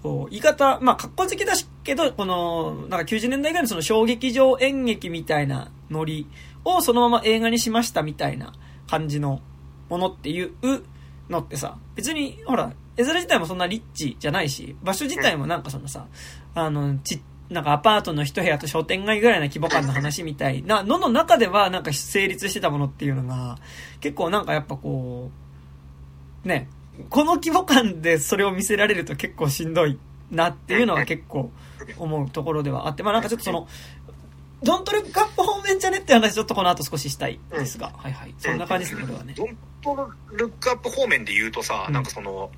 [0.07, 6.27] こう、言い方、まあ、格好好きだしけど、この、なんか90年代ぐらいのその小劇場演劇みたいなノリ
[6.63, 8.53] をそのまま映画にしましたみたいな
[8.89, 9.41] 感じの
[9.89, 10.53] ものっていう
[11.29, 16.07] のってさ、別に、ほら、絵面自体もそんなリッチじゃないし、場所自体もなんかそのさ、
[16.55, 23.57] あの、ち、なんかアパートの一部屋と商店街ぐらいの規模感の話みたいなのの中ではなんか成立してたものっていうのが、
[23.99, 25.31] 結構なんかやっぱこ
[26.45, 26.69] う、ね、
[27.09, 29.97] この規模感でそれを見せられると結構しんどい
[30.31, 31.51] なっていうのは結構
[31.97, 33.67] 思うところではあって、まあなんかちょっとその、
[34.63, 38.33] ドントルックアップ方面じゃねって話ちょっとこの後少ししたいですが、はいはい。
[38.37, 39.33] そんな感じですね、これはね。
[39.35, 42.51] ドントルックアップ方面で言うとさ、なんかその、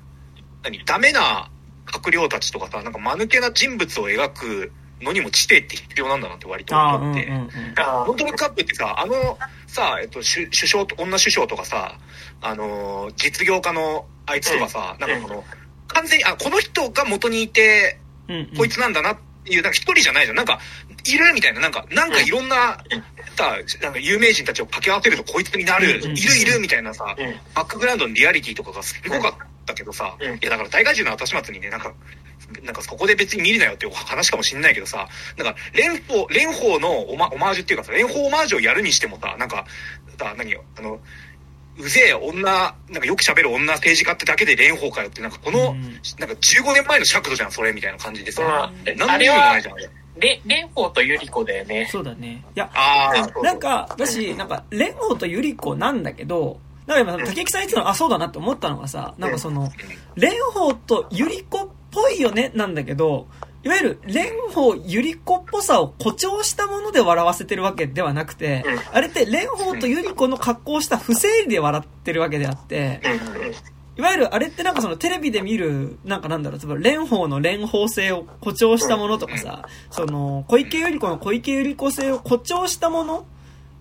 [0.62, 1.50] 何、ダメな
[1.86, 7.26] 閣僚たちとかさ、なんか間抜けな人物を描くのにも知性って必要なんだなって割と思って。
[8.06, 11.98] ドントルックアップってさ、あの、さ、えっと、首相、女首相とかさ、
[12.40, 15.44] あの、実業家のあいつとかさ、なんかこの、
[15.88, 17.98] 完全に、あ、この人が元にいて、
[18.56, 20.36] こいつなんだなっていう、なんか一人じゃないじゃん。
[20.36, 20.60] なんか、
[21.06, 22.78] いるみたいな、なんか、なんかいろんな、
[23.36, 27.16] さ、なんか有名人たちを掛け合わせるとこいつになる、いるいるみたいなさ、
[27.54, 31.92] バックグラウンドのリアリティとかがすごかったけどさ、いやだから大怪獣の後始末にね、なんか、
[32.62, 39.66] なんかそこで別に見るなよっていう話かもしんないけどさ、なんか、蓮舫、蓮舫のオマオマージュっていうかさ、蓮舫オマージュをやるにしてもさ、なんか、
[40.18, 41.00] さ、何よ、あの、
[41.78, 48.70] うぜえ女、なんかよく喋る女政治家ってだけで蓮舫かよって、なんかこの、うん、なんか15年前の尺度じゃん、それみたいな感じでさ。
[48.70, 49.90] うん、何の意味もないじゃん、あれ。
[50.20, 51.88] れ、蓮舫と百合子だよね。
[51.90, 52.44] そうだね。
[52.54, 59.70] いや、あなんか、私、なんか、蓮舫と百合子なんだけど、なんか今、竹木さん言ってたの、あ、そうだなって思ったのがさ、なんかその、
[60.16, 63.26] 蓮舫と百合子っぽいよね、なんだけど、
[63.62, 73.02] いわゆる、蓮舫ゆり子っぽさを誇張したもので笑わせてるわけではなくて、あれって蓮舫とゆり子の格好をした不正理で笑ってるわけであって、
[73.98, 83.26] いわゆるあれってなんかそのテレビで見る、なんかなんだろう、つまり蓮舫の蓮舫性を誇張したものとかさ、その、小池百合子の小池百合子性を誇張したもの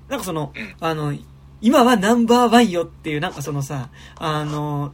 [0.09, 0.51] なんかその、
[0.81, 1.13] あの、
[1.61, 4.93] 今はナンバーワンよっていう、なんかそのさ、あの、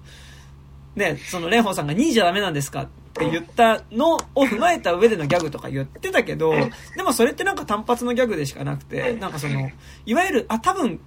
[0.95, 6.53] ね、その蓮舫さんが2位じゃダメなんですかって言ったのを踏まえた上でのギャグとか言ってたけど、
[6.95, 9.69] でもそれってなんか単発のギャグでしかなくて、なんかその、
[10.05, 10.99] いわゆる、あ、多分、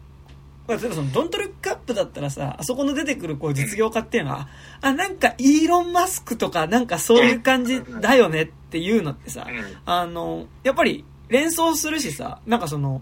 [0.69, 4.49] 例えばその、ドントルックアップだったらさ、あそこの出てくるこう実業家っていうのは、
[4.83, 9.47] あ、なんかイーロン・マスクとかなんかそういう感じだよねっていうのってさ、
[9.87, 13.01] あの、やっぱり連想するしさ、なんかその、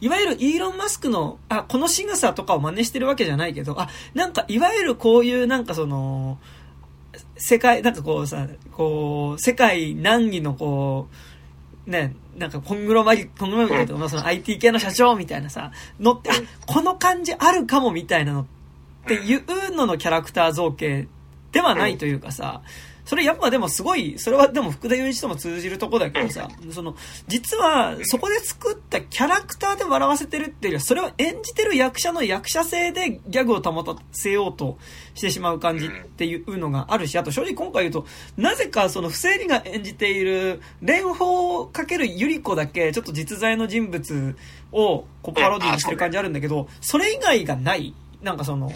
[0.00, 6.38] いわゆるイーロン・マスクの、あ、この仕草とかを真似してるわけじゃないけど、あ、なんかいわゆるこういうなんかその、
[7.36, 11.08] 世界、なんかこうさ、こう、世界難儀のこ
[11.86, 15.70] う、ね、なんかコングロマリ、コングロマリとか、その IT 系の社長みたいなさ、
[16.00, 16.34] のって、あ、
[16.66, 18.46] この感じあるかもみたいなのっ
[19.06, 21.08] ていうののキャラクター造形
[21.52, 22.62] ではないというかさ、
[23.06, 26.96] それやっぱでもすごい、それはでも福田雄一とも通じるとこだけどさ、その、
[27.28, 34.76] 実はそこで作ったキャラクターで笑わせてるっていうよりは、それを演じてる役者の役者性でギャグを保たせようと
[35.14, 38.06] してしまう感じっていうのがあるし、あと正直今回言うと、
[38.36, 44.36] なぜかその不正理が演じている蓮舫かけるゆり子だけ、ちょっと実在の人物
[44.72, 47.94] をこうパロディにしてる感じあるんだけど、それ以外がない。
[48.20, 48.72] なんかその、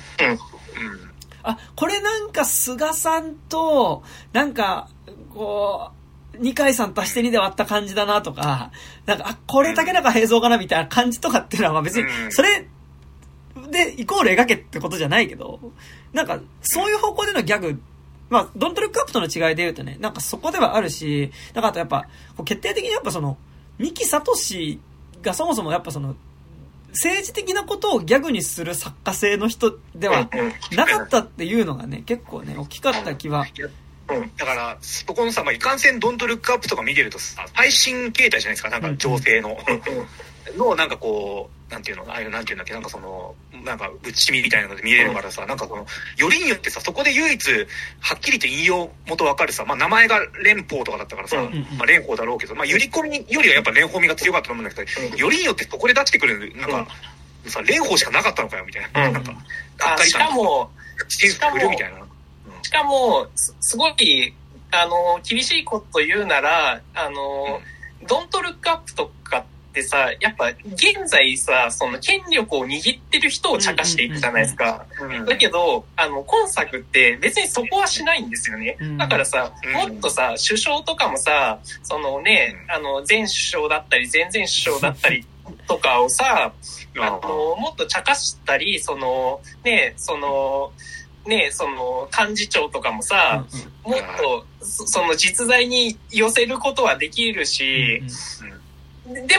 [1.42, 4.02] あ、これなんか菅さんと、
[4.32, 4.88] なんか、
[5.32, 5.90] こ
[6.34, 8.70] う、二階さん足して2で割った感じだなとか、
[9.06, 12.68] なんか、あ、これ竹中平蔵かなみたいな感じとかっていうのは、まあ別に、それ、
[13.70, 15.60] で、イコール描けってことじゃないけど、
[16.12, 17.80] なんか、そういう方向でのギャグ、
[18.28, 22.06] まあ、ドントルックアップとの違いで言うとね、なんかそこではあるし、だからあとやっぱ、
[22.36, 23.36] こう決定的にやっぱその、
[23.78, 24.22] 三木聡
[25.22, 26.14] がそもそもやっぱその、
[26.92, 30.28] 政治的なことをギャグにする作家性の人では
[30.72, 33.46] なかったっていうのがね、結構ね、大きかった気は。
[34.08, 34.30] うん。
[34.36, 39.56] だから、そこのさ、まあ、いかんせんドントルックアップとか見てるとさ、最新形態じゃないですか、なんか情勢の。
[40.56, 45.86] の、なんかこう、なんていうの、ああいう、なんていうんだっけ、なんかその、なんか、ぶちみみたいなので見れるからさ、なんかその、
[46.16, 47.50] よりによってさ、そこで唯一、
[48.00, 51.48] はっきりと引用元わかるさ、まあ、名前が蓮舫とかだったからさ、まあ、
[51.86, 55.16] 蓮舫だろうけど、まあ、ゆり込みよりはやっぱ蓮舫味が強かったと思うんだけど、うん。
[55.16, 56.86] よりによってそこで出してくる、なんか、
[57.46, 59.06] さ、蓮舫しかなかったのかよ、みたいな。
[59.06, 59.12] うん。
[59.12, 60.70] なんか、がっあしかり感かも、
[61.70, 62.00] みたいな。
[62.62, 64.34] しかも、すすごい、
[64.72, 67.60] あの、厳しいこと言うなら、あの、
[68.06, 69.48] ドントルックアップとかって
[69.82, 74.86] さ、やっぱ現在さ、その権力を握ってる人を茶化していくじゃないですか。
[75.00, 75.24] うん。
[75.24, 78.76] だけど、あの、今作って別にそこはしないんですよね。
[78.80, 78.98] うん。
[78.98, 79.92] だからさ、うん。
[79.92, 85.24] もっとさ、首相とかもさ、そのね、あの、前首相だったり、前々首相だったり
[85.66, 86.52] とかをさ、
[86.98, 90.72] あの、もっと茶化したり、その、ね、その、
[91.26, 93.44] ね、その、幹事長とかもさ、
[93.84, 98.02] もっと、そその実在に寄せることはできるし、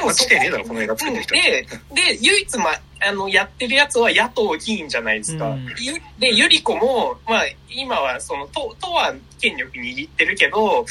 [0.02, 1.34] あ、もそこねえだろ、この映画作ってる人。
[1.35, 2.69] で、で、唯一、ま、
[3.03, 5.49] あの、やってるやつは野党議員じゃないですか。
[5.49, 10.85] うんゆで、ゆり子も、まあ、今は、その、党、党は権力握ってるけど、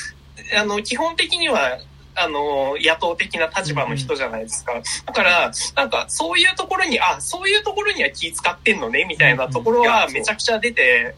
[0.59, 1.79] あの、基本的には、
[2.17, 4.83] あの、野党的な立場の人じゃないですか。
[5.07, 11.15] だから、なんか、そういうところに、あ、そういうところには気使ってんのね、みたいなところはめちゃくちゃ出て、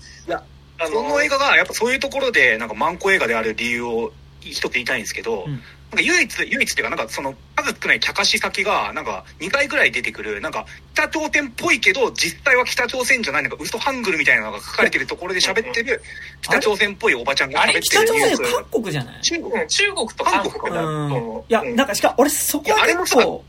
[0.83, 10.65] あその映画がやっぱそういうところでなんかマンコ映画である理由を一つ言いたいんですけど、うんなんか唯一唯一っていうかなんかその数少ない茶化し先がなんか2回ぐらい出てくるなんか
[10.95, 16.01] 北朝鮮っぽいけど実際は北朝鮮じゃないなんか嘘ハングルみたいなのが書かれてるところで喋ってる。
[16.41, 17.83] 北朝鮮っぽいおばちゃんが喋ってる。
[17.83, 19.21] 北朝鮮韓国じゃない？
[19.21, 21.45] 中国うん中国と韓国だと。
[21.49, 21.77] いや、うん。
[21.77, 23.45] なんかしか、俺そこはいやあれも結構、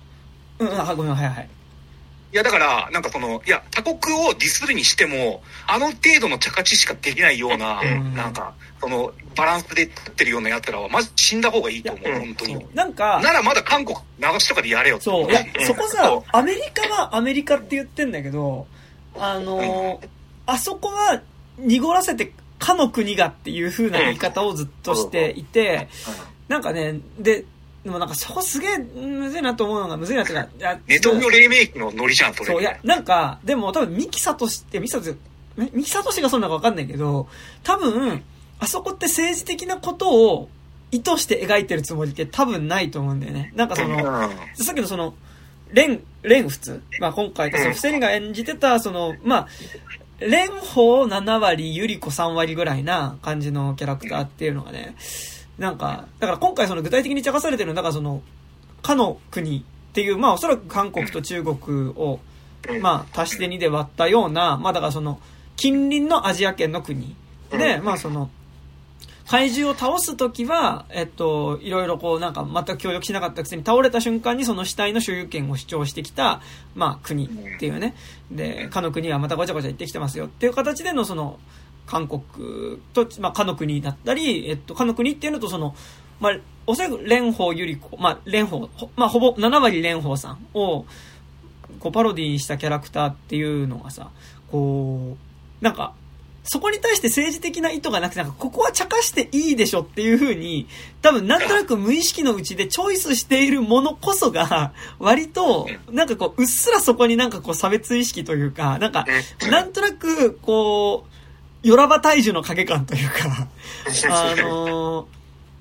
[0.59, 1.49] うん、うん、あ、ごめん、はいはい。
[2.33, 3.95] いやだからなんかそのいや他国
[4.27, 8.15] をディスるにしてもあの程度の茶化ししかできないような、 うん。
[8.15, 12.65] なんかそのバランスで立ってるようなやつらはマジ死んだ方がいいと思ういや本当に。
[12.73, 18.67] なんか、ならまだ韓国流しとかでやれよそう、いやうん、そこさ、アメリカはアメリカって言ってんだけど、
[19.15, 20.07] あのー
[20.45, 21.21] あそこは
[21.57, 25.87] 濁らせて、かの国がっていう風な言い方をずっとしていて、
[26.49, 27.45] なんかね、で、
[27.83, 32.45] でもなんかそこすげえむずいなと思うのがむずいなっていうか、 いやネトウヨ黎明期のノリじゃんそれ。
[32.47, 35.15] そう、いや、なんか、でも多分、三木聡って、三木聡、
[35.57, 37.27] え三木聡がそうなのかわかんないけど、
[37.63, 38.23] 多分、
[38.59, 40.49] あそこって政治的なことを
[40.91, 43.51] 意図して描いてるつもりって多分ないと思うんだよね。
[43.55, 45.13] なんかその、さっきのその、
[45.69, 47.73] 蓮、蓮仏まあ今回、その、うん。
[47.73, 49.47] 布施が演じてた、その、まあ、
[50.19, 54.95] 蓮舫7割、ゆり子3割ぐらいな感じのキャラクターっていうのがね、
[55.57, 58.21] なんか、だから今回その具体的に茶化されてるのは、だからその、
[58.81, 59.63] かの国っ
[59.93, 62.19] ていう、まあおそらく韓国と中国を、
[62.81, 65.19] まあ足して2で割ったような、まあだからその、
[65.55, 67.15] 近隣のアジア圏の国
[67.51, 68.29] で、まあその、
[69.27, 76.41] 怪獣を倒すときは、えっと、いろいろこう、なんか全く協力しなかったくせに倒れた瞬間にその死体の所有権を主張してきた、
[76.75, 77.95] まあ国っていうね。
[78.31, 81.39] で、かの国はまたごちゃごちゃ言ってきてますよっていう形でのその、
[81.85, 82.21] 韓国
[82.93, 85.75] と、まあ、かの国だったり、えっと、かの国っていうのとその、
[86.19, 90.85] まあ、おそらく蓮舫ゆり子、まあ、蓮舫、ほまあ、ほぼ7割蓮舫さんを、
[91.79, 94.11] こう、パロディしたキャラクターっていうのがさ、
[94.49, 95.17] こ
[95.61, 95.93] う、なんか、
[96.45, 100.67] そこに対して政治的な意図がなくて、なんか、ここは茶化していいでしょっていう風に、
[101.01, 109.05] 多分、なんとなく無意識のうちでチョイスしているものこそが、割と、なんかこう、うっすらそこになんかこう、差別意識というか、なんか、
[109.49, 111.12] なんとなく、こう、
[111.63, 113.47] よらば大樹の影感というか、
[114.09, 115.05] あのー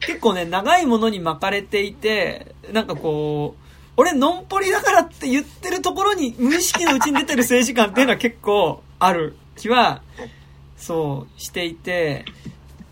[0.04, 3.62] 結構ね、長いものに巻かれていて、なんかこう、
[3.96, 10.02] 俺、のんぽりだからって言ってるところに、無意識のうちに出てる政治観っていうのは結構ある気は、
[10.76, 12.24] そう、していて、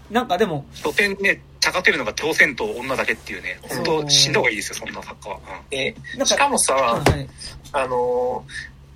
[0.08, 7.28] なんかでも、所詮ね茶化てるのが朝鮮と女だけっていうね本当死んだ方がいいですよそんな作家は、でなんしかもさ、はい、
[7.72, 8.44] あの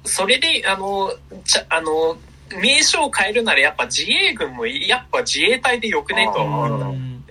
[0.05, 2.17] ー、それで、あのー、ちゃ、あのー、
[2.61, 6.91] 名称を変えるならやっぱ自衛軍もやっぱ自衛隊でよくねとは思うの。
[6.91, 7.25] うん。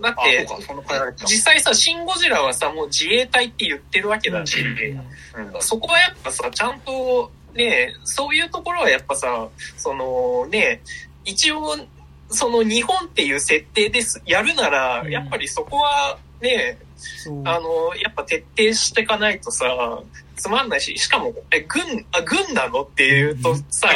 [0.00, 0.46] だっあて
[1.24, 5.62] 実際さ、シン・ゴジラはさ、もう自衛隊って言ってるわけだし、うん。
[5.62, 10.80] そこはやっぱさ、ちゃんと、ね、そういうところはやっぱさ、そのね、
[11.24, 11.76] 一応、
[12.28, 15.10] その日本っていう設定です、やるなら、うん。
[15.10, 16.78] やっぱりそこはね、
[17.44, 19.66] あの、やっぱ徹底していかないとさ、
[20.36, 23.88] つまんないし、しかも、え、軍、あ、軍なのっていうとさ、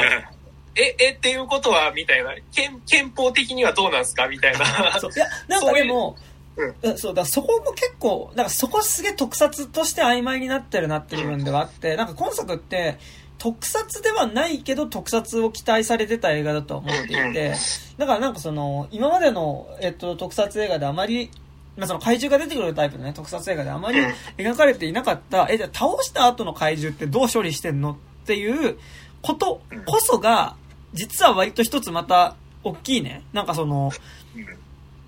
[0.78, 4.28] え、え、っていうことは、みたいな、憲、憲法的にはどうなんすか？
[4.28, 4.64] みたいな。
[5.00, 5.10] そう。
[5.14, 6.16] いや、なんかでも、
[6.56, 6.98] そうん。
[6.98, 12.98] そう、だそこも結構、なんかそこすげえ特撮として曖昧になってるなっていう部分ではあって、なんか今作って、
[13.38, 17.54] 特撮ではないけど特撮を期待されてた映画だとは思っていて、
[17.96, 21.30] だからなんかその、今までの、えっと、特撮映画であまり、
[21.76, 24.00] まあ、その怪獣が出てくるタイプのね、特撮映画であまり
[24.36, 27.92] 描かれていなかった、え、じゃあ倒した後の怪獣ってどう処理してんの？
[27.92, 27.96] っ
[28.26, 28.76] ていう
[29.22, 30.56] ことこそが、
[30.92, 33.22] 実は割と一つまた、大きいね。
[33.32, 33.90] なんかその、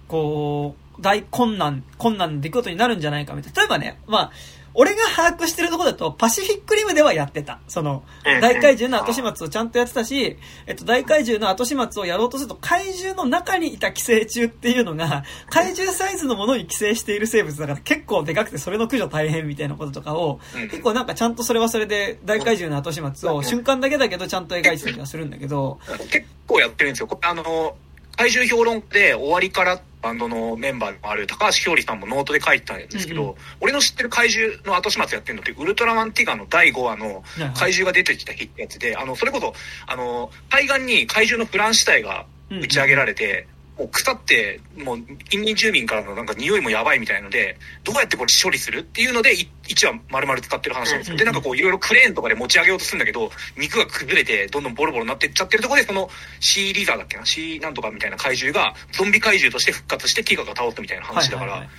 [0.08, 3.60] こう、大困難、困難な出来事になるんじゃないかみたいな。
[3.60, 4.32] 例えばね、まあ、
[4.74, 7.60] 俺が把握してるところだと、パシフィックリムではやってた。
[7.68, 10.36] その、大怪獣の後始末をちゃんとやってたし、
[10.66, 20.40] えっと、大怪獣の後始末をやろうとすると、怪獣の中にいた寄生虫っていうのが、怪獣サイズのものに寄生している生物だから結構でかくて、それの駆除大変みたいなこととかを、
[20.70, 25.78] 結構なんかちゃんとそれはそれで、大怪獣の後始末を瞬間だけだけど、ちゃんと描いてたりはするんだけど、
[26.10, 27.06] 結構やってるんですよ。
[27.06, 27.76] こあの、
[28.16, 33.36] 怪獣評論で終わりからバンドのメンバーでもある高橋ひょうりさんもノートで書いてたんですけど、うんうん。
[33.60, 37.22] 俺の知ってる怪獣の後始末やってるのって、ウルトラマンティガの第5話の
[37.54, 39.52] 怪獣が出てきた日ってやつで、あの、それこそ、
[39.86, 43.46] あの、海岸に怪獣の腐乱死体が打ち上げられて、
[43.80, 51.16] もう腐って、もう近隣住民からのなんか匂いもやばいみたいので、どうやってこれ処理するっていうので、い1話丸々使ってる話なんですよ。
[51.16, 61.76] で、なんかこういろいろクレーンとかで持ち上げようとするんだけど、肉が崩れてどんどんボロボロになっていっちゃってるところで、そのシーリザーだっけな、シーなんとかみたいな怪獣が、ゾンビ怪獣として復活してティガが倒ったみたいな話だから、はいはいはい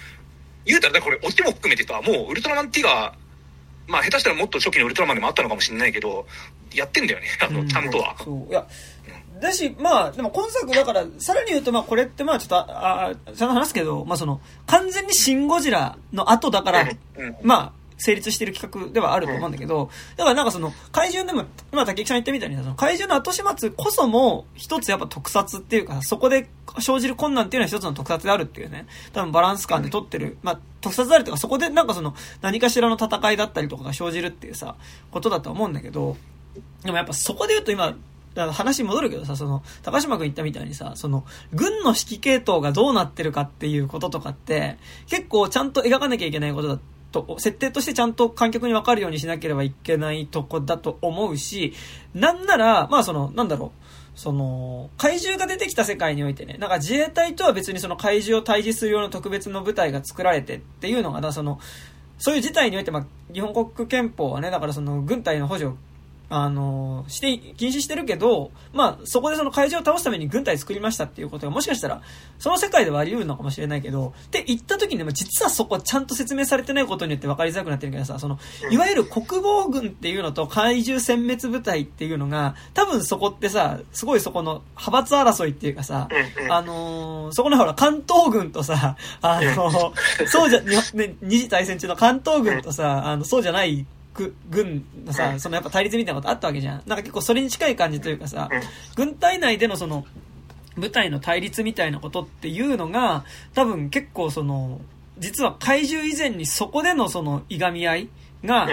[0.64, 3.16] 言うたら、これ、オチも含めてさ、もうウルトラマンティガ
[3.88, 6.26] まあ下手したらもっと初期のウルトラマンでもあったのかもしれないけど、
[6.74, 8.16] やってんだよね、あの、ちゃんとは。
[8.18, 8.50] そう。
[8.50, 8.66] いや、
[9.42, 26.50] だし、まあ、でも今作だから、さらに言うと、まあこれってまあちょっと、ああ、ちゃんと話すけど、まあその、完全にシン・ゴジラの後だから、うんまあ、成立してる企画ではあると思うんだけど、だからなんかその、怪獣でも、今竹木さん言ったみたいにさ、その怪獣の後始末こそも、一つやっぱ特撮っていうか、そこで
[26.80, 34.76] 生じる困難っていうのは一つの特撮であるっていうね、多分バランス感で撮ってる、まあ、特撮であるとか、そこでなんかその、何かしらの戦いだったりとかが生じるっていうさ、
[35.12, 36.18] ことだと思うんだけど、
[36.84, 37.96] でもやっぱそこで言うと今、
[38.36, 44.78] あの話戻るけどさ、その、高島君言ったみたいにさ、その、軍の指揮系統がどうなってるかっていうこととかって、
[45.08, 46.80] 結構ちゃんと描かなきゃいけないことだ
[47.12, 51.74] と、設定としてちゃんと観客に分かるようにしなければいけないとこだと思うし、
[52.14, 53.82] なんなら、まあその、なんだろう、
[54.16, 61.60] その、怪獣が出てきた世界においてね、なんか自衛隊とは別にその怪獣を退治するような特別の部隊が作られてっていうのがな、その、
[62.18, 65.78] そういう事態において、まあ、日本国憲法はね、だからその軍隊の補助を
[66.34, 72.02] あの、して、禁止してるけど、まあ、そこでその怪獣を倒すために軍隊作りましたっていうことがもしかしたら、
[72.40, 78.40] その世界ではあり得るのかもしれないけど、って言った時にも実はそこちゃんと説明されてないことによって分かりづらくなってるけどさ、その、
[78.72, 86.08] いわゆる国防軍っていうのと怪獣殲滅部隊っていうのが、多分そこってさ、すごいそこの派閥争いっていうかさ、
[86.50, 89.94] あのーそこのほら、関東軍とさ、あの
[90.28, 96.84] そうじゃ、にね、二次大戦中の関東軍とさ、あの、そうじゃないぐ軍のさ、そのやっぱ対立みたいなことあったわけじゃん。
[96.86, 98.50] なんか結構それに近い感じというかさ、
[98.96, 100.06] 軍隊内でのその、
[100.78, 104.82] 部隊の対立みたいなことっていうのが、多分結構その、
[105.18, 108.10] 実は怪獣以前にそこでのその、いがみ合い
[108.44, 108.68] が、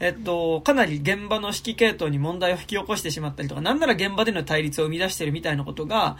[0.00, 6.16] えっと、かなり現場の指揮系統に問題を引き起こしてしまったりとか、なんなら現場での対立を生み出してるみたいなことが、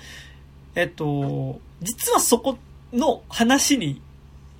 [0.75, 2.59] えっと、実はそこ
[2.93, 4.01] の話に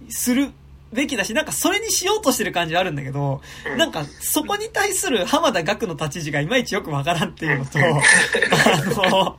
[0.09, 0.53] する
[0.93, 3.41] べきだし、なんかそれにしようとしてる感じはあるんだけど、
[3.71, 3.79] うん。
[3.79, 9.39] なんかそこに対する浜田岳の立ち位置がいまいちよくわからんっていうのと、あの、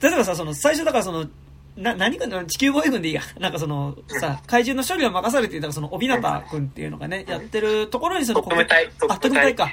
[0.00, 1.26] 例えばさ、その最初だからその、
[1.76, 3.22] な、何かの地球防衛軍でいいや。
[3.38, 6.18] なんかその、さ、怪獣の処理を任されていたその、帯名
[6.48, 8.86] 君っていうのがね、やってるところにその、特務隊。
[8.86, 9.72] あ、特務隊か。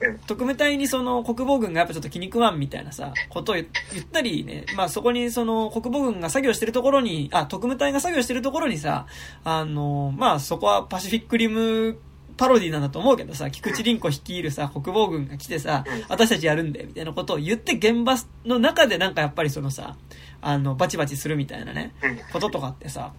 [0.00, 0.18] うん。
[0.20, 9.06] 特務隊にその国防軍がやっぱちょっと気に食わんみたいなさ、ことを言言ったりね、まあそこにその国防軍が作業してるところに、あ、特務隊が作業してるところにさ、
[9.44, 11.98] あの、まあそこはパシフィックリム
[12.36, 19.96] パロディなんだと思うけどさ、菊池凛子率いるさ、国防軍が来てさうん、私たちやるんで、みたいなことを言って現場の中でなんかやっぱりそのさ、
[20.40, 22.18] あの、バチバチするみたいなね、うん。
[22.32, 23.12] こととかってさ、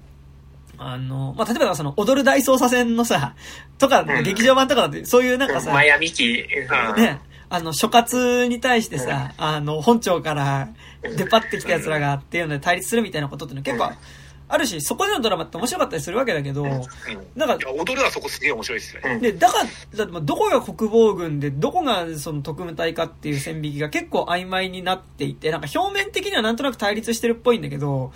[0.77, 3.35] あの、まあ、例えばその、踊る大捜査線のさ、
[3.77, 4.23] とか、うん。
[4.23, 7.02] 劇場版とかだって、そういうなんかさ、マヤミキ、うん。
[7.02, 7.19] ね、
[7.49, 10.69] あの、諸葛に対してさ、あの、本庁から
[11.03, 13.91] 出張ってきた奴らがっていうので対立するみたいなことっての結構
[14.47, 16.69] あるし、そこでのドラマって面白かったりするわけだけど、うん。
[17.35, 19.14] なんか踊るはそこすげえ面白いですよね。
[19.14, 19.22] うん。
[19.22, 19.64] で、だか
[19.95, 28.14] ら、だどこが国防軍で、どこがその特務隊かっていう線引きが結構曖昧になっていて、なんか表面的にはなんとなく対立してるっぽいんだけど、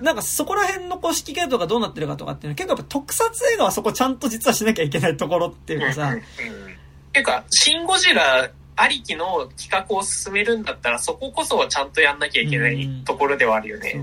[0.00, 6.70] なんかそこら辺のこう指揮系統がどうなってるかとかっていうのは結構やっぱ特撮映画はそこちゃんと実はしなきゃいけないところっていうかさ、うん
[7.10, 13.90] っていうか、シン・ゴジラありきの企画を進めるんだったら、そここそはちゃんとやんなきゃいけないところではあるよね。
[13.92, 13.98] そ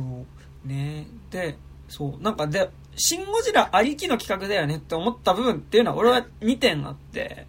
[0.66, 0.68] う。
[0.68, 1.58] ねで、
[1.88, 2.22] そう。
[2.22, 7.48] なんかで、シン・ゴジラありきの企画だよねって思った部分っていうのは俺は2点あって、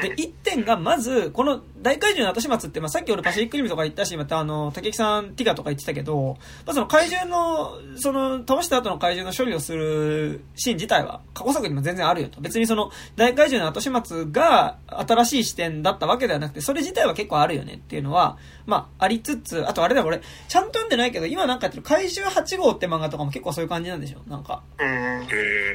[0.00, 12.40] で、1点がまず、この大怪獣の後始末って、まあ、さっき俺パシフィックリムとか言ったし、またあの、竹木さんティガとか言ってたけど、まあ、その怪獣の、その、倒した後の怪獣の処理をするシーン自体は過去作にも全然あるよと。
[12.40, 24.30] 別にその、大怪獣の後始末が新しい視点だったわけではなくて、それ自体は結構あるよねっていうのは、まあ、ありつつ、あとあれだよ、俺、ちゃんと読んでないけど、今なんかやってる怪獣8号って漫画とかも結構そういう感じなんでしょ？
[24.30, 24.62] なんか。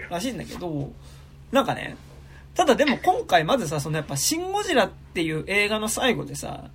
[0.10, 0.92] らしいんだけど、
[1.52, 1.96] なんかね、
[2.58, 6.72] ただでも今回まずさ、そのやっぱシン・ゴジラっていう映画の最後でさ、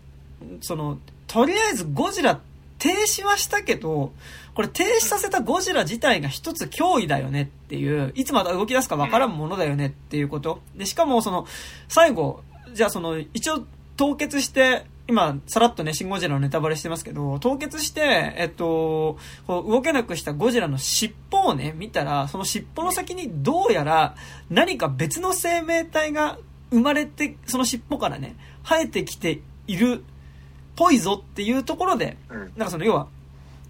[0.61, 2.41] その、とりあえずゴジラ
[2.79, 4.13] 停止はしたけど、
[4.55, 10.61] これ停止させたゴジラ自体が一つ脅威だよねっていう、いつまた動き出すかわからんものだよねっていうこと。
[10.77, 11.49] で、しかもその、
[11.89, 13.65] 最後、じゃあその、一応
[13.97, 24.15] 凍結して、今、さらっとね、シン・ゴジラのネタバレしてますけど、凍結して、えっと、こう動けなくしたゴジラの尻尾をね、見たら、その尻尾の先にどうやら
[24.49, 26.39] 何か別の生命体が
[26.71, 30.03] 生まれて、その尻尾からね、生えてきている、
[30.77, 32.39] ぽいぞっていうところで、うん。
[32.39, 33.09] なんかその、要は、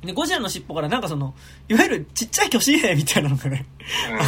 [0.05, 1.35] で、ゴジラの尻尾からなんかその、
[1.69, 3.66] いわゆるちっちゃい巨神兵みたいなのがね、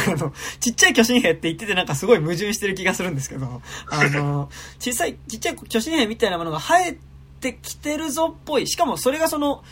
[0.07, 4.49] あの、ちっちゃい巨神兵って言っててなんかすごい矛盾してる気がするんですけど、あの、
[4.79, 6.97] 小さい、ちっちゃい巨神兵みたいなものが生え
[7.41, 8.67] てきてるぞっぽい。
[8.67, 9.63] しかもそれがその、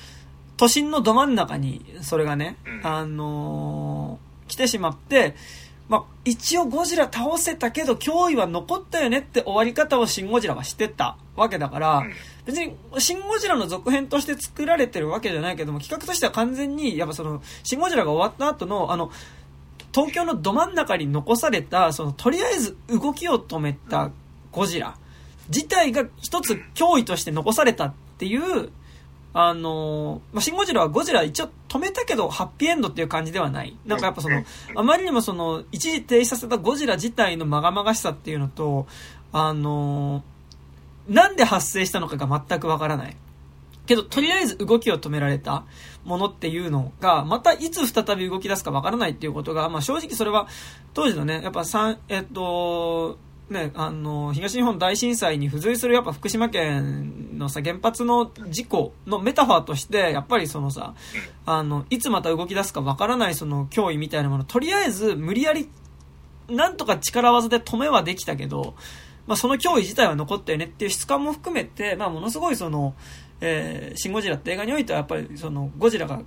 [0.58, 2.88] 都心のど真ん中に、それがね、うん。
[2.88, 5.36] あのー来てしまって、
[5.90, 12.14] まあ、一応ゴジラ倒せたけど脅威は残ったよねって終わり方をシン・ゴジラはしてたわけだから、うん
[12.46, 19.12] 別に、シン・ゴジラの続編として作られてるわけじゃないけども、企画としては完全に、やっぱその、シン・ゴジラが終わった後の、あの、
[19.94, 24.12] 東京のど真ん中に残された、その、とりあえず動きを止めた
[24.52, 24.98] ゴジラ
[25.50, 28.72] 自体が一つ脅威として残されたっていう、
[29.36, 33.78] あのまあ、シン・ゴジラはゴジラ一応止めたけど、ハッピーエンドっていう感じではない。
[33.86, 34.44] なんかやっぱその、
[34.76, 38.88] あまりにもその、一時停止させたゴジラ自体のまがまがしさっていうのと、
[39.32, 40.24] あの
[41.08, 43.16] なんで発生したのかが全くわからない。
[43.86, 45.66] けど、とりあえず動きを止められた
[46.06, 50.48] ものっていうのが、またいつ再び動き出すかわからないっていうことが、まあ正直それは、
[50.94, 53.18] 当時のね、やっぱ三、えっと、
[53.50, 60.94] ね、あの、東日本大震災に付随するやっぱ福島県のさ、原発の事故のメタファーとして、やっぱりそのさ、
[61.46, 65.70] あの、いつまた動き出すかわからないその脅威みたいなもの、とりあえず無理やり、
[66.48, 68.76] なんとか力技で止めはできたけど、
[69.28, 72.96] まあその脅威自体は残ったよねっていう質感も含めて、まあものすごいその、
[73.42, 76.22] えーシン・ゴジラって映画においてはやっぱりそのゴジラが、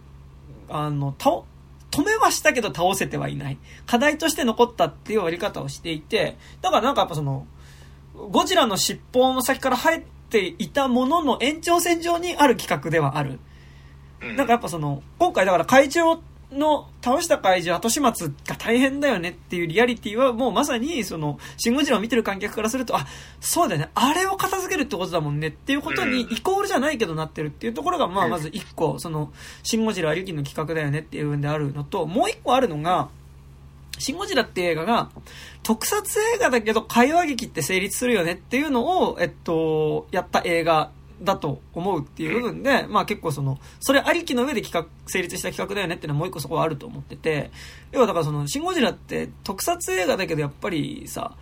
[0.68, 1.42] あの、倒、
[1.90, 3.58] 止めはしたけど倒せてはいない。
[3.86, 7.46] 課題として残ったっていう割り方をしていて、だからなんかやっぱその、
[8.30, 13.38] ゴジラの尻尾の先から生えていたものの延長線上にある企画ではある。
[14.22, 23.06] うんなんかやっぱその、今回だから怪獣の、倒した怪獣後始末が大変だよねっていうリアリティはもうまさにその、シン・ゴジラを見てる観客からすると、あ、
[23.40, 25.48] そうだよね、あれを片付けるってことだもんね。
[25.48, 29.32] っていうことにうんイコールじゃないけどなってるっていうところが、まあまず一個、その、
[29.62, 33.08] シン・ゴジラありきの企画だよねっていう部分であるのと、もう一個あるのが、
[33.98, 35.10] シン・ゴジラって映画が、
[35.62, 40.90] 特撮映画だけど会話劇って成立するよねっていうのを、えっと、やった映画
[41.22, 47.50] だと思うっていう部分で、まあ結構その、それありきの上で企画、成立した企画だよねっていうのはもう一個そこはあると思ってて、
[47.92, 51.36] 要はだからその、シン・ゴジラって特撮映画だけどやっぱりさ、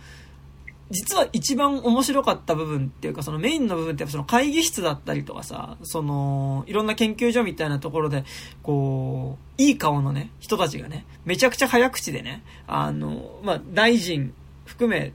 [0.91, 8.23] 実は一番面白かった部分っていうか、そのメインの部分ってやっぱその会議室だったりとかさ、その、いろんな研究所みたいなところで、
[8.61, 14.33] こう、いい顔のね、人たちがね、めちゃくちゃ早口でね、あの、まあ、大臣
[14.65, 15.13] 含め、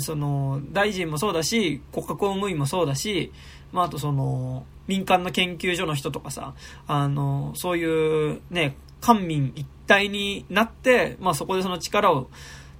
[0.00, 3.32] その、大臣もそうだし、国家公務員もそうだし、
[3.72, 6.54] まあ、あとその、民間の研究所の人とかさ、
[6.86, 12.28] あの、そういうね、官民一体になって、まあ、そこでその力を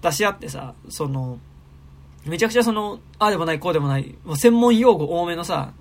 [0.02, 1.38] 出し合ってさ、その、
[2.26, 5.72] めちゃくちゃその、ああでもない、こうでもない、もう専門用語多めのさ、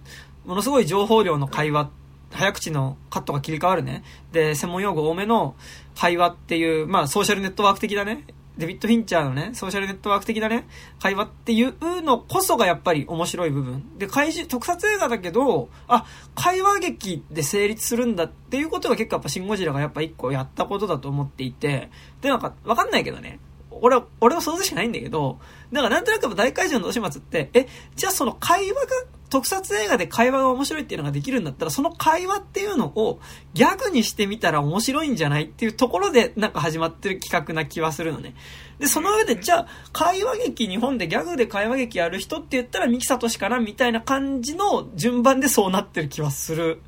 [0.46, 1.90] ものすごい情報量の会話、
[2.32, 4.04] 早口のカットが切り替わるね。
[4.32, 5.56] で、専門用語多めの
[5.96, 8.26] 会話っていう、まあ、ソーシャルネットワーク的だね。
[8.60, 10.68] デビッド・フィンチャーのね、ソーシャルネットワーク的なね、
[11.02, 13.98] 会話っていうのこそがやっぱり面白い部分。
[13.98, 16.06] で、怪獣、特撮映画だけど、あ、
[16.36, 21.90] 会話劇で成立するんだっていうことが結構やっぱシン・ゴジラがやっぱ一個やったことだと思っていて、
[22.22, 23.40] で、なんか、わかんないけどね、
[23.72, 25.40] 俺は、俺は想像しかないんだけど、
[25.72, 28.88] なんかなんとなく大怪獣の始末って、え、じゃあその会話が、
[29.30, 33.20] 特撮映画で会話が面白いっていうのができるんだったら、その会話っていうのを
[33.54, 38.36] ギャグにしてみたら面白いんじゃないっていうところでなんか始まってる企画な気はするのね。
[38.80, 46.82] で、その上で、じゃあ、会話劇、日本でギャグで会話劇やる人って言ったら三木聡かなみたいな感じの順番でそうなってる気はする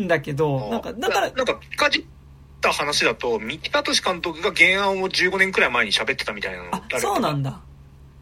[0.00, 2.04] んだけど、なんか、だから、なんか、ピカジっ
[2.60, 7.60] た話だと、三木聡監督が原案を15年くらい前に喋ってたみたいなのあ、そうなんだ。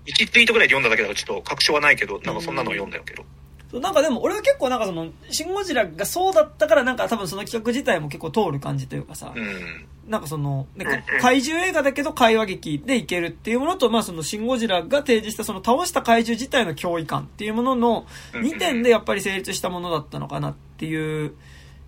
[0.07, 3.25] 1ツイートぐらいで読んだだけだからちょっと確証はないけど、なんかそんなのを読んだよけど。
[3.71, 9.87] そうなんかでも俺は結構なんかその、シン・ゴジラがそうだったからなんか多分その企画自体も結構通る感じというかさ、うん。
[10.09, 21.35] なんかその、ね怪獣映画だけど会話劇でいけるっていうものと、まあそのシン・ゴジラが提示したその倒した怪獣自体の脅威感っていうものの2点でやっぱり成立したものだったのかなっていう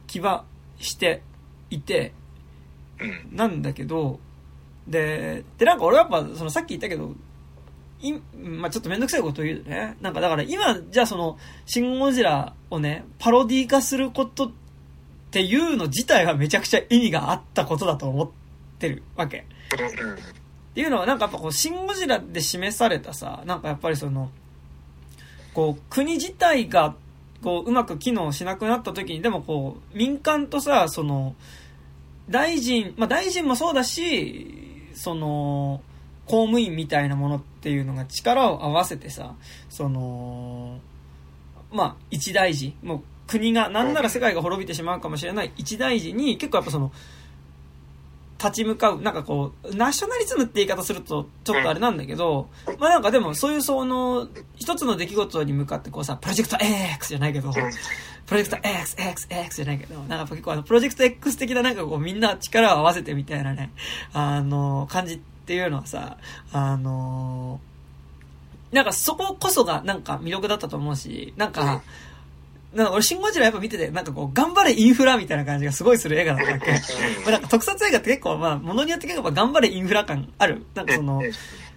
[0.06, 0.44] 気は
[0.78, 1.20] して
[1.70, 2.14] いて、
[3.00, 3.36] うん。
[3.36, 4.20] なんだけど、
[4.86, 7.14] で、で、なんか俺はやっぱ、そのさっき言ったけど、
[8.00, 9.96] いまあちょっとめんどくさいこと言うね。
[10.00, 14.50] なんかだから今、じゃあその、シン・ゴジラをね、パロディ化することっ
[15.30, 18.30] ていうの自体はめちゃくちゃ意味があったことだと思っ
[18.78, 19.38] てるわけ。
[19.38, 24.30] っていうのはなんかやっぱこう、シン・ゴジラで示されたさ、なんかやっぱりその、
[25.54, 26.96] こう、国自体が、
[27.42, 31.36] こう、うまく機能しなくなった時に、でもこう、民間とさ、その、
[32.28, 35.80] 大臣、まあ大臣もそうだし、その、
[36.26, 39.34] 公務員みたいなものっていうのが力を合わせてさ、
[39.68, 40.78] その、
[41.70, 46.92] まあ一大事、もう国が、なんなら世界が滅びてしまうかもしれない一大事に結構やっぱその、
[48.38, 52.48] 立ち向かう、なんかこう、ナショナリズムって言い方するとちょっとあれなんだけど、
[52.78, 63.70] まあなんかでもそういうその、一つの出来事に向かってこうさ、プロジェクト X じゃないけど、プロジェクト X、X、X じゃないけど、なんか結構あの、プロジェクト X 的ななんかこうみんな力を合わせてみたいなね、
[64.12, 66.16] あの、感じっていうのはさ、
[66.52, 67.60] あの、
[68.72, 71.82] なんかそここそがなんか魅力だったと思うし、なんか、
[72.72, 76.72] なんか俺シンゴジラやっぱ見てて、なんかこう、頑張れインフラみたいな感じがすごいする映画だったわけ。
[77.24, 80.64] まあなんか特撮映画って結構まあ、ものによって結構頑張れインフラ感ある。
[80.74, 81.22] なんかその、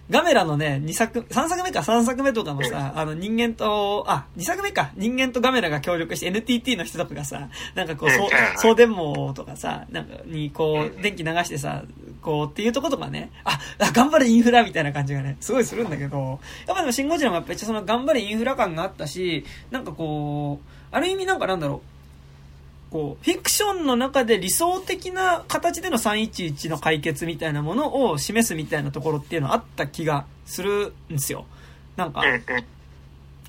[0.10, 11.84] ガメラのね、2作、3作目か3作目とかもさ、あの人間と、あ、2作目か、人間とガメラが協力して NTT の人とかがさ、なんかこう、そう送電網とかさ、なんかにこう、電気流してさ、
[12.22, 21.97] こうっていうとことかね、あ、あ頑張れインフラみたいな感じがね、すごいするんだけど、やっぱでもシンゴジラもやっぱりその頑張れインフラ感があったし、なんかこう、ある意味なんかなんだろう、
[22.92, 31.46] こう、フィクションの中で理想的な形での311の解決みたいなものを示すみたいなところっていうのはあった気がするんですよ。
[31.96, 32.22] なんか、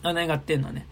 [0.03, 0.87] あの映画っていうのはね。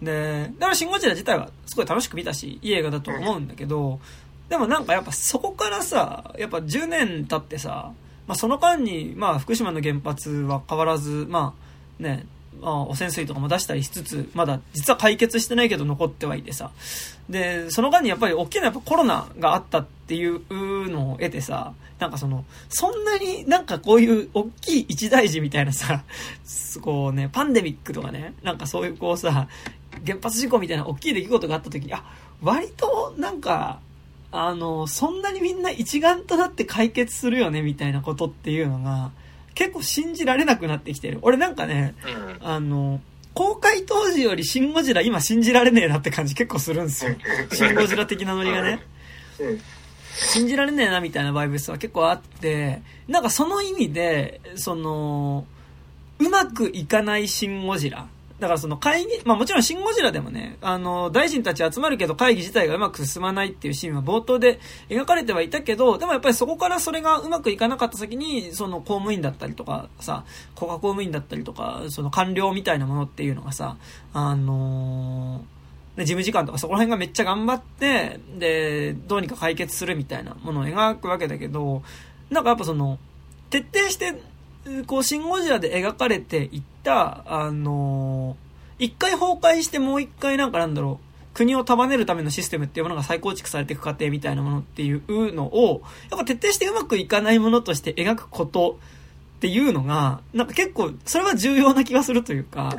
[0.00, 4.00] で、だからシンゴジラ自体はすごい楽しく見たし、いい映画だと思うんだけど、
[4.48, 7.92] でもなんかやっぱそこからさ、やっぱ10年経ってさ、
[8.26, 11.54] まあその間に、まあ福島の原発は変わらず、ま
[12.00, 12.26] あね、
[12.60, 16.70] まあ、汚染水とかも出したりしつつ、まだ実は解決してないけど残ってはいてさ。
[17.28, 20.40] で、その間にやっぱり大きなやっぱコロナがあったっていう
[20.88, 26.02] のを得てさ、なんかその、そんなになんかこういう大きい一大事みたいなさ、
[26.82, 29.48] こうね、パンデミックとかね、なんかそういうこうさ、
[30.04, 32.04] 原発事故みたいな大きい出来事があった時に、あ、
[32.42, 33.80] 割となんか、
[34.32, 39.10] あの、そんなにみんな一丸となって解決するよねみたいなことっていうのが、
[39.54, 41.18] 結構信じられなくなってきてる。
[41.22, 41.94] 俺なんかね、
[42.40, 42.46] うん。
[42.46, 43.00] あの、
[43.34, 47.16] 公開当時よりシン・ゴジラ今信じられねえなって感じ結構するんですよ。
[47.52, 48.80] シン・ゴジラ的なノリがね。
[50.14, 55.46] 信じられねえなみたいなバイブスは結構あって、なんかその意味で、その、
[56.18, 58.06] うまくいかないシン・ゴジラ。
[58.42, 64.58] だからその会議、まあもちろんシン・ゴジラでもね、あの、大臣たち集まるけど会議自体がうまく進まないっていうシーンは冒頭で
[64.88, 70.24] 描かれてはいたけど、でもやっぱりそこからそれがうまくいかなかった先に、その公務員だったりとかさ、
[70.56, 73.76] 国家公務員だったりとか、その官僚みたいなものっていうのがさ、
[74.12, 75.62] あのー
[75.98, 81.82] 事務次官とかそこら辺がめっちゃ頑張って、で、どうにか解決するみたいなものを描くわけだけど、
[82.30, 82.98] なんかやっぱその、
[83.50, 84.18] 徹底して、
[84.86, 88.52] こう、シン・ゴジラで描かれていった、あのー
[88.82, 98.78] 一回崩壊してもう一回なんかなんだろう、国を束ねるためのシステムっていうものが再構築されていく過程みたいなものっていうのを、やっぱ徹底してうまくいかないものとして描くこと
[99.36, 102.76] っていうのが、なんか結構、それは重要な気がするというか、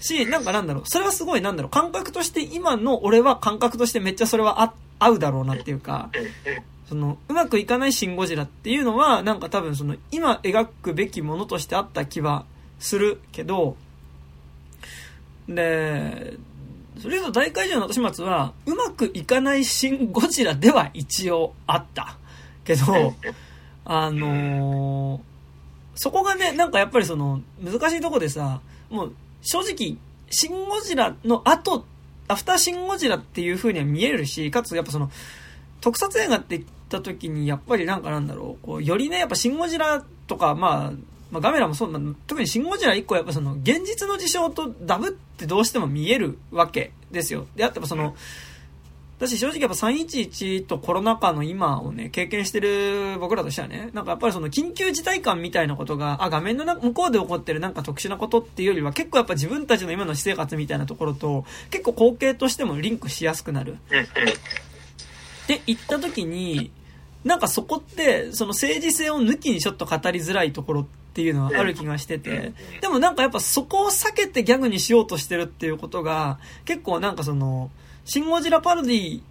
[0.00, 6.10] し、なんかなんだろう、それはすごいなんだろう、感覚として今の俺は感覚としてめっちゃそれは合うだろうなっていうか、
[6.88, 12.44] その、うまくいかないシン・ゴジラっていうのは、なんか多分その、今描くべきものとしてあった気は
[12.78, 13.76] するけど、
[15.48, 16.36] で、
[17.00, 22.18] それと大怪獣の後始末は、うまくいかないシン・ゴジラでは一応あった。
[22.64, 23.14] けど、
[23.84, 25.34] あのー
[25.96, 29.12] そこがね、なんかやっぱりその、難しいとこでさ、もう、
[29.42, 29.96] 正直、
[30.30, 31.86] シン・ゴジラの後、
[32.26, 35.10] アフターシン・ゴジラっていう風には見えるし、かつやっぱその、
[35.84, 40.92] 特撮映画って言った時に、やっぱりなんかなんだろう、こう、よりね、やっぱシン・ゴジラとか、まあ、
[41.30, 47.46] まあ、ガメラもそうなんだ、特にシン・ゴジラ一個やっぱその、現実の事象とダブってどうしても見えるわけですよ。
[47.54, 48.16] で、あってもその、
[49.18, 63.76] だし正直やっぱ311とコロナ禍の今をね、経験してる僕らとしてはね、なんかやっぱりその緊急事態感みたいなことが、あ、画面の向こうで起こってるなんか特殊なことっていうよりは結構やっぱ自分たちの今の私生活みたいなところと結構光景としてもリンクしやすくなる。
[65.44, 66.70] って言った時に、
[67.24, 77.70] なんかそこって、その政治性を抜きにちょっと語りづらいところっていうのはある気がしてて、でもなんかやっぱそこを避けてギャグにしようとしてるっていうことが、結構なんかその、
[78.04, 79.22] シン・ゴジラパロディ、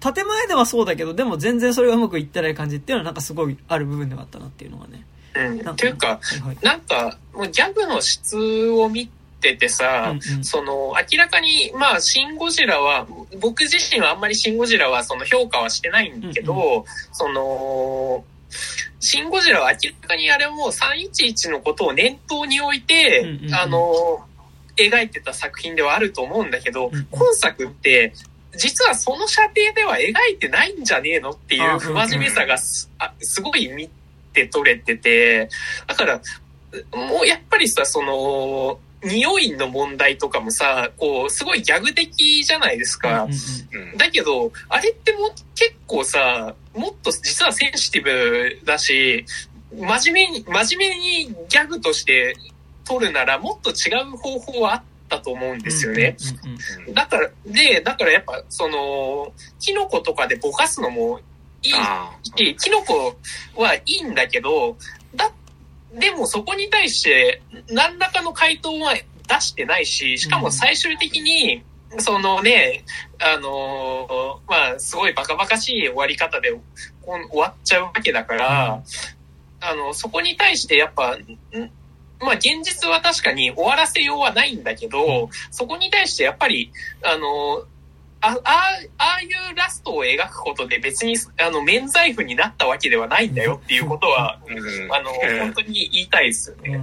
[0.00, 5.04] 建前ではそうだけど、でも全然それがうまくいってない感じっていうのはなんかすごいある部分ではあったなっていうのがね。
[5.34, 5.62] うん。
[5.62, 9.08] なんというか、はいはいなんか、もうギャグの質を見
[9.40, 10.44] ててさ、うんうん。
[10.44, 13.06] その、明らかに、まあ、シン・ゴジラは、
[13.40, 18.24] 僕自身はあんまりシン・ゴジラはその評価はしてないんだけど、うその、
[19.00, 23.54] シン・ゴジラは明らかにあれも311のことを念頭に置いて、うんうんうん。
[23.54, 24.26] あの、
[24.76, 27.06] 描いてた作品ではあると思うんだけど、うんうん。
[27.10, 28.12] 今作って、
[28.56, 33.90] 実はその射程では描いてないんじゃねえのっていう不真面目さがす,、あすごい見
[34.32, 35.48] て取れてて、
[35.86, 36.20] だから、
[36.92, 43.28] もうやっぱりさ、その、匂いの問題とかもさ、こう、すごいギャグ的じゃないですか。
[43.96, 49.24] だけど、あれってもう結構さ、もっと実はセンシティブだし、
[49.72, 52.36] 真面目に、真面目にギャグとして
[52.84, 56.16] 撮るならもっと違う方法はあったと思うんですよね。。
[56.92, 61.20] だから、で、だからやっぱ、その、キノコとかでぼかすのも
[61.62, 63.16] いいあし、キノコ
[63.56, 64.76] はいいんだけど、
[65.14, 65.30] だ、
[65.98, 71.62] でもそこに対して何らかの回答は出してないし、しかも最終的に、
[71.98, 72.84] そのね、
[73.18, 76.50] あのーまあ、すごいバカバカしい終わり方で
[77.02, 78.82] 終わっちゃうわけだから、
[79.60, 81.70] あの、そこに対してやっぱ、ん
[82.20, 87.64] まあ、現実は確かに終わらせようはないんだけど、そこに対してやっぱり、あの、あ
[88.20, 94.38] あああいうラストを描くことで別に、あの、免罪符になったわけではないんだよっていうことは、
[94.90, 95.10] あの、
[95.40, 96.80] 本当に言いたいですよね。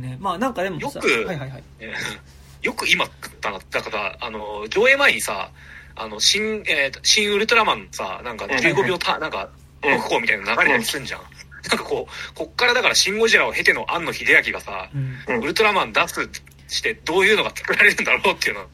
[0.00, 0.16] ね。
[0.20, 1.64] まあなんかでもさよくはいはいはい。
[1.80, 3.58] えーよく今食ったな。
[3.72, 5.50] だから、あの、上映前にさ、
[5.96, 9.48] あの、新、えー新ウルトラマンさ、なんか15秒た、なんか、
[9.82, 11.20] うん特報みたいなの流れたりするんじゃん。
[11.68, 16.30] なんかこう、こっからだからシンゴジラを経ての庵野秀明がさ、うんうんウルトラマン出す
[16.68, 18.66] してどういうのが作られるんだろうっていうのが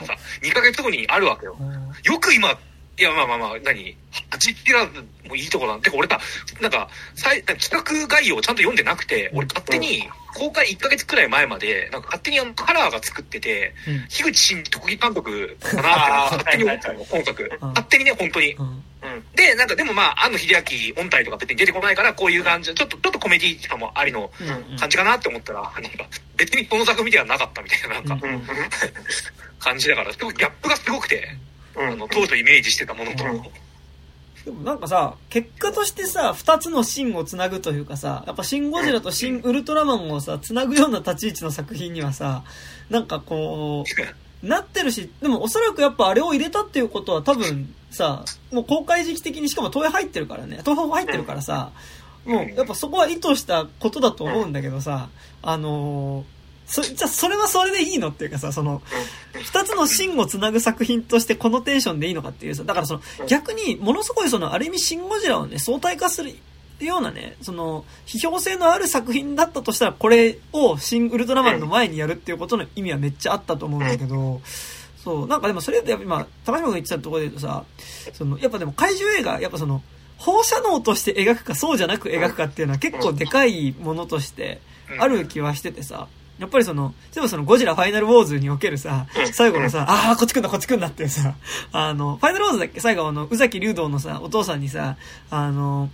[0.00, 1.56] さ、2ヶ月後にあるわけよ。
[2.04, 2.58] よく今、
[2.96, 3.96] いや、まあまあまあ、何
[4.30, 4.86] ?8 ピラ
[5.28, 5.76] もいいとこな。
[5.76, 6.20] んてか、俺さ、
[6.60, 14.08] なんか、さい企画概要をちゃんと読んでなくて、俺勝手に、公開1ヶ月くらい前まで、なんか勝手にあの、カラーが作ってて、うん。
[14.08, 17.42] 樋口真特技監督かなって勝手に思ったの、本作。
[17.42, 17.68] うん。
[17.68, 18.52] 勝手にね、本当に。
[18.54, 18.84] うん
[19.34, 20.54] で、なんかでもまあ、庵野秀
[20.96, 25.80] 明音体とか別に出てこないから、こういう感じ、ちょっと、ちょっとコメディー感もありのうん感じかなって思ったら、なんか、
[26.36, 28.26] 別にこの作品ではなかったみたいな、なんか。
[29.58, 31.28] 感じだから、ギャップがすごくて、
[31.76, 31.88] うん。
[31.88, 33.24] あの、当初イメージしてたものと。
[33.24, 33.42] うん
[34.44, 42.44] でもなんかさ、結果としてさ、二つの芯をつなぐというかさ、やっぱシン・ゴジラとシン・ウルトラマンをさ、つなぐような立ち位置の作品にはさ、
[42.90, 43.88] なんかこう、
[44.44, 51.72] なってるし、でもおそらくやっぱあれを入れたっていうことは多分さ、もう公開時期的にしかも東映入ってるからね、東宝入ってるからさ、
[52.24, 55.08] もうやっぱそこは意図したことだと思うんだけどさ、
[55.42, 56.34] あのー
[56.66, 58.80] そ、じゃあそれはそれでいいのっていうかさ、その、
[59.34, 66.34] 二つの芯をつなぐ作品としてこのテンションでいいのかっていうさ、だからその逆にものすごいそのある意味シン・ゴジラをね、相対化する
[66.80, 74.40] ようなね、その、批評性のある作品だったとしたらこれをシン・ウルトラマンの前にやるっていうことの意味はめっちゃあったと思うんだけど、
[74.96, 77.64] そう、なんかでもそれってやっぱ今、高島君が言ってたところで言うとさ、
[78.12, 79.82] その、やっぱでも怪獣映画、やっぱその、
[80.16, 84.60] 放射能として描くかそうじゃなく描くかっていうのは結構でかいものとして
[84.98, 91.34] ある気はしててさ、やっぱりその、例えばそのゴジラファイナルウォーズにおけるさ、最後のさ、ああ、こっち来んだ、こっち来んだっていうさ、
[91.72, 92.80] あの、ファイナルウォーズだっけ？
[92.80, 94.96] 最後あの、宇崎竜道のさ、お父さんにさ、
[95.30, 95.90] あの、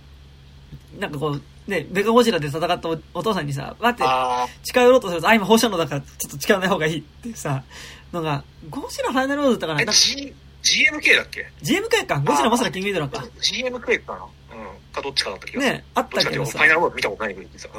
[0.99, 7.63] なんかこう、ね、ベガゴジラで戦ったおお父さんにさ、待って、あ近寄ろうとすると、あ、今放射能だから、ちょっと近寄らない方がいいってさ、
[8.11, 9.91] のが、ゴジラファイナルウォーズだったかな？
[9.91, 10.33] え、G、
[10.63, 13.23] GMK だっけ？GMK か、ゴジラまさかキングギドラか。
[13.41, 14.57] ?GMK かな？
[14.57, 14.93] うん。
[14.93, 15.73] かどっちかだった気がする。
[15.73, 17.69] ね、あったけどさファイ、ナルウォーズ見たことないけどさ。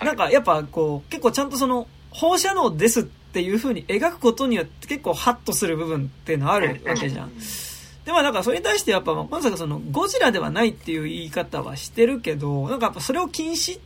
[0.00, 0.06] うん。
[0.06, 7.30] なんかやっぱこう、結構ちゃんとその、放射能ですっていう風に描くことによって結構ハッとする部分っていうのはあるわけじゃん。
[8.04, 13.80] で、まあなんかそれに対してやっぱ、まあ今作その、ゴジラではないっていう言い方はしてるけど、なんかやっぱそれを禁止っ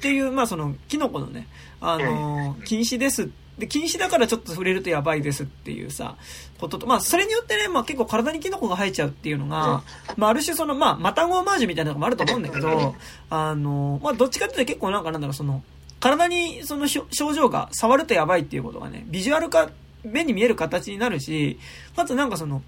[0.00, 1.46] ていう、まあその、キノコのね、
[1.80, 3.30] あのー、禁止です。
[3.58, 6.16] で、禁止だからちょっと触れるとやばいですっていうさ、
[6.58, 9.82] ことと、まあそれによってね、まあ結構体にキノコが生えちゃうっていうのが、
[10.16, 12.94] まあある種その、まあ、マタンゴオマージュみたいなのもあると思うんだけど、
[13.28, 15.62] あの、まあどっちかっていうと結構なんかなんだろう、その、
[16.00, 19.70] 体にその症状が触るとやばいっていうことがね、ビジュアル化、
[20.02, 21.58] 目に見える形になるし、
[21.94, 22.62] かつなんかその、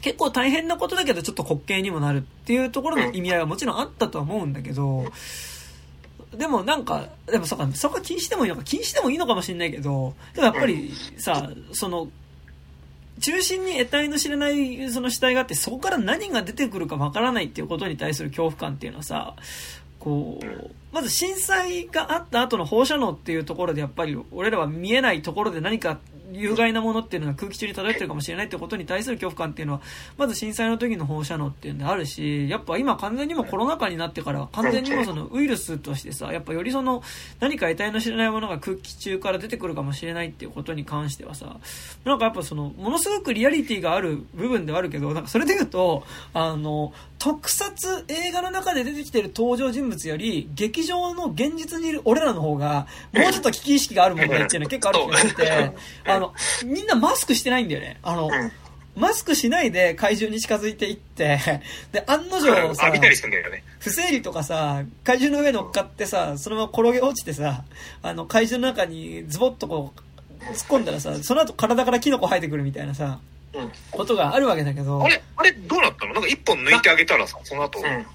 [0.00, 5.06] 結構大変なことだけどちょっと滑稽にもなるっていうところの意味合いはもちろんあったとは思うんだけど、
[6.36, 12.08] でもなんか、でもそっか、そこは気にしてもいいのか、気にしてもいいのかもしれないけど、でもやっぱりさ、その、
[13.20, 19.34] 中心に得体の知れないその主体があって、そこから何が出てくるかわからないっていうことに対する恐怖感っていうのはさ、
[19.98, 25.98] こう、まず震災があった後の放射能っていうところでやっぱり俺らは見えないところで何か
[26.32, 29.80] 有害なものっていうのが空気中に漂ってるかもしれないってことに対する恐怖感っていうのは、
[30.16, 37.02] まず震災の時の放射能っていうのであるし、やっぱ今完全にもコロナ禍になってから完全にもそのウイルスとしてさ、やっぱよりその
[37.40, 41.56] 何か得体の知れないものが空気中から出てくるかもしれないっていうことに関してはさ、
[42.04, 55.72] なんかやっぱその、ものすごくリアリティがある部分ではあるけど、なんかそれで言うと、あの、特撮映画の中で出てきてる登場人物より、劇場の現実にいる俺らの方が、 もうちょっと危機意識があるもんねっていうのは結構ある気がしてて、
[56.06, 56.32] あの、
[56.64, 57.98] みんなマスクしてないんだよね。
[58.02, 58.30] あの、
[58.98, 61.38] マスクしないで怪獣に近づいていって、
[61.92, 62.86] で、案の定さ、
[63.78, 67.64] 不整理とかさ、怪獣の上乗っかってさ、そのまま転げ落ちてさ、
[68.02, 70.00] あの、怪獣の中にズボッとこう、
[70.52, 73.20] 突っ込んだらさ、その後体からキノコ生えてくるみたいなさ、
[73.90, 75.02] ことがあるわけだけど。
[75.02, 76.14] あれ、あれどうなったの？
[76.14, 77.78] なんか一本抜いてあげたらさ、その後。
[77.80, 78.06] うん。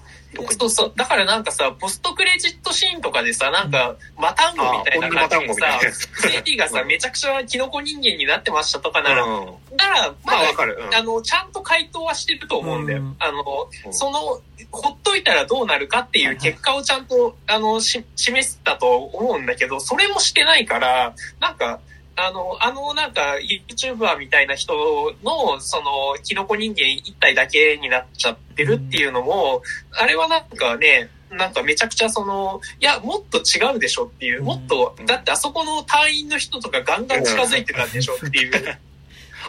[0.58, 0.92] そうそう。
[0.96, 5.80] だからなんかさ、ポストクレジットシーンとかでさ、なんか、マタンゴみたいな感じでさ、
[6.16, 13.00] セティがさ、 めちゃくちゃキノコ人間になってましたとかなら、から、まあ、わかる、うん、あの、ちゃんと回答はしてると思うんだよ。
[13.00, 13.44] うん、あの、
[13.92, 14.40] その、
[14.70, 21.80] ほっといたらどうなるかっていう結果をちゃんと、あの、し、示したと思うんだけど、それもしてないから、なんか、
[22.16, 23.36] あの、あのなんか
[23.68, 24.74] YouTuber みたいな人
[25.22, 29.62] の、その、キノコ人間一体だけになっちゃってるっていうのも、
[29.92, 38.78] あれはなんかね、なんかめちゃくちゃその、いや、もっと違うでしょっていう、もっと、だってあそこの隊員の人とかガンガン近づいてたんでしょっていう。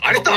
[0.02, 0.32] あれと、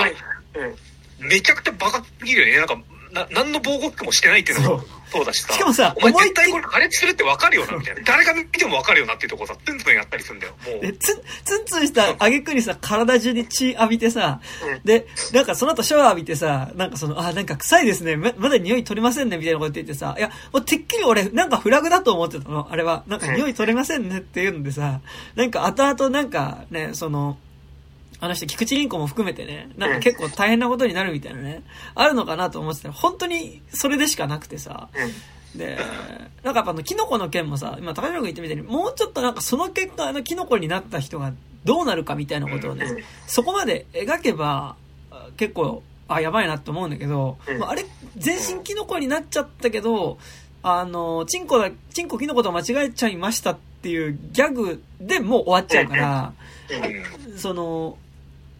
[0.55, 2.67] うん、めちゃくちゃバカすぎるよね。
[2.67, 5.53] なんか、な、何の防護服もしてないっていうのがそうだしさ。
[5.53, 8.03] しかもさ、お前絶対これ破裂するって分かるよな、みたいな。
[8.03, 10.81] 誰が見ても分かるよなっていうとこさ、ツンツンやったりするんだよ、もう。
[10.81, 23.05] で、ツン、ツンツンした挙句にさ、体中に血浴びてさ、うん、で、なんかその後シャワー浴びてさ、なんかその、あ、なんか臭いですね、ままだ匂い取れませんね、みたいなこと言ってさ、いや、もうてっきり俺、なんかフラグだと思ってたの、あれは。
[23.07, 25.01] なんか匂い取れませんねっていうのでさ、
[25.35, 27.39] なんか後々なんかね、その、
[28.21, 31.63] あの人、菊池凛子も含めてね、なんか結構大変なことになるみたいなね、
[31.95, 34.89] あるのかなと思ってたら、本当にそれでしかなくてさ、
[35.55, 35.79] で、
[36.43, 41.33] なんかやっぱあの、キノコの件もさ、今高島君言ってみたいに、もうちょっとなんかその結果、あの、キノコになった人が
[41.65, 44.77] どうなるかみたいなことをね、そこまで描けば、
[45.37, 47.85] 結構、あ、やばいなって思うんだけど、あれ、
[48.17, 50.19] 全身キノコになっちゃったけど、
[50.63, 56.33] あの、チンコだ、チンコキノコと間違えちゃいましたっていうギャグでもう終わっちゃうから、
[57.37, 57.97] その、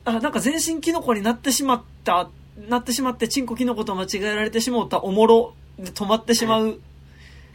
[0.09, 2.29] あ、なんか全身キノコになってしまった、
[2.69, 6.81] なってしまって、チンコキノコと間違えられてしまったおもろで止まってしまう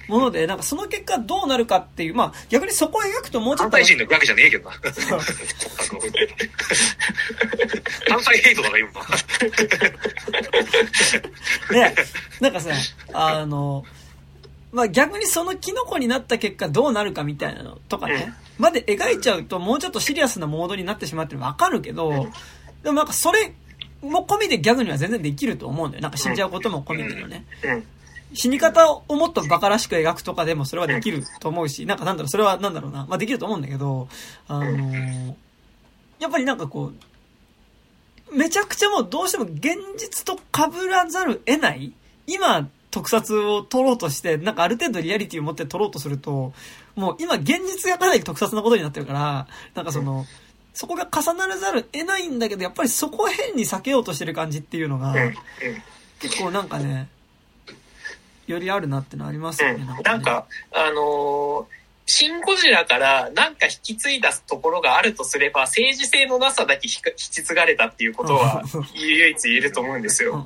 [0.07, 3.77] もので、なんかその結果どうなるかっていう、まあ逆にそこを描くともうちょっと。
[3.77, 4.75] 関西人のわけじゃねえけどな。
[4.77, 4.93] 関
[8.23, 8.91] 西 ヘイトだな、今。
[11.71, 11.95] ね、
[12.41, 12.71] なんかさ、
[13.13, 13.85] あの、
[14.71, 22.27] まあ逆にそのキノコになった結果どうなるかみたいなのとかね、まで描いちゃうともうちょっとシリアスなモードになってしまってわかるけど、
[22.83, 23.53] でもなんかそれ
[24.01, 26.01] も込みでギャグには全然できると思うんだよ。
[26.01, 27.45] なんか死んじゃうことも込みでのね。
[28.33, 33.05] 死に方をもっと馬鹿らしく描くとかでもそれはできると思うし、なんかなんだろう、それはなんだろうな。
[33.07, 34.07] まあできると思うんだけど、
[34.47, 35.35] あのー、
[36.19, 36.91] やっぱりなんかこ
[38.31, 41.93] う、めちゃくちゃもうどうしても現実と被らざる得ない、
[42.25, 46.53] 今、特撮を撮ろうとして、なんかある程度リアリティを持って撮ろうとすると、
[46.95, 50.25] もう今現実がかなり特撮なことになってるから、なんかその、
[50.73, 55.13] そこが重ならざる得ないんだけど、やっぱりそこを変に避けようとしてる感じっていうのが、
[56.19, 57.09] 結構なんかね、
[58.47, 59.85] よりあるなってのありますよね。
[59.85, 68.61] なんか、なんかあのーシン・ゴジラからなんか引き継いだところがあるとすれば、政治性のなさだけ引き継がれたっていうことは
[68.93, 70.45] 唯一言えると思うんですよ。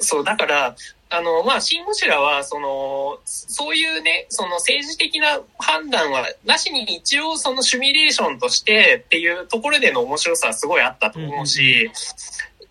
[0.00, 0.76] そう、だから、
[1.12, 11.90] あの、まあ、シン・ゴジラは、その、そういうね、その政治的な判断はなしに一応そのシミュレーションとしてっていうところでの面白さはすごいあったと思うし、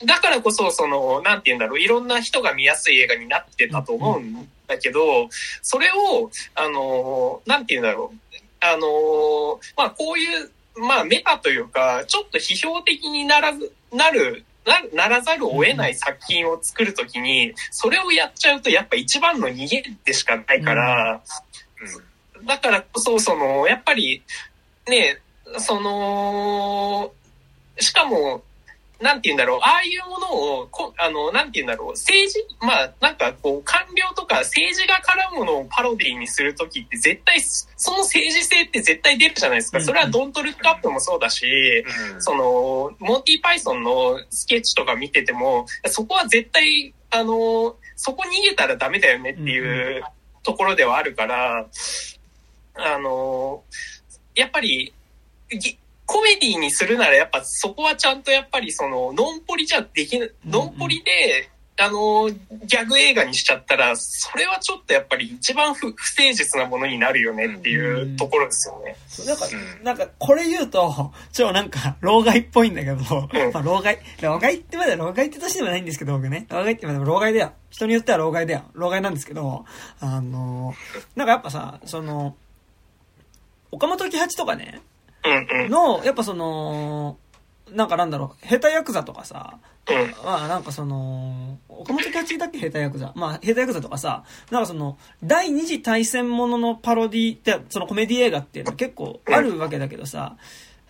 [0.05, 5.27] だからこそ、その、なんて言うんだろう、いろんな人が見やすい映画になってたと思うんだけど、
[5.61, 10.49] それを、あの、なんて言うんだろう、あの、まあ、こういう、
[10.79, 21.21] まあ、メタというか、ちょっと批評的にならず、なるなならざるを得ない作品を作るときに、それをやっちゃうとやっぱ一番の逃げでしかないから、
[22.37, 24.21] うん、だからこそ、その、やっぱり、
[24.87, 25.19] ね、
[25.57, 27.11] その、
[27.79, 28.43] しかも、
[29.01, 39.79] なんて言うんだろう、ああいうものを、こあの、なんて言うんだろう、政治、まあ、なんかこう、官僚とか政治が絡むものをパロディにするときって絶対、その政治性って絶対出るじゃないですか。
[39.79, 41.45] それはドントルックアップもそうだし、
[42.13, 42.21] うん。
[42.21, 50.03] その、モンティ・パイソンのスケッチとか見てても、そこは絶対、あの、そこ逃げたらダメだよねっていう
[50.43, 51.65] ところではあるから、
[52.75, 53.63] あの、
[54.35, 54.93] やっぱり、
[55.49, 55.77] ぎ
[56.11, 62.27] コメディにするならやっぱそこはちゃんとやっぱりその、ノンポリじゃできなノンポリで、あの、
[62.65, 68.95] ギャグ映画にしちゃったら、それはちょっとやっぱり一番不不誠実なものになるよねっていうところですよね。
[69.07, 76.47] そうなんか、うんなんか、これ言うと、超なんか、老害っぽいんだけど、うんまあ、老害、老害ってまだ老害って年でもないんですけど、僕ね。
[76.49, 77.51] 老害ってまだ老害だよ。
[77.69, 78.63] 人によっては老害だよ。
[78.73, 79.63] 老害なんですけど、
[79.99, 80.73] あの、
[81.15, 82.35] なんかやっぱさ、その、
[83.69, 84.81] 岡本喜八とかね。
[85.69, 87.17] の、やっぱその、
[87.71, 89.59] なんかなんだろう、下手ヤクザとかさ、
[89.89, 90.25] うん。
[90.25, 93.13] まあなんかその、岡本喜八だっけ下手ヤクザ。
[93.15, 100.37] まあ下手ヤクザとかさ、なんかその、第二次大戦もののパロディって、そのコメディ映画っていうのは結構あるわけだけどさ、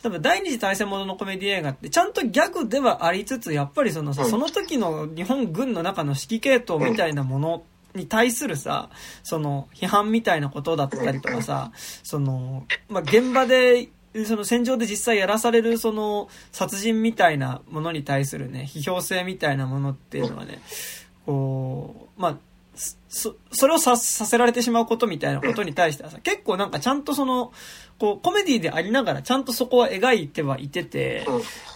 [0.02, 7.64] 多分第二次大戦もののコメディ映画ってちゃんとギャグではありつつ、やっぱりそのさ、うんその時の日本軍の中の指揮系統みたいなもの
[7.96, 8.90] に対するさ、
[9.24, 11.72] その批判みたいなことだったりとかさ、
[12.04, 13.90] その、まあ、現場で、
[14.26, 20.62] その戦場で実際やらされるその殺人みたいなものに対するね、批評性みたいなものっていうのはね、
[21.26, 22.38] こう、まあ、
[23.08, 27.52] そ、それをさ、させられてしまうことみたいなことに対してはさ、結構なんかちゃんとその、
[28.00, 31.28] こう、コメディでありながらちゃんとそこは描いてはいてて、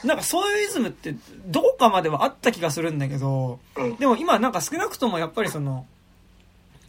[0.03, 1.15] なんかそういうイズムって
[1.47, 3.95] どこかまではあった気がするんだけど、うん。
[3.97, 5.85] でも今なんか少なくともやっぱりその、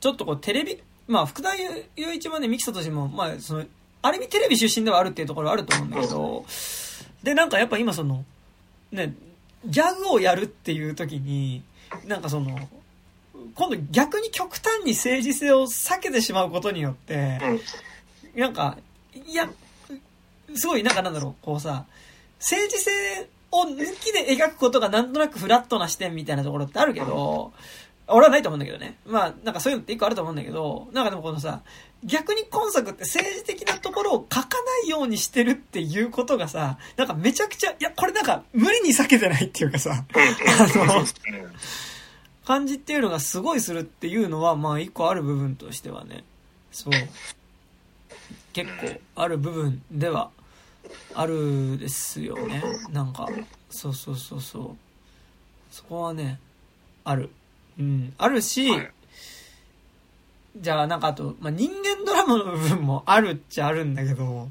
[0.00, 1.50] ちょっとこうテレビ、まあ福田
[1.96, 3.64] 雄一もね、ミキサとしても、まあその、
[4.05, 6.44] ある意味テレビ出身ではあるっていうところはあると思うんだけど、
[7.22, 8.22] でなんかやっぱ今その、
[8.93, 9.14] ね、
[9.64, 11.62] ギャグをやるっていう時に、
[12.06, 12.68] なんかその、
[13.55, 17.40] 今度逆に極端に政治性を避けてしまうことによって、
[18.35, 18.40] うん。
[18.40, 18.76] なんか、
[19.26, 19.48] いや、
[20.55, 21.86] すごい、なんかなんだろう、こうさ、
[22.40, 22.90] 政治性
[23.52, 27.55] を抜きで描くことがなんとなくフラットな視点みたいなところってあるけど、
[28.06, 28.98] 俺はないと思うんだけどね。
[29.06, 31.62] まあ、なんかそういうのって一個あると思うんだけど、なんかでもこのさ、
[32.05, 41.05] 逆に今作って政治的なところを書かないようにしてるっていうことがさ、なんかめちゃくちゃ、いや、これなんか無理に避けてないっていうかさ、あの、
[42.44, 46.24] 感じっていうのがすごいするっていうのは、まあ一個ある部分としてはね、
[46.70, 46.93] そう。
[48.52, 50.31] 結構ある部分では
[51.14, 52.62] あるですよね。
[52.90, 53.28] なんか、
[53.70, 54.76] そうそうそうそう。
[55.70, 56.39] そこはね、
[57.02, 57.31] ある。
[57.78, 58.12] うん。
[58.18, 58.90] あるし、はい
[60.56, 64.48] じゃあなんかあと、まあ、人間ドラマの部分もあるっちゃあるんだけど、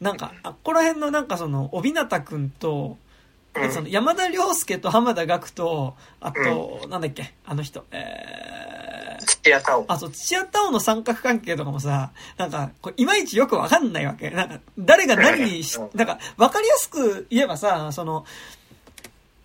[0.00, 2.96] なんか、あっこら辺のなんかその、帯名くんと、
[3.54, 9.84] うんその山田涼介と浜田岳と、あと、なんだっけ、あの人、えー、土屋太鳳。
[9.88, 14.28] あ、そう、土屋太鳳の三角関係とかもさ、なんか、こういまいちよくわかんないわけ。
[14.28, 18.26] なんか、誰が何にしうん、なんか、わかりやすく言えばさ、その、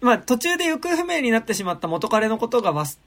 [0.01, 2.97] まあ、途中で行方不明になってしまった元彼のことが忘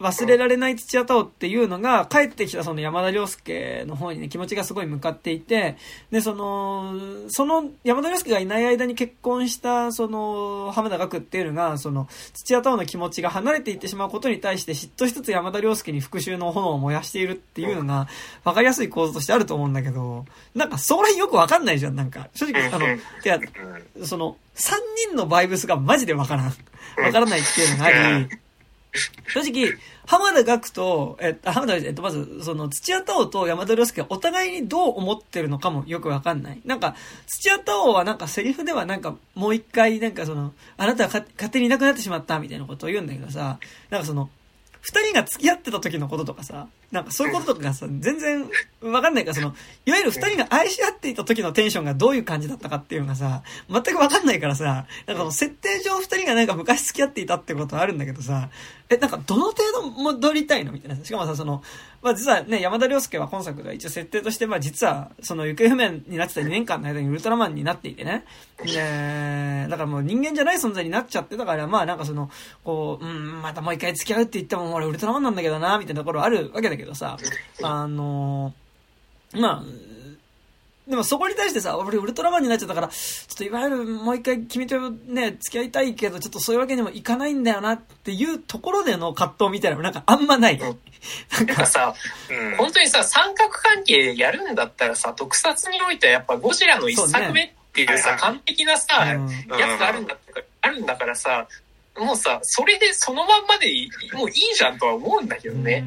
[0.00, 5.76] 忘れられない土屋太鳳っていうのが、帰ってきたその山田涼介の方にね、気持ちがすごい向かっていて、
[6.10, 6.94] で、その、
[7.28, 18.08] その山田涼介がいない間に結婚した、その、浜田岳っていうのが、その、土屋太鳳の気持ちが離れていってしまうことに対して嫉妬しつつ山田涼介に復讐の炎を燃やしているっていうのが、
[18.42, 22.28] わかりやすい構図としてあると思うんだけど、なんか、それよくわかんないじゃん、なんか。
[22.34, 23.38] 正直、あの、うんいや、
[24.04, 26.46] その、三人のバイブスがマジでわからん。
[26.46, 26.52] わ
[27.12, 28.28] からないっていうのがあり、
[29.26, 29.74] 正直、
[30.06, 36.60] 浜田岳と、えっと、浜田、えっと、まず、その、土屋太鳳と山田涼介がお互いにどう思ってるのかもよくわかんない。
[36.64, 36.94] なんか、
[37.26, 43.58] 土屋太鳳はなんかセリフではなんか、もう一回、なんかその、あなたは勝手にいなくなってしまったみたいなことを言うんだけどさ、
[43.90, 44.30] なんかその、
[44.84, 48.46] 二人が付き合ってた時のこととかさ、なんかそういうこととかさ、全然
[48.82, 49.54] わかんないから、その、
[49.86, 58.50] いわゆる二人が愛し合っていた時のテンションがどういう感じだったかっていうのがさ、全くわかんないからさ、なんかその設定上二人がなんか昔付き合っていたってことはあるんだけどさ、
[58.94, 61.04] え、なんかどの程度戻りたいのみたいな。
[61.04, 61.62] しかもさ、その、
[62.02, 68.24] まあ実はね、山田涼介は今作では一応設定として、まあ実は、その行方不明になってた2年間の間にウルトラマンになっていてね。
[68.64, 72.30] で、だからもう人間じゃない存在になっちゃってたから、まあなんかその、
[72.62, 77.16] こう、うん、またもう一回付き合うって言っても、俺ウルトラマンなんだけどな、みたいなところあるわけだけどさ、
[77.62, 78.54] あの
[79.34, 79.93] まあ、
[80.88, 90.58] でもそこに対してさ、俺ウルトラマンになっちゃったから、ちょっといわゆるもう一回君とね、付き合いたいけど、ちょっとそういうわけにもいかないんだよなっていうところでの葛藤みたいなのなんかあんまない。
[90.58, 90.78] なん。
[91.32, 91.54] なんか。
[91.54, 91.94] か、さ、
[92.30, 92.56] うん。
[92.56, 99.28] 本当にさ、三角関係やるんだったらさ、特撮においてはやっぱゴジラの一作目っていうさ、そうね完璧なさ、うん。
[99.58, 100.16] やつがあるんだ
[100.60, 101.46] あるんだからさ、
[101.98, 105.84] もうさ、それでそのまんまでいいもういいじゃんとは思うんだけどね。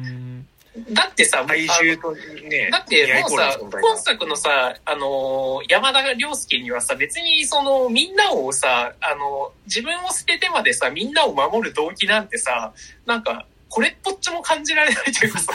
[0.90, 12.72] だってさ、体重とね、だってもうさ、今作のさ、あのー山田涼介にはさ、別にその、みんなをさ、あの、自分を捨ててまでさ、みんなを守る動機なんてさ、
[13.06, 15.52] なんか、これっぽっちも感じられないというかさ、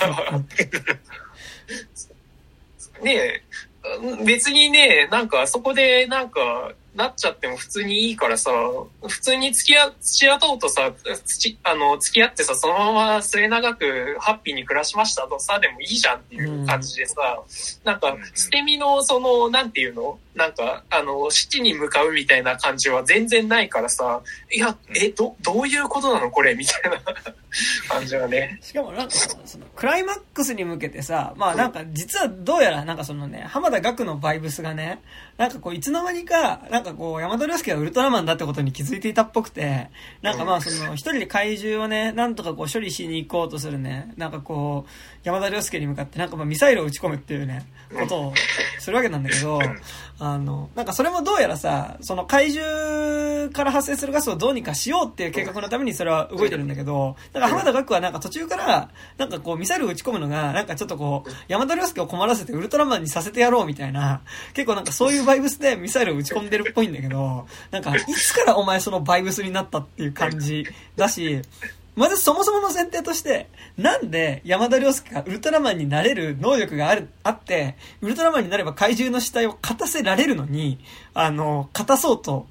[3.02, 3.42] ねえ、
[4.24, 8.52] 別にね、なんかそこでなんか、なっちゃっても普通にいいからさ、
[9.08, 10.92] 普通に付き合、付き合とうとさ、
[11.26, 17.42] つあの、付き合ってさ、そのまま末永くハッピーに暮らしましたとさ、でもいいじゃんっていう感じでさ、
[17.84, 20.20] なんか、捨て身のその、なんていうの？
[20.36, 24.22] なんか、あの、七に向かうみたいな感じは全然ないからさ、
[24.52, 27.00] いや、え、ど、どういうことなのこれみたいな
[27.88, 28.58] 感じはね。
[28.62, 35.02] しかもなんかそのクライマックスに向けてさまあなんか実はどうやらなんかそのね浜田岳のバイブスがね
[35.38, 39.90] なんかこういつの間にかなんかこう山田涼介がウルトラマンだってことに気づいていたっぽくて
[40.22, 44.14] なんかまあその一人で怪獣をねなんとかこう処理しに行こうとするね。
[44.16, 44.90] なんかこう
[45.24, 47.66] 山田涼介に向かってなんかまあミサイルを撃ち込むっていうね
[48.00, 48.34] ことを
[48.80, 49.60] するわけなんだけど
[50.26, 64.22] あのなんかそれもどうやらさその怪獣から発生するガスをどうにかしようっていう計画のためにそれは動いてるんだけどだから浜田岳はなんか途中からなんかこうミサイルを撃ち込むのがなんかちょっとこう山田涼介を困らせてウルトラマンにさせてやろうみたいな
[64.54, 71.42] 結構なんかそういうバイブスでミサイルを撃ち込んでるっぽいんだけどなんかいつからお前そのバイブスになったっていう感じだし
[71.96, 73.48] まずそもそもの前提として、
[73.78, 80.80] なんで山田涼介がウルトラマンになれる能力がある、あって、ウルトラマンになれば怪獣の死体を勝たせられるのに、
[81.14, 82.48] あの、勝たそうと、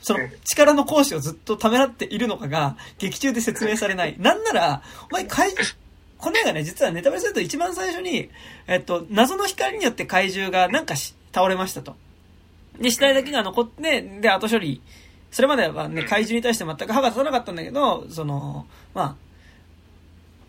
[0.00, 4.16] その力の行使をずっとためらっているのかが、劇中で説明されない。
[4.20, 5.68] なんなら、お前怪獣、
[6.18, 8.30] この映画ね、実はネタバレすると一番最初に、
[8.66, 11.96] えっと、謎の光によって怪獣がなんかし倒れましたと。
[12.80, 14.80] で、死体だけが残って、で、後処理。
[15.36, 18.64] それまではね、怪獣に対して全く歯が立たなかったんだけど、その、
[18.94, 19.14] まあ、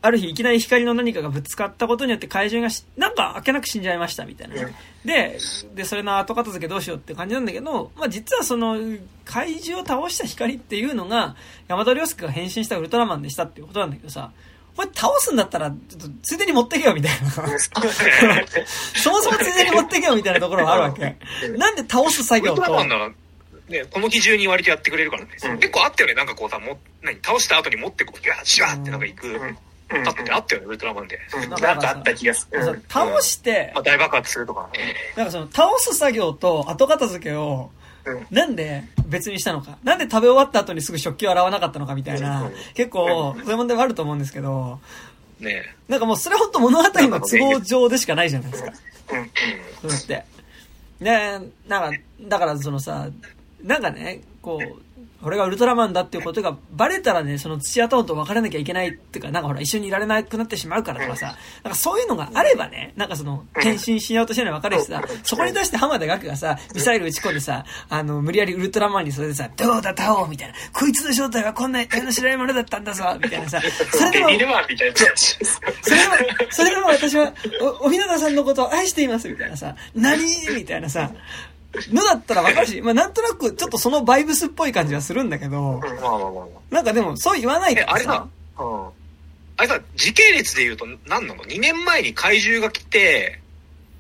[0.02, 4.74] ある日いきなり光の何かがぶつかったことによって怪獣がし、なんかあっけなく死んじゃいましたみたいなね。
[5.04, 5.38] で、
[5.76, 8.78] で、それの後片付けどうしようって感じなんだけど、まあ実はその、
[9.26, 11.36] 怪獣を倒した光っていうのが、
[11.68, 14.32] 山田涼介が変身したウルトラマンでしたっていうことなんだけどさ、
[14.78, 17.30] これ倒すんだったら、ちょっとついでに持ってけよみたいな。
[18.96, 21.18] そもそもついでに持ってけよみたいなところはあるわけ。
[21.58, 23.12] なんで倒す作ウル業と、トラマンなら、
[23.70, 25.30] ね、この基準に割とやってくれるからね。
[25.44, 25.60] うん。
[25.60, 30.04] 結構あったよね、なんかこうさ、も何、倒した後に持ってこう、いや、シュワーってなんか行く、うん。
[30.04, 31.20] だってあったよね、ウルトラマンで。
[31.36, 31.50] うん。
[31.50, 32.60] なんかあった気がする。
[32.60, 32.82] うん。
[32.88, 34.70] 倒してまあ、、大爆発するとか。
[35.16, 37.72] なんかその倒す作業と後片付けを、
[38.06, 38.28] うん。
[38.32, 39.78] なんで別にしたのか。
[39.84, 44.80] なんで食べ終わった後にすぐ食器を洗わなかったのかみたいなうん、結構、そういう問題はあると思うんですけど、
[45.40, 45.76] ね。
[45.88, 48.74] なんかもうそれ本当物語の都合上でしかないじゃないですか。
[49.84, 49.90] うん。
[49.92, 50.38] それって。
[51.00, 53.10] ねなんか、だからそのさ、
[53.64, 54.82] なんかね、こう、
[55.24, 73.60] 俺がウルトラマンだっていうことがバレたらね、その土屋太鳳と別れなきゃいけないっていうか、なんかほら一緒にいられなくなってしまうからとかさ、なんかそういうのがあればね、なんかその、変身しようとしてるのは分かるしさ、そこに対して浜田岳がさ、ミサイル撃ち込んでさ、あの、無理やりウルトラマンにそれでさ、どうだ太鳳みたいな、こいつの正体はこんな得体の知らないものだったんだぞみたいなさ、
[73.92, 74.28] それでも。
[74.28, 74.54] それでも、
[76.52, 77.34] それでも私は、
[77.82, 80.22] お、おひなたさんのことを愛しています、みたいなさ、何？
[80.56, 81.12] みたいなさ、
[81.92, 86.46] のだったらわかるし、まあなんとなくちょっとそのバイブスっぽい感じはするんだけど、まあまあまあまあ。
[86.74, 88.28] なんかでもそう言わないかえ、あれさらさ、、
[88.64, 88.88] うん。
[89.58, 93.42] あれさ、時系列で言うと何なの ?2 年前に怪獣が来て、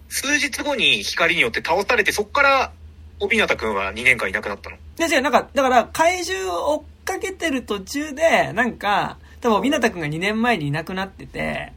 [0.10, 2.72] 数日後に光によって倒されて、そっから、
[3.20, 4.76] おびなたくんは2年間いなくなったの？
[4.76, 11.74] いや違う、なんか、だから怪獣を追っかけてる途中で、なんか、多分、湊くんが2年前にいなくなってて、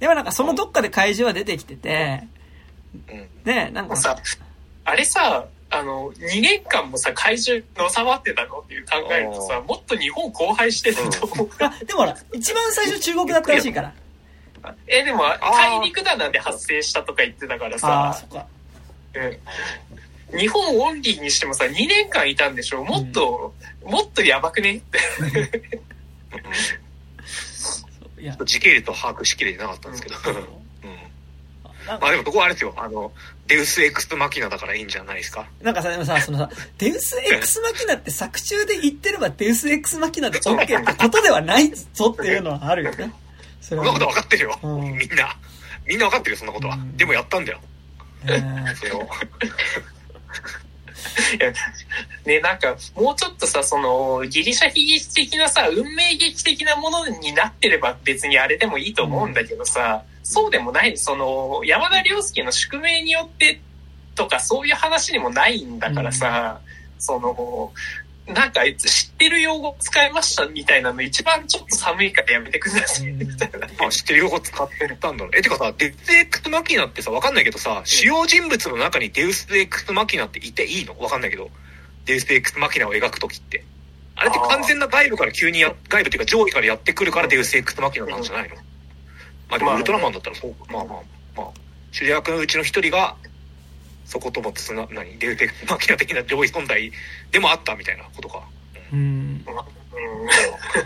[0.00, 2.24] でもなんかそのどっかで怪獣は出てきてて、
[2.94, 3.44] うん。
[3.44, 4.16] で、なんかさ、
[4.84, 11.50] あれさ、あの、2年間もさ、怪獣のさまってたのっていう考えるとさ、もっと日本荒廃してたと思う。
[11.60, 13.94] あ、でもほら、一番最初中国だったらしいから。
[14.86, 18.46] え、でも、大陸棚で発生したとか言ってたからああ、さそ、っか。
[19.14, 19.38] うん
[20.38, 23.54] 日本オンリーにしてもさ、2年間いたんでしょもっと、
[23.84, 24.76] もっとやばくね？
[24.78, 24.98] って。
[28.18, 30.16] いや、時系列を把握しきれてなかったんですけど。
[30.30, 30.46] うん。
[31.86, 32.72] まあでも、ここはあれですよ。
[32.76, 33.12] あの、
[33.48, 35.46] デウスエクスマキナだからいいんじゃないですか？
[35.62, 43.12] なんかさ、でもさ、そのさ、 デウスエクスマキナって作中で言ってればデウスエクスマキナで OK ってことではないぞっていうのはあるよね。
[43.60, 44.58] そんなこと分かってるよ。
[44.62, 45.36] うんみんな。
[45.86, 46.74] みんな分かってるよ、そんなことは。
[46.76, 47.60] うんでもやったんだよ。
[48.26, 49.08] えーそれを。
[52.24, 63.60] ね、なんか、もうちょっとさ、その、ギリシャ悲劇的なさ、運命劇的なものになってれば別にあれでもいいと思うんだけどさ、そうでもない、その、山田涼介の宿命によって
[64.14, 66.60] とか、そういう話にもないんだからさ、
[66.98, 67.72] その、
[68.26, 73.58] なんかあいつ知ってる用語使いましたみたいなの一番ちょっと寒いからやめてくださいみたいな。
[73.80, 75.32] まあ知ってる用語使ってたんだろう。
[75.36, 80.96] え、てかさ、デウスエクスマキナってさ、わかんないけどさ、主要人物の中にデウスエクスマキナっていていいの？
[81.00, 81.50] わかんないけど。
[82.04, 83.64] デウスエクスマキナを描くときって。
[84.14, 88.54] あれって完全な外部から急にや、外部っていうか上位からやってくるからデウスエクスマキナなんじゃないの？
[89.52, 91.02] まあでもまあウルトラマンだったらそう、まあまあ、
[91.36, 91.50] まあ、
[91.90, 93.16] 主役のうちの一人が、
[94.06, 96.90] そこともつな、何、デウスエクス マキナ的な上位存在
[97.30, 98.42] でもあったみたいなことか。
[98.92, 99.44] うん。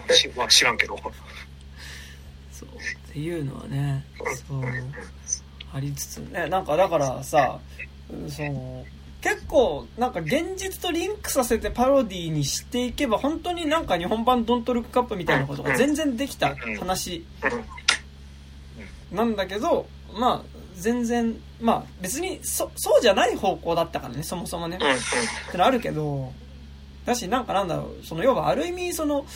[0.08, 0.14] うん。
[0.14, 0.98] しまあ知らんけど。
[2.52, 2.68] そう。
[2.68, 4.04] っていうのはね、
[4.48, 4.62] そう。
[5.72, 7.60] ありつつね、なんかだからさ、
[8.28, 8.84] その、
[9.20, 17.24] 結構なんか現実とリンクさせてパロディにしていけば本当になんか日本版ドントルックカップみたいなことが全然できた話
[19.12, 24.76] なんだけど、まあ全然、まあ別にそそうじゃない方向だったからね、そもそもね。
[24.76, 26.32] ってのあるけど、
[27.04, 29.26] だしなんかなんだろう、その要はある意味その、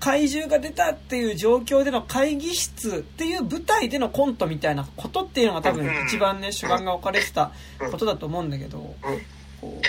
[0.00, 7.52] 怪獣が出たっていう状況での会議室っていう舞台でのコントみたいなことっていうのが多分一番ね主眼が置かれてた
[7.90, 8.94] ことだと思うんだけど
[9.60, 9.80] こ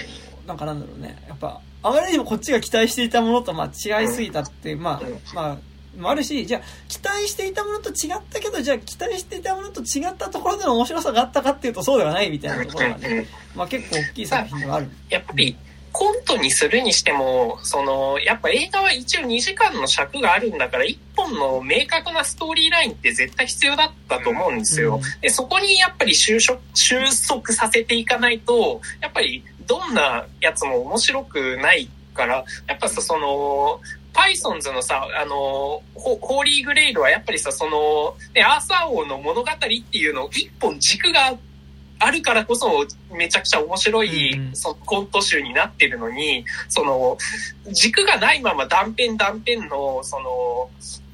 [0.46, 1.24] うなんかなんだろうね。
[1.30, 5.58] やっぱあまりにもこっちが期待していたものとまあ違いすぎたってまあまあ
[5.98, 14.90] もあるしじゃあ期待していたものと違ったけどじゃあ期待していたものと違ったところでの面白さがあったかっていうとそうではないみたいなところがねまあ結構大きい作品ではある。
[15.10, 15.58] やっぱり
[15.92, 24.96] コントにするにしても、その、やっぱ映画は一応2時間の尺があるんだから、1本の明確なストーリーラインって絶対必要だったと思うんですよ。
[24.96, 26.96] うんで、そこにやっぱり収束、収
[27.28, 33.82] 束させていかないと、やっぱりどんなやつも面白くないから、やっぱさ、その、
[34.14, 35.36] パイソンズのさ、あの、
[35.96, 41.38] ホホーリーグレイルはやっぱりさ、その、ね、アーサー王の物語っていうのを一本軸が
[42.00, 47.18] あるからこそめちゃくちゃ面白い、そのコント集になってるのに、その
[47.72, 50.70] 軸がないまま断片断片のその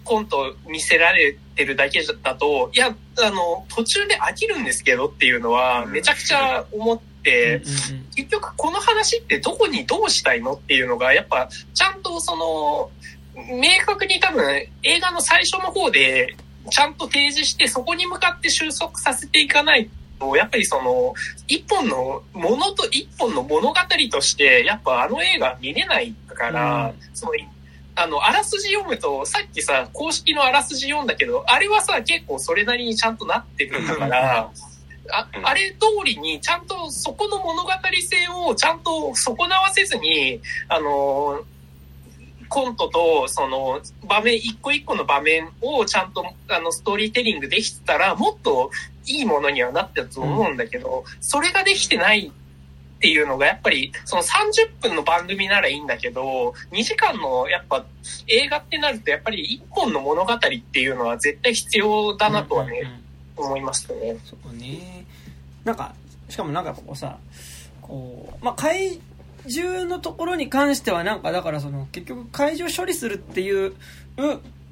[0.05, 7.16] コント見せられてるだけだと、いや、あの、途中で飽きるんですけどっていうのはめちゃくちゃ思って、
[7.57, 12.89] うんうん結局この話ってどこにどうしたいのっていうのがやっぱちゃんとその
[13.35, 16.35] 明確に多分映画の最初の方で
[16.71, 19.89] ちゃんと提示してそこに向かって収束させていかない
[20.19, 21.13] とやっぱりその
[21.47, 23.75] 一本のものと一本の物語
[24.11, 26.93] としてやっぱあの映画見れないから、うん。
[27.13, 27.33] その
[27.99, 34.51] あの、あらすじ読むと、さっきさ、公式のあらすじ読んだけど、あれはさ、結構それなりにちゃんとなってるんだから、
[35.11, 41.41] ああれ通りに、ちゃんとそこの物語性をちゃんと損なわせずに、あの、
[42.49, 48.71] コントと、その、場面、一個一個の場面をちゃんと、あの、ストーリーテリングできてたら、もっと
[49.05, 52.31] いいものにはなってたと思うんだけど、それができてない
[52.97, 57.85] っていうのが、やっぱり、その30分の番組ならいいんだけど、2時間の、やっぱ、
[58.27, 63.01] 映画ってなると、やっぱり1本の物語っていうのは絶対必要だなとはね、
[63.35, 64.17] 思いましたね。
[64.25, 64.96] そうね。
[65.67, 65.93] なんか、
[66.29, 67.17] しかもなんかこうさ、
[67.81, 68.99] こう、まあ、怪
[69.47, 73.75] 獣のところに関してはなんかだからその、結局怪獣処理するっていう、う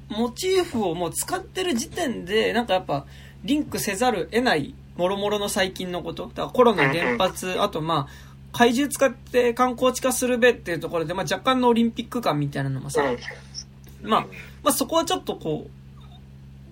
[0.08, 3.04] モチーフをもう使ってる時点で、なんかやっぱ、
[3.44, 6.28] リンクせざる得ない、もろもろの最近のこと。
[6.28, 14.08] だからコロナ原発、あとまあ、怪獣使って観光地化するべっていうところで、まあ若干のオリンピック感みたいなのもさ、うん。
[14.08, 14.20] まあ、
[14.62, 15.68] まあそこはちょっとこ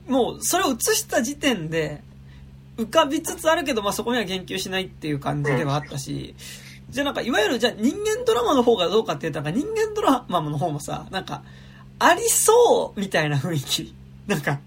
[0.09, 2.03] う、もうそれを映した時点で、
[2.77, 6.35] 浮かびつつあるけど、まあそこには言及しないっていう感じではあったし、
[6.91, 11.43] じゃあなんか、いわゆるじゃあ人間ドラマの方がどうかって言ったら、人間ドラマの方もさ、なんか、
[11.99, 13.95] ありそうみたいな雰囲気。
[14.27, 14.59] なんか、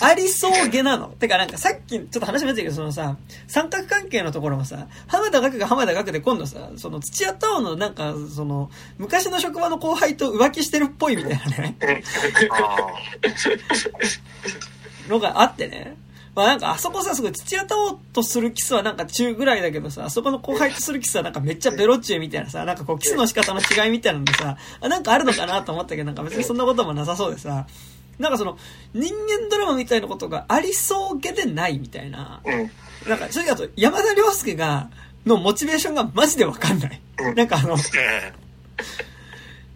[0.00, 1.08] ありそうげなの。
[1.08, 3.16] てかなんかさっきちょっと話しましたけど、そのさ、
[3.48, 11.76] 三角関係のところもさ、浜田学が浜田学で今度さ、その土屋太鳳のなんか、その、昔の職場の後輩と浮気してるっぽいみたいなね。
[12.52, 12.76] あ
[15.08, 15.96] のがあってね。
[16.34, 27.66] まあなんかあそこさ、すごい土屋太鳳とするキスはなんか中ぐらいだけどさ、あそこの後輩とするキスはなんかめっちゃベロ中みたいなさ、なんかこうキスの仕方の違いみたいなのでさ、あなんかあるのかなと思ったけどなんか別にそんなこともなさそうでさ、
[28.18, 28.58] なんかその
[28.94, 32.42] 人間ドラマみたいなことがありそうげでないみたいな。
[32.44, 32.70] うん。
[33.08, 34.90] なんかそれだと山田涼介が、
[35.26, 37.00] のモチベーションがマジでわかんない。
[37.34, 37.80] なんかあの、ー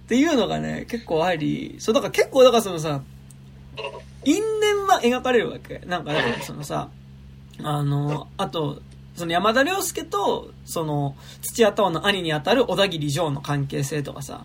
[0.05, 3.03] っていうのがね、結構あり、そう、だから結構、だからそのさ、
[4.25, 5.81] 因縁は描かれるわけ？
[5.87, 6.89] なんか、だからそのさ、
[7.63, 8.81] あの、あと、
[9.17, 14.45] その山田涼介と、その、土屋太鳳の兄にあたる小田切城の関係性とかさ、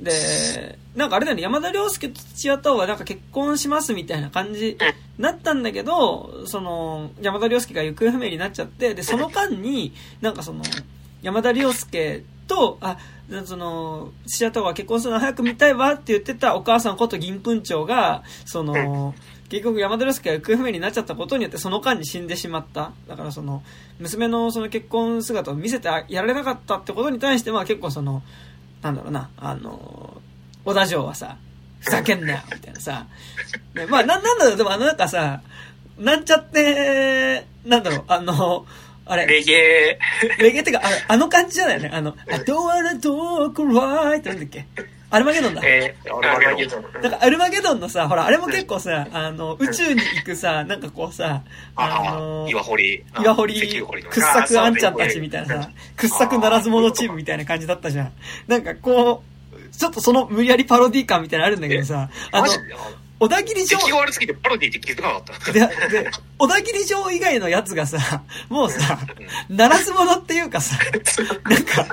[0.00, 4.76] で、なんかあれだよね、山田涼介と土屋太鳳はなんか結婚しますみたいな感じ
[5.18, 10.64] なったんだけど、その、山田涼介が行方不明になっちゃって、で、その間に、なんかその、
[11.22, 12.98] 山田涼介と、あ、
[13.44, 19.14] その、父親とは結婚するの早く見たいわって言ってたお母さんこと銀粉長が、その、
[19.48, 22.92] 結局山田涼介が行方不明になっちゃったことによってその間に死んでしまった。
[23.08, 23.62] だからその、
[23.98, 28.22] 娘のその結婚姿を見せてやられなかったってことに対しては結構その、
[28.82, 30.20] なんだろうな、あの、
[30.64, 31.36] 小田城はさ、
[31.80, 33.06] ふざけんなよみたいなさ。
[33.74, 35.42] ね、まあ、な、なんだろう、でもあのなんかさ、
[35.98, 38.66] なんちゃって、なんだろう、あの、
[39.06, 39.98] あれ、レゲエ、
[40.38, 41.90] レゲエってか、ああの感じじゃないよね。
[41.92, 44.66] あの、I don't wanna talk right ってなんだっけ？
[45.08, 45.62] アルマゲドンだ。
[45.64, 46.80] えー、アルマゲドン。
[46.80, 51.42] ンなんかアルマゲドンのさ、ほら、あれも結構さ、あの、宇宙に行くさ、なんかこうさ、
[51.76, 53.04] ああのあ、、岩堀。
[53.20, 58.12] 岩堀、掘削あんちゃんたちみたいなさ、掘削ならず者チームみたいな感じだったじゃん。
[58.48, 59.22] なんかこ
[59.54, 62.58] う、ちょっとその無理やりパロディ感みたいなのあるんだけどさ、あのマジ、
[63.18, 63.78] 小田切城。
[63.78, 65.52] 出来が悪すぎてパロディって気づかなかった。
[65.52, 68.98] で、で、小田切城以外のやつがさ、もうさ、
[69.48, 70.76] ならず者っていうかさ、
[71.44, 71.86] なんか、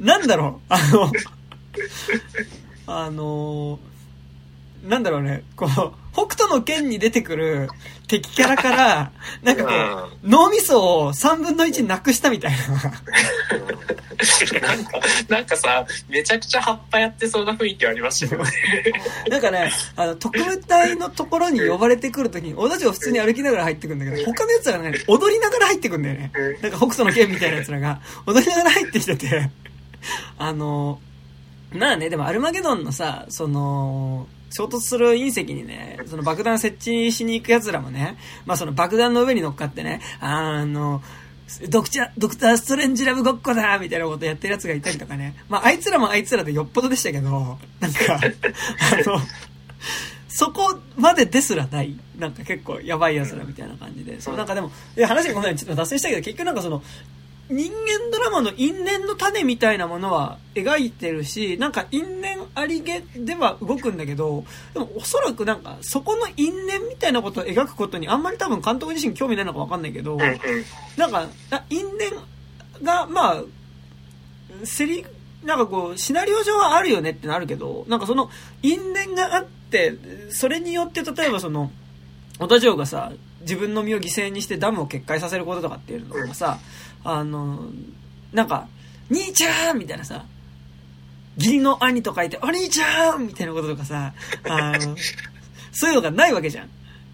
[0.00, 1.12] な、なんだろう、あの、
[2.86, 3.78] あの、
[4.84, 7.68] なんだろうね、こう、北斗の剣に出てくる
[8.06, 9.12] 敵キャラから、
[9.42, 9.70] なんかこ
[10.22, 12.58] う、脳みそを3分の1なくしたみたいな。
[14.60, 14.92] なんか、
[15.28, 18.50] なんかさ、めちゃくちゃ葉っぱやってそうな雰囲気ありましたよね。
[19.30, 26.30] なんかね、あの、特務隊のところに呼ばれてくるときに、小田城普通に歩きながら入ってくるんだけど、他の奴らがね、踊りながら入ってくるんだよね。
[26.60, 29.50] なんか北斗の剣みたいな奴らが、踊りながら入ってきてて、
[30.38, 31.00] あの、
[31.72, 38.16] まあね、でもアルマゲドンのさ、その、衝突する隕石にね、その爆弾設置しに行く奴らもね、
[38.46, 41.02] まあその爆弾の上に乗っかってね、あの、
[41.68, 45.36] ドクチャ、ドクターストレンジラブごっこだみたいなことやってる奴がいたりとかね。
[45.48, 49.20] まああいつらもあいつらでよっぽどでしたけど、なんか、あの、
[50.28, 54.20] そこまでですらない、なんか結構やばい奴らみたいな感じで。
[54.20, 56.82] そう、なんかでも、いや話がごめん、ちょっと脱線したけど、結局なんかその、
[57.52, 70.38] 人間ドラマの因縁の種みたいなものは描いてるし、なんか因縁ありげでは動くんだけど、でもおそらくなんかそこの因縁みたいなことを描くことにあんまり多分監督自身興味ないのかわかんないけど、うんうん。
[70.96, 73.44] なんか、な因縁が、まあ、
[74.64, 75.04] セリ、
[75.44, 78.30] なんかこう、シナリオ上はあるよねってなるけど、なんかその
[78.62, 79.94] 因縁があって、
[80.30, 81.70] それによって例えばその、
[82.38, 83.12] 小田城がさ、
[83.42, 86.58] 自分の身を犠牲にしてダムを決壊させることとかっていうのがさ、
[87.04, 87.64] あの、
[88.32, 88.68] なんか、
[89.10, 90.24] 兄ちゃんみたいなさ、
[91.36, 94.12] 義理の兄と書いて、お兄ちゃんみたいなこととかさ、
[94.48, 94.96] あの、
[95.72, 96.68] そういうのがないわけじゃん。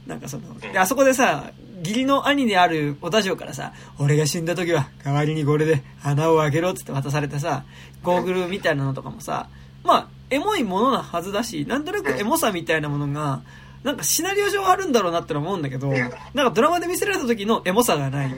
[0.07, 1.51] なんかその、で、あそこでさ、
[1.81, 7.65] 義理の兄である小田城からさ、俺が死んだ時は代わりにこれで穴を開けろっつって渡されてさ、
[8.03, 9.49] ゴーグルみたいなのとかもさ、
[9.85, 13.43] まあ、エモいものなはずだし、なんとなくエモさみたいなものが、
[13.85, 18.35] なんかシナリオ上あるんだろうなって思うんだけど、なんかドラマで見せられた時のエモさがないっ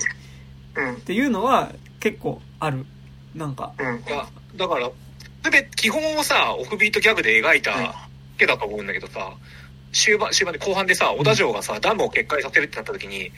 [0.77, 1.01] うん。
[1.03, 2.87] ていうのは結構ある。
[3.35, 4.05] なんか、うん。
[4.07, 4.27] いや
[4.57, 4.91] だから、
[5.45, 7.95] すべて基本をさ、オフビートギャグで描いた
[8.39, 9.33] けだと思うんだけどさ、
[9.93, 13.31] 終盤、終盤で後半でさ、小田城がさ、ダムを決壊させるってなった時に、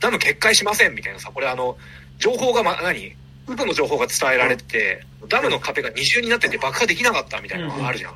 [0.00, 1.76] ダム決壊しませんみたいなさ、これあの、
[2.18, 3.14] 情報がま、何？
[3.46, 8.14] 嘘の情報が伝えられてて、ダムの壁が二重になってて爆破できなかったみたいなのがあるじゃん。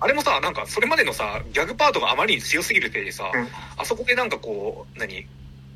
[0.00, 3.48] あれもさ、なんかそれまでのさ、ギャグパートがあまりに強すぎるせいでさ、うん
[3.78, 5.26] あそこでなんかこう、何？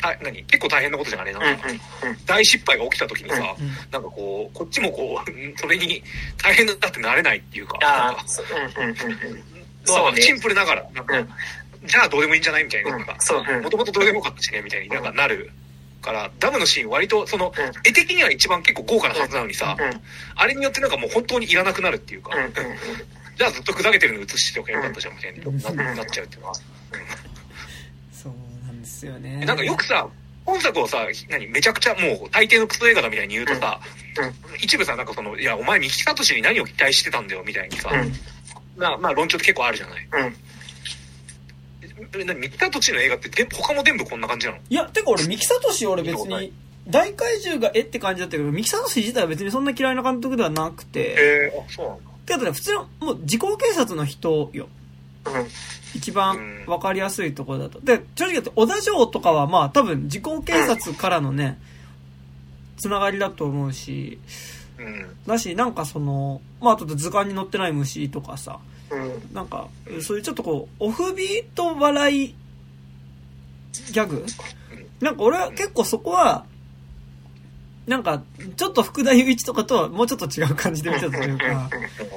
[0.00, 0.42] た何？
[0.44, 1.58] 結構大変なことじゃん、あれなんうん。
[1.58, 1.68] か。
[2.26, 6.02] 大失敗が起きた時にさ、うんなんかこう、こっちもこう、 うんそれに
[6.42, 7.78] 大変だってなれないっていうか、
[10.16, 11.28] シンプルながら、なんか、うん。
[11.84, 12.64] じゃあどうでもいいんじゃない？
[12.64, 15.50] みたいな、もともとどうでもよかったしね、みたいになんかなる。
[16.02, 17.72] から、ダムのシーン割と、その、うん。
[17.84, 20.00] 絵的には一番結構豪華なはずなのにさ、うんうん。
[20.34, 22.52] あれによってなんかもう本当にいらなくなるっていうか、うんうん
[23.36, 26.54] じゃあずっと砕けてるの映しておけばよかったじゃん、みたいななっちゃうっていうのは。
[29.00, 29.44] ですよね。
[29.44, 30.08] なんかよくさ、
[30.44, 33.80] 本作をさ、何、めちゃくちゃもう大抵のクソ映画だみたいに言うとさ、
[34.60, 38.12] 一部さ、なんかその、いや、お前三木聡に何を期待してたんだよ、みたいにさ、うん
[38.76, 40.08] まあ、まあ論調って結構あるじゃない。
[40.10, 40.36] うん
[42.12, 44.58] 三木聡の映画って全部他も全部こんな感じなの？
[44.68, 46.46] いや、てか俺、三木聡俺別はい？
[46.46, 46.52] に、
[46.88, 51.14] 大怪獣がえって感じだったけど、三木聡自体は別にそんな嫌いな監督ではなくて、へ
[51.54, 52.02] えあ、そうなんだ。
[52.26, 54.68] てかね、普通の、もう時効警察の人よ。
[55.26, 55.46] うん
[55.94, 57.80] 一番わかりやすいところだと。
[57.80, 61.58] で、正直言って、小田城とかはまあ多分時効警察からのね、
[62.78, 64.18] つながりだと思うし、
[64.78, 65.16] うん。
[65.26, 68.60] だし、なんかその、まああと図鑑に載ってない虫とかさ、
[68.90, 69.34] うん。
[69.34, 69.68] なんか、
[70.00, 74.24] そういうちょっとこう、オフビート笑いギャグ？
[75.00, 76.46] なんか俺は結構そこは、
[77.86, 78.22] なんか、
[78.56, 81.68] ちょっと福田雄一とかとはもうちょっと違う感じで見てたというか、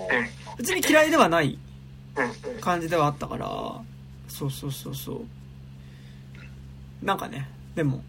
[0.57, 1.53] 別に嫌いではない。
[1.53, 1.72] うん
[2.61, 3.47] 感じではあったから、
[4.27, 7.05] そうそうそうそう。
[7.05, 8.03] なんかね、でも、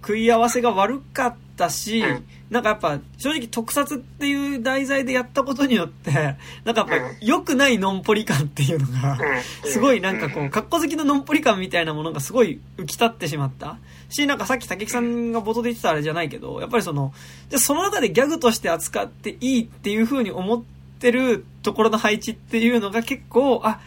[0.00, 2.24] 食い合わせが悪かったし、うん。
[2.50, 6.12] なんかやっぱ正直特撮っていう題材でやったことによって、
[6.64, 7.16] なんかやっぱうん。
[7.20, 9.18] 良くないノンポリ感っていうのが、
[9.64, 9.70] うん。
[9.70, 10.50] すごいなんかこう、うん。
[10.50, 13.78] 格好好きのノンポリ感みたいなものがすごい浮き立ってしまった。
[14.10, 17.14] し、なんかさっき竹木さんが冒頭で言ってたあれじゃないけど、やっぱりその、
[17.48, 20.62] じゃあその中でギャグとして扱っていいっていう風に思っ
[21.04, 23.78] てるところの配置っていうのが結構、あ、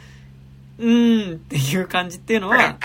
[0.77, 2.77] うーんっていう感じっていうのは、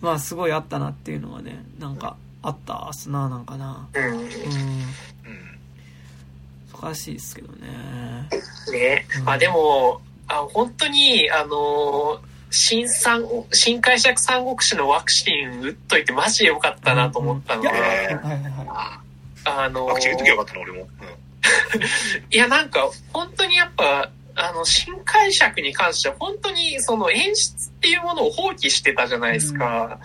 [0.00, 3.88] まあすごいあったなっていうのはね、なんかあったっすな、なんかな。
[3.94, 4.04] うん。
[4.04, 4.14] うん。
[4.14, 4.28] うん
[6.80, 7.68] 難しいですけどね。
[8.72, 9.24] ねうん。
[9.24, 19.00] まあでも、あ本当に、あの、新三、新解釈三国志のワクチン打っといてマジでよかったなと思ったので、はいはいは
[19.44, 20.80] ああのワクチン打っときゃよかったな、俺も。
[20.80, 21.27] うん
[22.30, 29.98] いや、なんか、本当にやっぱ、あの、新解釈に関しては、本当にその演出っていうものを放棄してたじゃないですか。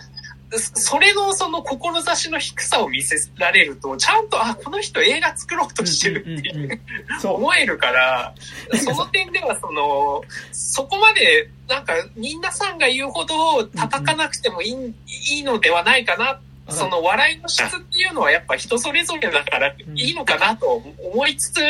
[0.50, 6.80] そそれのその志の低さを見せられると、ちゃんと、あ、この人映画作ろうとしてるっていううんうんうんい。
[7.20, 7.34] そう。
[7.36, 8.34] 思えるから、
[8.78, 14.94] その点ではその、そこまで、なんか、みんなさんが言うほど叩かなくてもいい,、
[15.36, 16.40] いいのではないかな。
[16.68, 21.60] その笑いの質っていうのはやっぱ人それぞれだからいいのかなと思いつつ、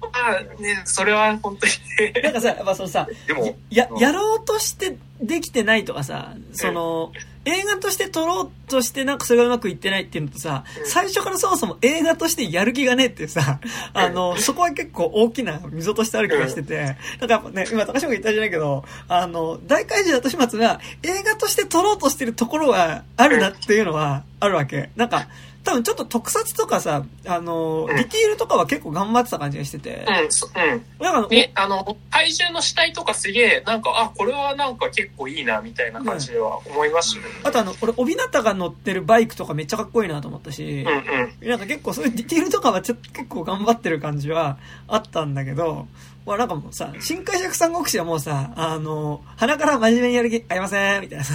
[0.00, 3.98] まあね、それは本当にね、なんかさ、やっぱそのさ、でも、や、うん。
[3.98, 7.12] やろうとしてできてないとかさ、その、
[7.48, 10.86] 映画として撮ろうとしてなんかそれがうまくいってないっていうのとさ、うん。
[10.86, 13.60] 最初からそもそも映画としてやる気がねえっていうさ、
[13.94, 17.28] あの、そこは結構大きな溝としてある気がしてて、なん。
[17.28, 24.90] かやっぱね、今高島が言ったじゃないけど、あの、大怪獣後始末が映画として撮ろうとしてるところはあるなっていうのはあるわけ。
[24.96, 25.28] なんか、
[25.64, 30.84] 多分ちょっと特撮とかさ、あの、うんディティールとかは結構頑張ってた感じがしてて、うん、そうん。
[30.98, 37.34] なんか、ね、あの、怪獣の死体とかすげえ、なんか、あ、これはなんか結構いいな、みたいな感じでは思いましたね。
[37.44, 41.48] あとあの、俺、帯名が乗ってるバイクとかめっちゃかっこいいなと思ったし、うんうん。
[41.48, 45.86] なんか結構そういうディティールとかはちょっと結構頑張ってる感じはあったんだけど、
[46.24, 51.34] まあなんかもうさ、新解釈三国志はもうさ、あの、鼻から真面目にやる気ありません、みたいなさ、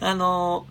[0.00, 0.66] あの、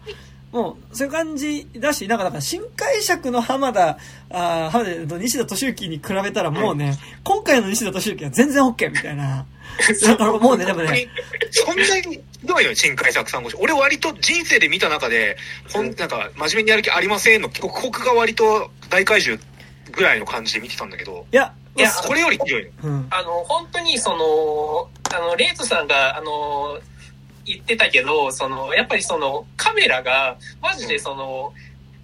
[0.53, 3.97] もう、そういう感じだし、なんかだから、新解釈の浜田、
[4.29, 9.45] あー浜田と西田敏行に比べたらもうね、今回の西田敏行は全然 OK みたいな。
[10.05, 11.07] だからもうね、でもね、
[11.49, 13.57] そんなにひどいのよ、新海作三国志。
[13.59, 15.37] 俺割と人生で見た中で、
[15.71, 19.43] ほん、なんか、真面目にやる気ありませんの、ここが割と大怪獣
[19.91, 22.89] ぐらいの感じで見てたんだけど、いや、いやこれよりひどいの？
[22.89, 23.07] うん。
[23.09, 26.79] あの、本当にその、あの、レイトさんが、あの、
[27.45, 31.53] 言ってたけど、その、やっぱりその、カメラが、マジでその、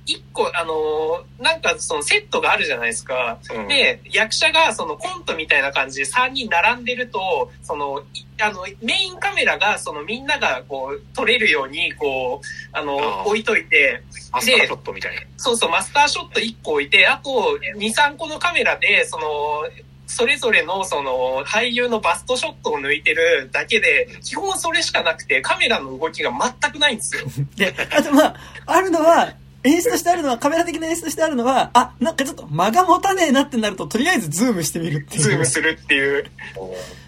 [0.09, 3.37] 一個、あの、なんかそのセットがあるじゃないですか。
[3.53, 12.97] うんで、役者がそのコントみたいな感じで3人並んでると、その、いあの、メインカメラが、そのみんながこう、撮れるように、こう、あの、
[13.27, 14.01] 置いといて、
[14.31, 15.21] マスターショットみたいな。
[15.37, 19.63] そうそう、マスターショット1個置いて、あと2、3個のカメラで、その、
[20.09, 27.23] それぞれのその俳優のバストショットを抜いてるだけで、基本それしかなくて、カメラの動きが全くないんですよ。
[27.55, 29.33] で、あとまあ、あるのは、
[29.63, 35.21] 演出としてあるのは、カメラ的な演出としてあるのは、あ、なんかちょっと間が持たねえなってなると、とりあえずズームしてみるっていう。
[35.21, 36.25] ズームするっていう。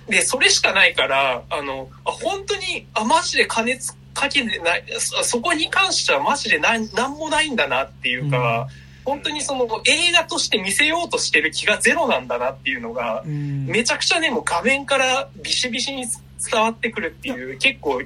[0.08, 8.68] で、それしかないから、あの、あ、本当に、あ、マジで金つかけてない、そそこに関してはマジでなん、なんもないんだなっていうか、
[9.06, 13.66] 本当にその映画として見せようとしてる気がゼロなんだなっていうのが、うん。
[13.66, 16.06] めちゃくちゃね、もう画面からビシビシに
[16.50, 18.02] 伝わってくるっていう、結構、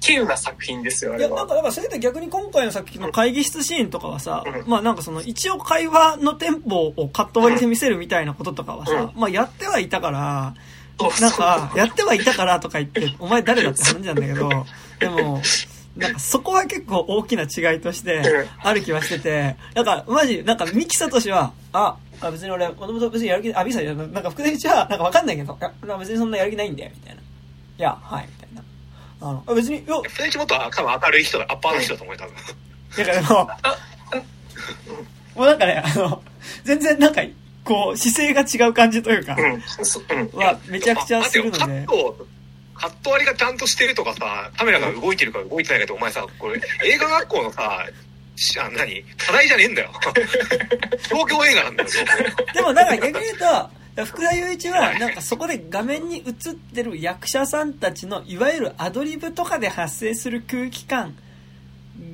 [0.00, 1.48] 稀有な作品ですよ、あいや、なんれは。
[1.48, 4.64] か、だから、それで逆に今回の作品の会議室シーンとかはさ、うん。
[4.66, 10.54] まあなんかその、一応会話のテンポをカット割りで見せるみたいなこととかはさ、まあやってはいたから、
[11.20, 14.66] なんか、やってはいたからとか言って、お前誰だって話なんだけど、
[14.98, 15.40] でも、
[15.98, 18.22] なんかそこは結構大きな違いとして
[18.62, 27.20] ある気はしてて、なんかマジ、なんかミキサとしては、あ、あ別に俺、もともと別にやる気、あ、ミキサじゃなんか福田一は、なんかわかんないけど、いや別にそんなやる気ないんだよ、みたいな。
[27.20, 27.24] い
[27.78, 28.62] や、はい、みたいな。
[29.20, 32.34] あの、あ別に、いや、フレンチもっと多分明るい人だ、アッパーの人だと思うよ、多分。
[32.96, 33.50] だからも
[35.36, 36.22] う、もうなんかね、あの、
[36.62, 37.22] 全然なんか、
[37.64, 39.84] こう、姿勢が違う感じというか、うん。
[39.84, 40.38] そうん。
[40.38, 41.86] は、めちゃくちゃするので
[42.78, 42.92] カッ。
[43.02, 47.86] ト、割りがちゃんとしてるとかさ、カメラが動いてるか動いてないかって、お前さ、これ、映画学校のさ、
[48.36, 49.02] しあ何？
[49.16, 49.90] 課題じゃねえんだよ。
[51.08, 51.90] 東京映画なんだよ、
[52.54, 61.16] でもなんか逆に言うと、福田雄一は、なんかそこで画面に映ってる役者さんたちの、いわゆるアドリブとかで発生する空気感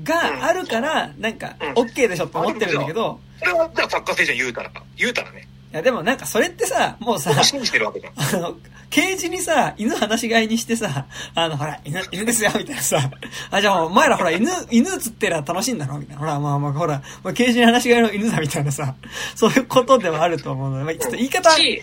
[0.03, 4.71] があるから、なんか、うん OK でしょって思ってるんだけど、これは、じゃあ作家性じゃん、言うたら。
[4.97, 5.47] 言うたらね。
[5.77, 8.13] や、でもなんかそれってさ、もうさ、信じてるわけじゃん。
[8.17, 8.57] あの、
[8.91, 13.11] ケージにさ、犬放し飼いにしてさ、あの、ほら、犬、犬ですよ、みたいなさ、
[13.51, 16.21] あ、じゃあお前らほら、犬、犬釣ってら楽しいんだろみたいな。
[16.21, 18.95] ほら、まあまあ、ほら、まあ、ケージに放し飼いの犬だ、みたいなさ、
[19.35, 21.83] そういうことではあると思うので、まあ、ちょっと言い方、し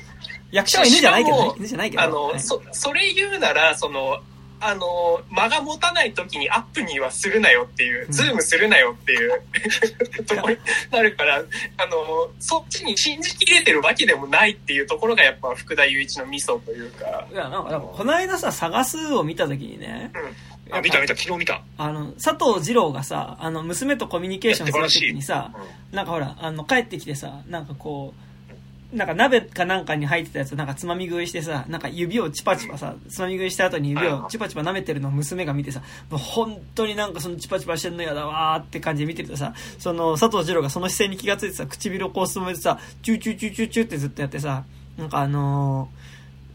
[0.51, 2.03] 役者は犬じゃないけどね犬じゃないけど。
[2.03, 4.19] あの、はいそ、それ言うなら、その、
[4.61, 9.41] あの、間が持たない時にアップにはするなよっていう、うんズームするなよっていう
[10.25, 10.59] ところに
[10.91, 11.41] なるから、あ
[11.87, 20.11] の、そっちに信じきれてるわけでもないっていうところがやっぱ福田雄一のミソというか、いや、なんか、この間さ、探すを見たときにね、
[20.69, 20.77] うん。
[20.77, 21.61] あ、見た見た、昨日見た。
[21.77, 25.51] あの、佐藤二郎がさ、あの、娘とコミュニケーションするときにさ、
[25.91, 28.30] なんかほら、あの、帰ってきてさ、なんかこう、
[28.93, 44.65] なんか鍋かなんかに入ってたやつなんかつまみ食いしてさ、なんか指をチパチパさ、つまみ食いした後に指をチパチパ舐めてるのを娘が見てさ、もう本当になんかそのチパチパしてんのやだわーって感じで見てるとさ、その佐藤二郎がその姿勢に気がついてさ、唇をこうすぼめてさ、チューチューチューチューチューってずっとやってさ、
[44.97, 46.00] なんかあのー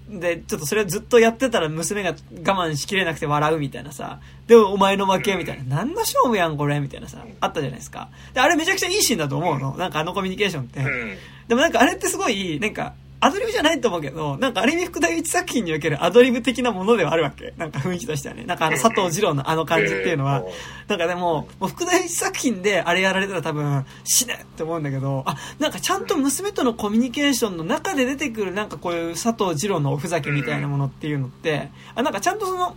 [0.08, 4.20] で、ちょっとそれをずっとやってたら娘が我慢しきれなくて笑うみたいなさ。
[4.46, 5.76] でもお前の負けみたいな。
[5.76, 7.24] 何の勝負やんこれみたいなさ。
[7.40, 8.08] あったじゃないですか。
[8.32, 9.76] で、あれめちゃくちゃいいシーンだと思うの。
[9.76, 10.80] なんかあのコミュニケーションって。
[10.80, 11.16] うん。
[11.48, 17.54] でもなんかあれってすごい、なんか、アドリブじゃないと思うけど、なんかある意味福田雄一作品におけるアドリブ的なものではあるわけ。
[17.56, 18.44] なんか雰囲気としてはね。
[18.44, 20.44] なんかあの佐藤二郎のあの感じっていうのは、
[20.88, 32.76] なんかでも、もう福田雄一作品であれやられたら多分死ねって思うんだけど、あ、なんかちゃんと娘とのコミュニケーションの中で出てくるなんかこういう佐藤二郎のおふざけみたいなものっていうのって、あ、なんかちゃんとその、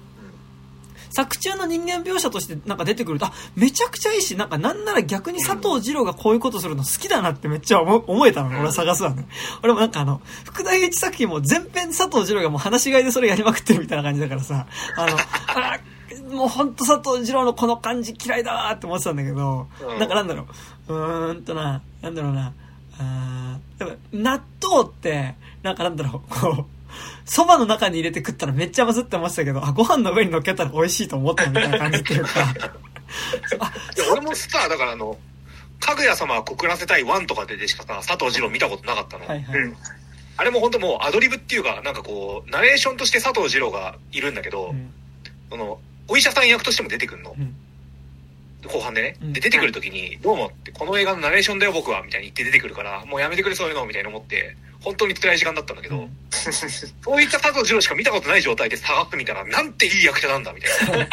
[1.09, 9.27] 作中の人間描写としてなんか出てくると、あ、めちゃくちゃいいし、なんかなんなら逆に佐藤二郎がこういうことするの好きだなってめっちゃ思思えたのね、俺は探すわね。
[9.63, 15.79] 俺もなんかあの、福田雄一作品も全編佐藤二郎がもう話し飼いでそれやりまくってるみたいな感じだからさ、あの、あ
[16.35, 19.99] もうほんと佐藤二郎のこの感じ嫌いだわーって思ってたんだけど、うん。
[19.99, 20.45] なんかなんだろ
[20.87, 22.53] う、うーんとな、なんだろうな、
[22.99, 26.65] あーやっぱ納豆って、なんかなんだろう、こう、
[27.25, 32.29] 蕎麦の中に入れて食ったらめっちゃまずって思ってたけど、あ、ご飯の上に乗っけたら美味しいと思ったみたいな感じっていうか、
[33.59, 35.17] あ、いや俺もさ、だからあの、
[35.79, 39.25] かぐや様は告らせたいワンとかででしかさ、佐藤二郎見たことなかったの。
[39.25, 39.59] はいはい。
[39.59, 39.77] うん。
[40.37, 44.93] あれも本当もうアドリブっていうか、なんかこう、ナレーションとして佐藤二郎がいるんだけど、うん
[45.49, 47.35] その、お医者さん役としても出てくるの。
[47.37, 47.55] うん
[48.67, 49.15] 後半でね。
[49.21, 61.07] うんで、出てくるときに、どうもって、この映画のナレーションだよ僕は、みたいに言って出てくるから、もうやめてくれそういうの、みたいな思って、本当に辛い時間だったんだけど、うん そういった佐藤二郎しか見たことない状態で下がってみたら、なんていい役者なんだ、みたいな。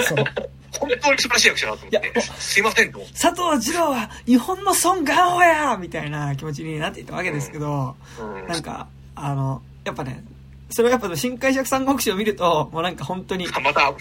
[0.78, 3.00] 本当に素晴らしい役者だと思っていや、すいませんと。
[3.20, 10.22] 佐藤二郎は日本のソン・ガンホやみたいな気持ちになっていたわけですけど、うんなんか、あの、やっぱね、
[10.70, 13.92] それはやっぱ新解釈三国志を見ると、もうなんか本当に、 また、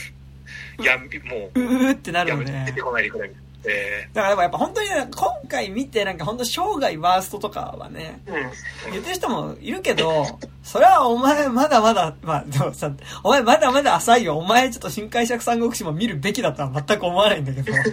[0.79, 1.05] いや、も
[1.55, 2.51] う、ーってなるやので。
[2.67, 3.31] 出てこないでくれ。
[3.67, 8.33] えだからやっぱ本当にね、今回見てなんか本当生涯ワーストとかはね、うん。
[8.91, 12.91] 言ってる人もいるけど、それはお前まだまだ、まあでもさ、
[13.23, 14.37] お前まだまだ浅いよ。
[14.37, 17.73] お前ちょっと新解釈三国志も見るべきだとは全く思わないんだけど。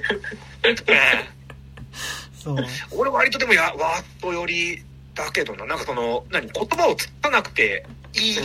[2.43, 2.57] そう。
[2.57, 2.66] ー
[2.97, 4.82] 俺割とでもや、ワーストより
[5.15, 8.39] だけどな、なんかその、何、言葉をつかなくていい、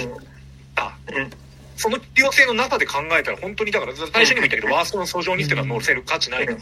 [0.76, 1.30] あ、うん。
[1.78, 6.54] その必要性の中で考えたら本当にだから最初にも言ったけど、ワーストの訴状にしては載せる価値ないな。
[6.54, 6.60] だ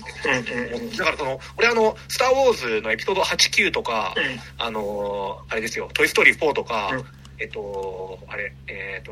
[1.05, 4.13] からその、俺あの、スター・ウォーズのエピソード8、9とか、
[4.57, 7.05] あのーあれですよ、トイ・ストーリー4とか、うん。
[7.37, 9.11] えっと、あれ、えっと、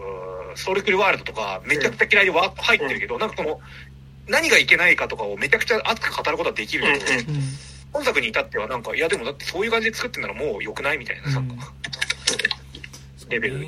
[0.55, 3.59] ソウルクルワールドとか、めちゃくちゃ嫌いでワーッと入ってるけど、なんかその、
[4.27, 7.31] 何がいけないかとかをめちゃくちゃ熱く語ることはできるけど。
[7.91, 11.71] 本作に至ってはなんか、いやでもだってそういう感じで作ってんならもう良くないみたいな、なんか、
[13.29, 13.59] レベル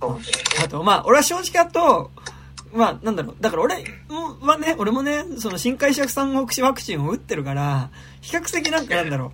[0.00, 2.10] あと、まあ、俺は正直だと、
[2.72, 3.36] まあ、なんだろう。
[3.40, 3.76] だから俺
[4.40, 7.90] はね、俺もね、その新解釈三国志ワクチンを打ってるから、
[8.20, 9.32] 比較的なんかなんだろ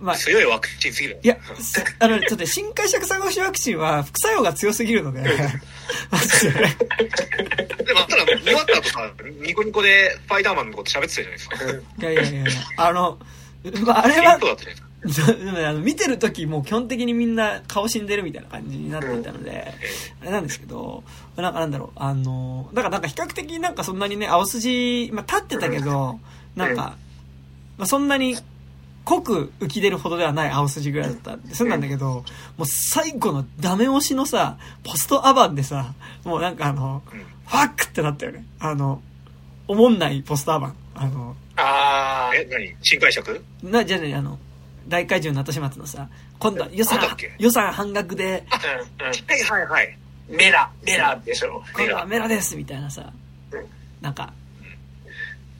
[0.00, 0.04] う。
[0.04, 1.18] まあ、強いワクチンすぎる。
[1.22, 5.22] いや、すあの、ちょっとね新解釈三国志ワクチンは副作用が強すぎるので、
[6.10, 11.56] マジででも、ただ、見終わった後さ、ニコニコでスパイダーマンのこと喋ってたじゃないですか。
[11.98, 12.44] いやいやいや
[12.76, 13.18] あの、
[13.84, 14.38] まあ、あれは
[15.06, 19.74] でもねあの見てる時もう基本的にみんな顔死んでるみたいな感じになっていたので、え
[20.22, 21.04] あれなんですけど、
[21.36, 26.18] なんかなんだろう、あの、だからなんか比較的なんかそんなにね、青筋、まあ立ってたけど、
[26.54, 26.96] なんか、
[27.78, 28.36] まあそんなに
[29.04, 31.34] 濃く浮き出るほどではない青筋ぐらいだった。
[31.36, 32.24] んで、そうなんだけど、
[32.56, 37.20] もう最後のダメ押しのさ、ポストアバンでさ、もうなんかあの、うん。
[37.46, 38.44] ファックってなったよね。
[38.58, 39.00] あの、
[39.68, 40.76] おもんないポストアバン。
[40.96, 42.74] あの、あえ、何？
[42.82, 43.44] 新解釈？
[43.62, 44.38] な、じゃあね、あの、
[44.88, 46.08] 大怪獣の後始末のさ、
[46.38, 47.00] 今度は予算
[47.38, 48.56] 予算半額で、あ。
[48.56, 49.06] うん。
[49.06, 49.98] はいはいはい。
[50.28, 50.36] うん。
[50.36, 51.62] メラ、メラでしょ。
[51.74, 53.12] 今度はメラですみたいなさ
[53.52, 53.66] うん、
[54.00, 54.32] なんか、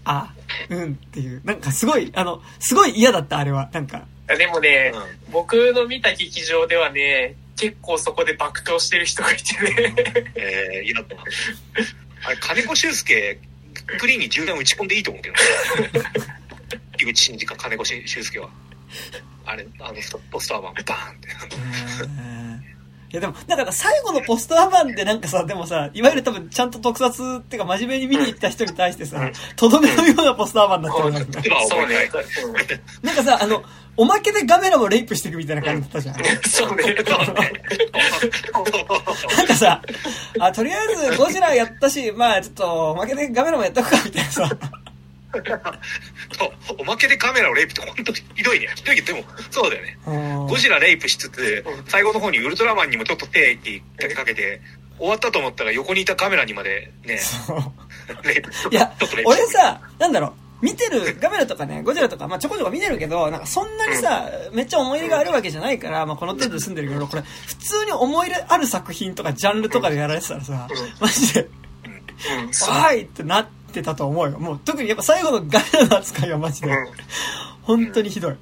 [0.05, 0.33] あ、
[0.71, 1.41] うんっていう。
[1.45, 3.69] なんかすごい、あの、すごい嫌だった、あれは。
[3.73, 4.07] なんか。
[4.29, 4.93] でもね、
[5.29, 9.95] う僕の見た劇場ではね、結構そこで爆笑してる人がいてね。
[10.35, 11.23] えー、嫌だったな。
[12.27, 13.39] あれ、金子修介、
[14.01, 15.41] グリーンに銃弾打ち込んでいいと思うけどね。
[16.99, 18.49] 樋口真嗣か金子修介は。
[19.45, 19.95] あれ、あの、
[20.31, 22.67] ポスター版、バーンって。
[23.13, 32.11] いやでも、だから最後のポスター版でなんかさ、でもさ、いわゆる多分ちゃんと特撮っていうか真面目に見に行った人に対してさ、とどめのようなポスター版になってるわけだ今はそうね。
[33.03, 33.63] なんかさ、あの、
[33.97, 36.17] おまけでガメラもレイプしていくみたいな感じだったじゃん。
[36.43, 36.97] そうね。
[39.37, 39.81] なんかさ、
[40.41, 44.51] あ、とりあえずゴジラやったし、まあちょっと、おまけでガメラもやっとくか、みたいなさ。
[46.79, 48.69] おまけでカメラをレイプって本当にひどいね。
[48.75, 49.99] ひどいけど、でも、そうだよね。
[50.49, 53.83] ゴジラレイプしつつ、最後の方にウルトラマンにもちょっと手って
[54.15, 54.61] かけて、
[54.99, 57.21] 終わったと思ったら横にいたカメラにまでね、
[58.25, 58.51] レイプ。
[58.71, 58.93] いや
[59.25, 60.33] 俺さ、なんだろう、
[60.65, 72.75] 見てる、ガメラとかね、ゴジラとか、まあちょこちょこ見てるけど、なんかそんなにさ、めっちゃ思い入れがあるわけじゃないから、まあこの程度で住んでるけど、これ、普通に思い入れある作品とかジャンルとかでやられてたらさ、マジで、うん、そう。
[72.75, 74.39] わーいってなってたと思うよ。
[74.39, 76.69] もう特にやっぱ最後のガメラの扱いはマジで、
[77.63, 78.37] 本当にひどい。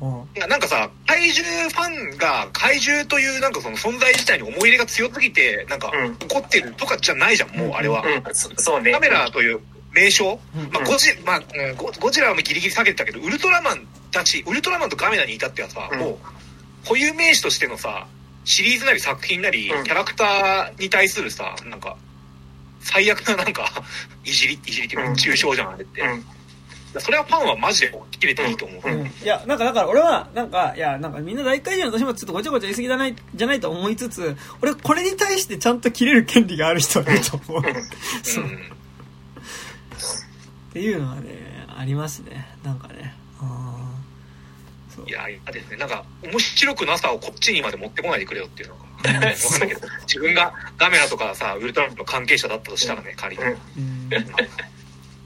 [0.00, 0.10] うん。
[0.36, 6.12] いやなんかさ、怪獣ファンが怪獣というなんかその存在自体に思い入れが強すぎて、なんかうん。
[6.28, 8.02] 怒ってるとかじゃないじゃん、もうあれは。
[8.02, 8.92] うん、そそうね。
[8.92, 9.60] カメラという
[9.92, 10.70] 名称、うん。
[10.70, 15.98] まあ、ゴジまあうんゴゴジラはギリギリ下げてたけどウルトラマンたちウルトラマンとカメラに至ってはさ、うん。
[15.98, 16.18] もう
[16.84, 18.06] 固有名詞としてのさ
[18.44, 19.84] シリーズなり作品なり、うん。
[19.84, 21.96] キャラクターに対するさなんか
[22.86, 23.82] 最悪ななんか
[24.24, 26.24] いじりいじりっていうかうん抽象じゃんあれって、うん。
[27.00, 37.60] それはファンはマジで切れていいと思う、うんいや、なんかだから俺は、なんか、いや、なんかみんな大怪獣の私もちょっとごちゃごちゃ言い過ぎじゃない、じゃないと思いつつ、俺これに対してちゃんと切れる権利がある人はいると思う。
[37.60, 37.70] っう
[38.40, 38.70] ん
[40.72, 42.46] ていうのはね、ありますね。
[42.62, 43.14] なんかね。
[43.40, 45.76] あーそういや、嫌ですね。
[45.76, 48.85] なんか、面白くなさをこっちにまで持ってこないでくれよっていうのが。
[49.06, 49.36] わかんない
[49.68, 53.42] けど、自分がガメラとかさ、ウルトラマンの関係者だったとしたらね、仮に。
[53.42, 53.58] うんうん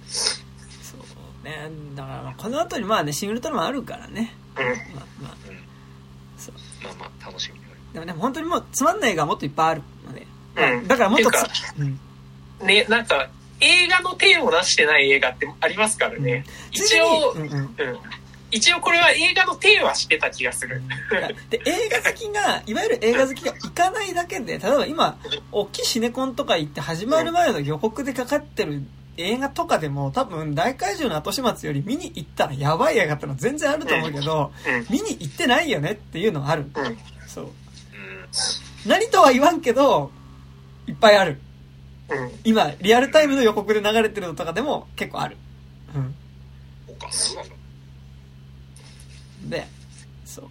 [0.09, 1.71] そうね。
[1.95, 4.35] だからまあこの後にまあね、シン・ウルトラマンあるからね。
[4.59, 4.65] うん。
[4.65, 4.77] まあ
[5.23, 5.51] まあ。
[6.83, 7.61] まあまあ、楽しみ。
[7.93, 10.27] でもね、本当にもうつまんない映画がもっといっぱいあるので。
[10.57, 13.29] うんだからもっとうね、なんか、
[13.61, 16.45] 映画の手を出してない映画ってありますからね。
[16.73, 17.77] 一応、うんうん。
[18.51, 20.83] 一応これは映画の手はしてた気がする。
[21.51, 25.19] で映画好きがいわゆる映画好きが行かないだけで例えば今
[25.53, 28.83] 大きいシネコンとか行って始まる前の予告でかかってる
[29.17, 34.87] 映画とかでも多分大怪獣の後始末より見に行ったらやばい映画ってのは全然あると思うけど、うん。
[34.91, 36.99] 見に行ってないよねっていうのはある、うん。
[37.27, 37.53] そううん。
[38.87, 40.11] 何とは言わんけど
[40.87, 41.39] いっぱいある
[42.09, 42.31] うん。
[42.45, 45.37] 今リアルタイムの予告で流れてるのとかでも結構ある
[45.95, 46.15] うん
[46.87, 47.55] そうか、そうなんだ。
[49.51, 49.67] で
[50.25, 50.45] そう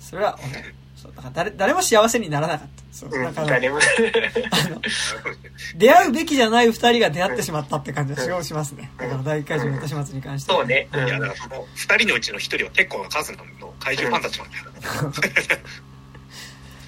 [0.00, 0.38] それは
[0.96, 3.24] そうだから誰誰も幸せにならなかったそううん。
[3.24, 3.76] だから誰も。
[3.76, 3.80] あ
[4.70, 4.80] の
[5.76, 8.90] 出会うべきじゃない二人が出会ってしまったって感じがしますね。
[8.96, 10.58] だから大怪獣の後始末に関しては。
[10.58, 10.88] そうね。
[10.92, 13.38] ういや、んだからその、二人のうちの一人は結構な数の
[13.78, 14.64] 怪獣ファンたちなんだよ。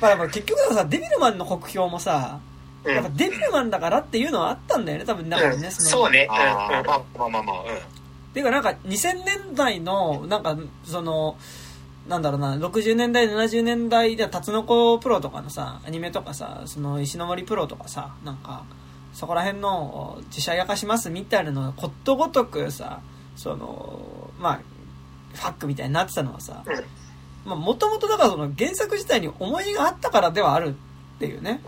[0.01, 2.49] まあ、だから結局はさ、デビルマンの国評もさ、うん
[2.95, 5.67] やっぱデビルマンだからっていうのはあったんだよね、多分中にね。
[5.67, 6.27] うんそのそうね。
[6.31, 7.69] ああ、うんまあまあまあまあ、うん。
[8.39, 11.37] っていうかなんか2000年代の、なんかその、
[12.07, 18.65] なんだろうな、60年代、70年代で、タツノコプロとかのさ、アニメとかさ、その石ノ森プロとかさ、なんか、
[19.13, 23.01] そこら辺の自社焼かしますみたいなのがことごとくさ、
[23.35, 24.61] その、まあ、
[25.35, 26.75] ファックみたいになってたのはさ、うん
[27.45, 30.77] まあ、もともとだからその原作自体に思いがあったからではある
[31.17, 31.61] っていうね。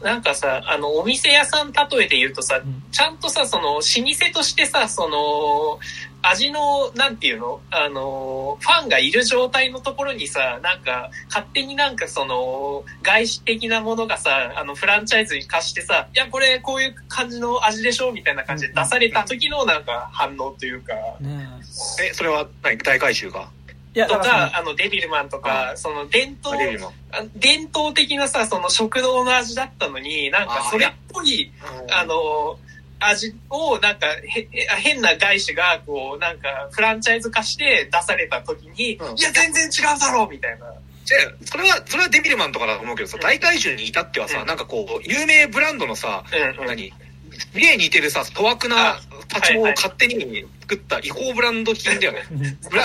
[0.00, 0.06] うん。
[0.06, 2.82] なんかさ、あの、お店屋さん例えて言うとさ、うん。
[2.90, 3.82] ちゃんとさ、その、老舗
[4.32, 5.78] としてさ、その、
[6.20, 7.60] 味の、なんていうの？
[7.70, 18.10] あの、ファンがいる状態のところにさ、なんか、勝手になんかその、外資的なものがさ、あの、フランチャイズに貸してさ、いや、これ、こういう感じの味でしょ？
[18.10, 21.46] みたいな感じで出された時のなんか反応というか、ね
[22.02, 22.78] え、それは何？
[22.78, 23.52] 大回収か
[23.94, 26.56] いや、とだかあの、デビルマンとか、その、伝統
[27.34, 31.50] 伝統的なさ、その食堂の味だったのに、なんかそれっぽい、
[31.90, 32.58] あの、
[33.00, 34.06] 味をなんか
[34.78, 39.16] 変な外資がこうなんかフランチャイズ化して出された時に、うん。
[39.16, 40.66] いや全然違うだろうみたいな。
[41.04, 43.22] じゃあそれは、それはデビルマンとかだと思うけどさ、うん。
[43.22, 44.46] 大怪獣に至ってはさ、うん。
[44.46, 46.66] なんかこう、有名ブランドのさ、うんうん。
[46.66, 46.92] 何？
[47.38, 52.22] すげえ似てるさ、粗悪なあパチを勝手に作った違法ブランド品だよね。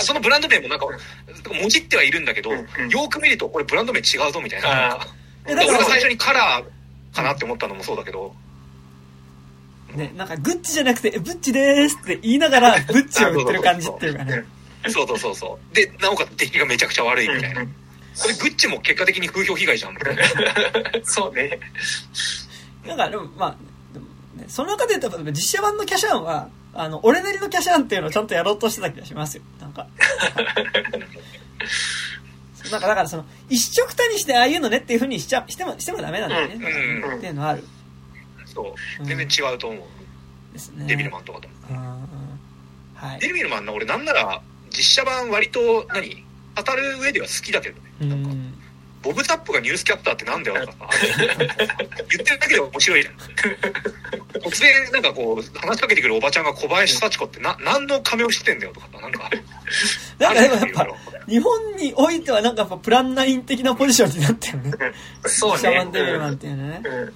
[0.02, 2.60] そのブランド名もなんか、もじってはいるんだけど、よ
[3.10, 5.00] く見るとこれブランド名違うぞみたいな。
[5.46, 8.34] 俺が最初にカラーかなって思ったのもそうだけど、
[9.96, 14.44] ね、なんかグッチじゃなくて、えブッチでーすって言いながら、 ブッチを売ってる感じっていうかね。
[14.90, 15.76] そうそうそうそう。
[15.76, 17.64] で、なおかつ出来がめちゃくちゃ悪いみたいな。
[17.64, 19.94] これグッチも結果的に風評被害じゃん。
[19.94, 20.24] みたいな
[21.06, 21.60] そうね。
[22.86, 23.56] なんか、でも、まあ、
[24.44, 29.44] ね、その中で言うと、実写版のキャシャンは、あの、俺なりのキャシャンっていうのをちゃんとやろうとしてた気がしますよ。
[29.60, 29.88] なんか。
[32.72, 36.56] なんか、だからその、一色たにしてああいうのねっていう風にしちゃ、しても、してもダメなんだよね。
[36.56, 36.64] うん
[37.12, 37.64] うんっていうのはある。
[38.46, 39.06] そう。
[39.06, 39.84] 全然違うと思う。
[40.54, 40.86] ですね。
[40.88, 41.50] デビルマンとかと。
[41.70, 41.84] うんうん
[42.96, 43.20] はい。
[43.20, 46.24] デビルマンな、俺なんなら、実写版割と、何？
[46.56, 47.90] 語る上では好きだけどね。
[48.02, 48.53] うなんか、ん。
[49.04, 53.16] ボブ・タップがニュースキャッターってなんだよとかさ、言ってるだけで面白いじゃん。
[54.40, 59.30] 突然、なんかこう、話しかけてくるおばちゃんが小林幸子ってな、何の仮面をしてんだよとかさ、なんか、
[60.20, 60.88] なんかでもやっぱ
[61.28, 64.72] 日本においてはなんかやっぱプランナイン的なポジションになってるね。
[65.26, 65.92] そうねシャマン。
[65.92, 66.82] デビルマンっていうのね。
[66.84, 67.04] うんうん。
[67.04, 67.14] って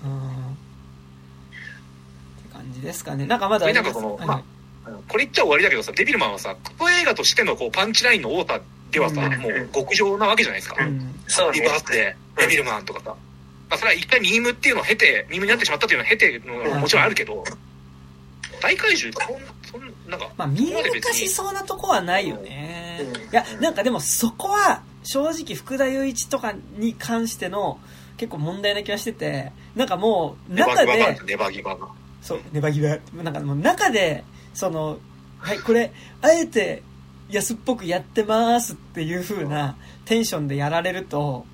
[2.54, 3.26] 感じですかね。
[3.26, 3.86] なんかまだあります？
[3.86, 4.44] なんかそのはいまあ
[5.10, 10.86] これ言っちゃ終わりだけどさ、デビルマンはさ、クソ映画としてのこうパンチラインの太田ではさ、うんもう極上なわけじゃないですか。
[10.86, 11.16] うん。
[11.28, 11.74] そうねリバ。
[11.74, 13.16] ースで、デビルマンとかさ。
[13.70, 17.44] まあ、それは一回ミームっていうのを経て、ミームになってしまったっていうのを経てのももちろんあるけど、
[18.62, 19.14] 大怪獣
[19.72, 23.02] そん、そん、なんか、まあ、見そこまで別にえしそうなとこはないよね。
[23.02, 27.80] うんいや、なんかでもそこは、正直福田雄一とかに関しての
[28.18, 31.88] 結構問題な気がしてて、なんかもう、ネバ中でネバギバが。
[32.22, 32.98] そう、ネバギバ。
[33.24, 34.98] なんかもう中で、その、
[35.40, 35.92] はい、これ、
[36.22, 36.82] あえて
[37.30, 39.76] 安っぽくやってますっていう風な
[40.06, 41.46] テンションでやられると、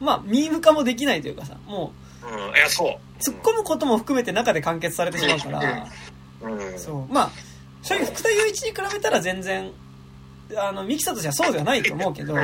[0.00, 2.88] まあ、ミーム化もできないというかさ、もうん、いや、そう。
[2.88, 5.86] う、突っ込むことも含めて中で完結されてしまうから、
[6.42, 6.78] うん。
[6.78, 7.12] そう。
[7.12, 7.30] まあ、
[7.82, 9.70] 正直福田雄一に比べたら全然、
[10.56, 12.36] あの、ミキサとしてはそうではないと思うけど、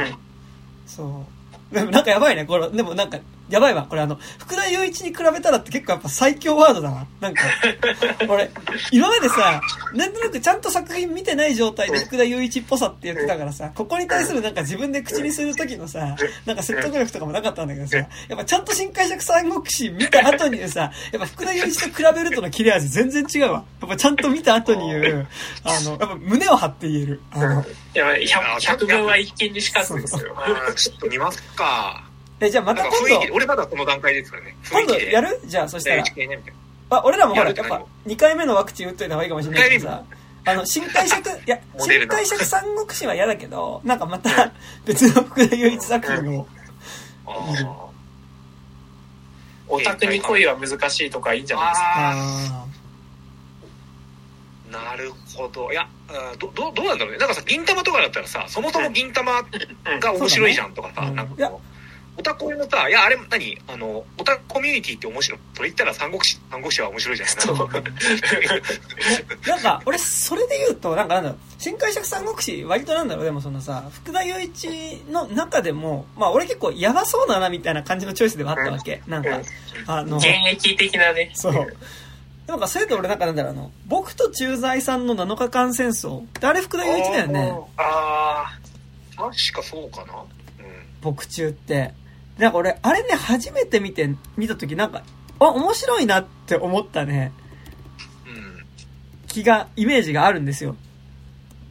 [0.86, 1.24] そ
[1.70, 1.74] う。
[1.74, 2.70] でもなんかやばいね、これ。
[2.70, 3.18] でもなんか、
[3.48, 3.86] やばいわ。
[3.88, 7.06] これあの、福田雄一に比べたらって結構やっぱ最強ワードだわ。
[7.20, 7.42] なんか、
[8.28, 8.50] 俺、
[8.92, 9.60] 今までさ、
[9.94, 23.64] なんとなくちゃんと作品見てない状態で福田雄一っぽさって言ってたからさ、ここに対するなんか自分で口にする時のさ、なんか説得力とかもなかったんだけどさ、やっぱちゃんと新解釈三国志見た後にさ、やっぱ福田雄一と比べるとの切れ味全然違うわ。
[23.80, 25.28] やっぱちゃんと見た後に言う、
[25.64, 27.20] あの、やっぱ胸を張って言える。
[27.30, 30.36] あの、いや、100, 100分は一見にしかずですよ。
[30.76, 32.07] ちょっと見ますか。
[32.40, 32.98] え、じゃあまた今度。
[32.98, 34.56] か雰囲気、、俺まだこの段階ですからね。
[34.70, 35.40] 今度やる？
[35.44, 35.96] じゃあそしたら。
[35.96, 36.54] NHK ね、みたい
[36.90, 36.98] な。
[36.98, 40.04] あ、俺らもほら、やっぱやるって何を2回目のワクチン打っといた方がいいかもしれないけどさ、
[40.44, 44.52] あの、新解釈、いや、新解釈三国志は嫌だけど、なんかまた
[44.86, 46.46] 別の福田雄一作品を、
[49.68, 52.66] オタクに恋は難しいとかいいんじゃないですか。
[54.70, 55.72] なるほど。
[55.72, 55.88] いや、
[56.32, 57.18] うんど、どう、どうなんだろうね。
[57.18, 59.42] なんかさ、銀玉とかだったらさ、そもそも銀玉
[60.00, 61.77] が面白いじゃんとかさ、なんかこう、
[62.18, 63.58] オタクのさ、いや、あれ、何？
[63.68, 65.40] あの、オタクコミュニティって面白い。
[65.54, 67.34] それ言ったら三国志、三国志は面白いじゃない？
[67.36, 74.68] そうなんかーなんか、俺、それで言うと、なんかなんだろう、新解釈三国志、割となんだろう、でもそのさ、福田雄一
[75.10, 79.00] の中でも、まあ俺結構やばそうだな、みたいな感じのチョイスではあったわけ。
[79.06, 79.40] なんか、
[79.86, 81.30] あの、現役的なね。
[81.34, 81.76] そう。
[82.48, 87.52] なんか、それで俺なんかなんだろう、あの、僕と駐在さんの7日間戦争ってあれ福田雄一だよね？
[87.76, 88.58] あ
[89.16, 90.14] 確かそうかな。
[90.14, 90.26] うん。
[91.02, 91.92] 僕中って。
[92.38, 95.02] なんか俺、あれね、初めて見て、見たときなんか、
[95.40, 97.32] あ、面白いなって思ったね、
[98.26, 98.64] うん。
[99.26, 100.76] 気が、イメージがあるんですよ。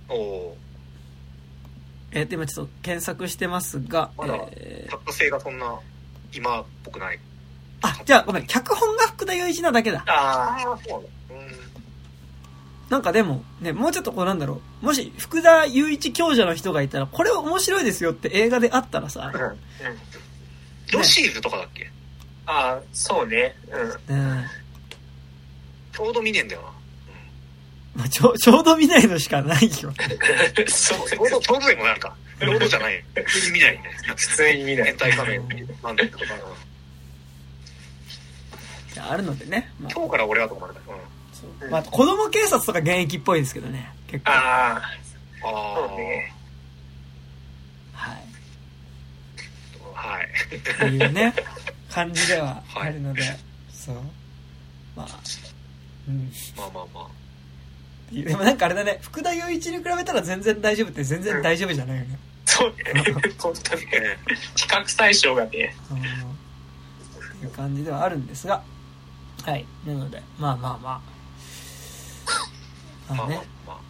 [0.10, 0.58] おお
[2.12, 5.80] えー、と、今ちょっと検索してますが、まだえーがそんな、
[6.34, 7.20] 今っぽくない。
[7.82, 10.04] あ、じゃあごめん、脚本が福田雄一なだけだ。
[10.08, 10.58] あ。
[10.58, 11.36] あそうだ。
[11.36, 11.52] うん。
[12.90, 14.86] なんかでも、ね、もうちょっとこうなんだろう。
[14.86, 19.58] もし、福田雄一強者の人がいたら、これ面白いですよって映画であったらさ、うん。
[20.92, 21.90] ヨシーズとかだっけ？
[22.46, 23.56] ああ、そうね。
[24.08, 24.16] うん。
[24.16, 24.46] うん。
[25.94, 26.68] ちょうど見ねえんだよな。
[27.96, 29.92] まあ、ちょ、ちょうど見ないのしかないよ。
[30.70, 33.04] そうちょうど、ちょうどでもなんか、ちょうどじゃない。
[33.26, 33.84] 普通に見ないね。
[34.16, 34.98] 普通に見ない変。
[34.98, 36.18] 態仮面なんだけど、
[39.10, 39.72] あるのでね。
[39.80, 40.80] まあ、今日から俺はと思われた。
[40.82, 40.98] うん。
[41.34, 43.90] そうまあ、子供警察とか現役っぽいですけどね。
[44.08, 44.32] 結構。
[44.32, 44.80] ああ、あ
[45.44, 46.34] あそうね。
[47.94, 48.24] はい。
[49.98, 50.56] はい。
[50.56, 51.34] っていうね、
[51.90, 53.24] 感じではあるので、
[53.74, 53.96] そう。
[54.96, 55.08] まあ、
[56.08, 56.32] うん。
[56.56, 57.08] まあまあまあ。
[58.14, 62.20] でもなんかあれだね、福田雄一に比べたら全然大丈夫って全然大丈夫じゃないよね。
[62.46, 63.04] そうね。
[63.38, 63.86] 本当に。
[63.88, 64.18] ね
[64.56, 65.76] 比較対象がね。
[65.92, 65.98] うん。
[65.98, 66.02] っ
[67.40, 68.64] ていう感じではあるんですが、
[69.44, 69.66] はい。
[69.86, 71.02] なので、まあまあま
[73.10, 73.14] あ。
[73.14, 73.82] まあねまあまあ、ま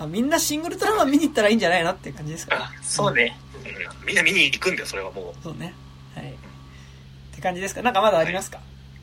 [0.00, 0.04] あ。
[0.04, 3.36] あみんなシングルトラマン見に行ったらいいんじゃないのっていう感じですかあ、そうね。
[3.68, 5.74] うんみんな見に行くんだよ、それはもそうね。
[6.14, 6.30] はい。
[6.30, 6.34] っ
[7.34, 7.82] て感じですか？
[7.82, 8.60] なんかまだありますか、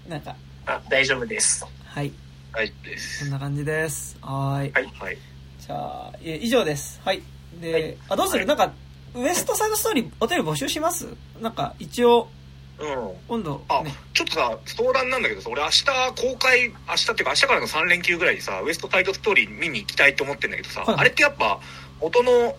[0.07, 0.35] なんか、
[0.65, 1.65] あ、大丈夫です。
[1.85, 2.11] はい。
[2.53, 3.19] 大丈夫です。
[3.19, 4.17] そんな感じです。
[4.21, 4.71] はーい。
[4.73, 5.17] はいはい。
[5.59, 6.99] じゃあ、え以上です。
[7.03, 7.21] はい。
[7.61, 8.73] で、はいあ、どうする、はいなんか、
[9.15, 11.07] ウエストサイドストーリー、お便り募集します？
[11.41, 12.29] なんか、一応、
[12.77, 13.11] うん。
[13.29, 13.93] 今度、あ、ね。
[14.13, 21.59] ちょっとさ、相談なんだけどさ、俺明日公開、明日っていうか明日からの3連休ぐらいにさ、ウエストサイドストーリー見に行きたいと思ってんだけどさ、はいあれってやっぱ、
[22.01, 22.55] 音の、き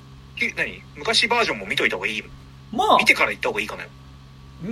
[0.57, 0.83] 何？
[0.97, 2.23] 昔バージョンも見といた方がいい
[2.73, 3.85] まあ見、てから行った方がいいかな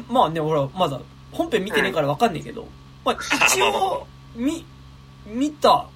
[0.09, 1.01] まあね、俺はまだ、
[1.33, 2.67] 本編見てねえからわかんないけど、
[3.05, 4.65] まあ、一 まあまあま応、み、
[5.26, 5.86] 見た。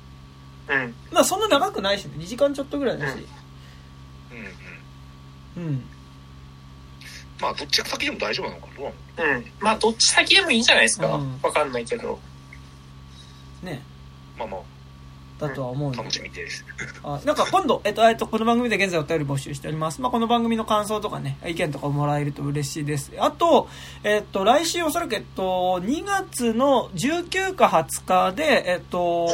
[0.69, 0.95] うん。
[1.11, 2.13] まあ、そんな長くないしね。
[2.19, 3.27] 2時間ちょっとぐらいだし。
[5.57, 5.69] うんうん。
[5.69, 5.85] うん。
[7.41, 8.85] まあ、どっちが先でも大丈夫なのかどう
[9.25, 9.37] なの？
[9.37, 9.53] うん。
[9.61, 11.07] まあ、どっち先でもいいんじゃないですか。
[11.07, 12.19] わうん、かんないけど。
[13.63, 13.83] ね。
[14.39, 14.59] まあま
[15.39, 16.65] だとは思うんあ、だ楽しみです。
[17.05, 20.01] あなんか今度、えっと、えっと、この番組で現在お便り募集しております。
[20.01, 23.13] まあ、この番組の感想とかね、意見とかもらえると嬉しいです。
[23.19, 23.69] あと、
[24.05, 29.29] えっと、来週おそらく、えっと、2月の19か20日で、えっと、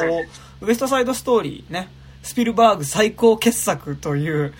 [0.60, 1.88] ウエストサイドストーリーね、
[2.22, 4.54] スピルバーグ最高傑作という、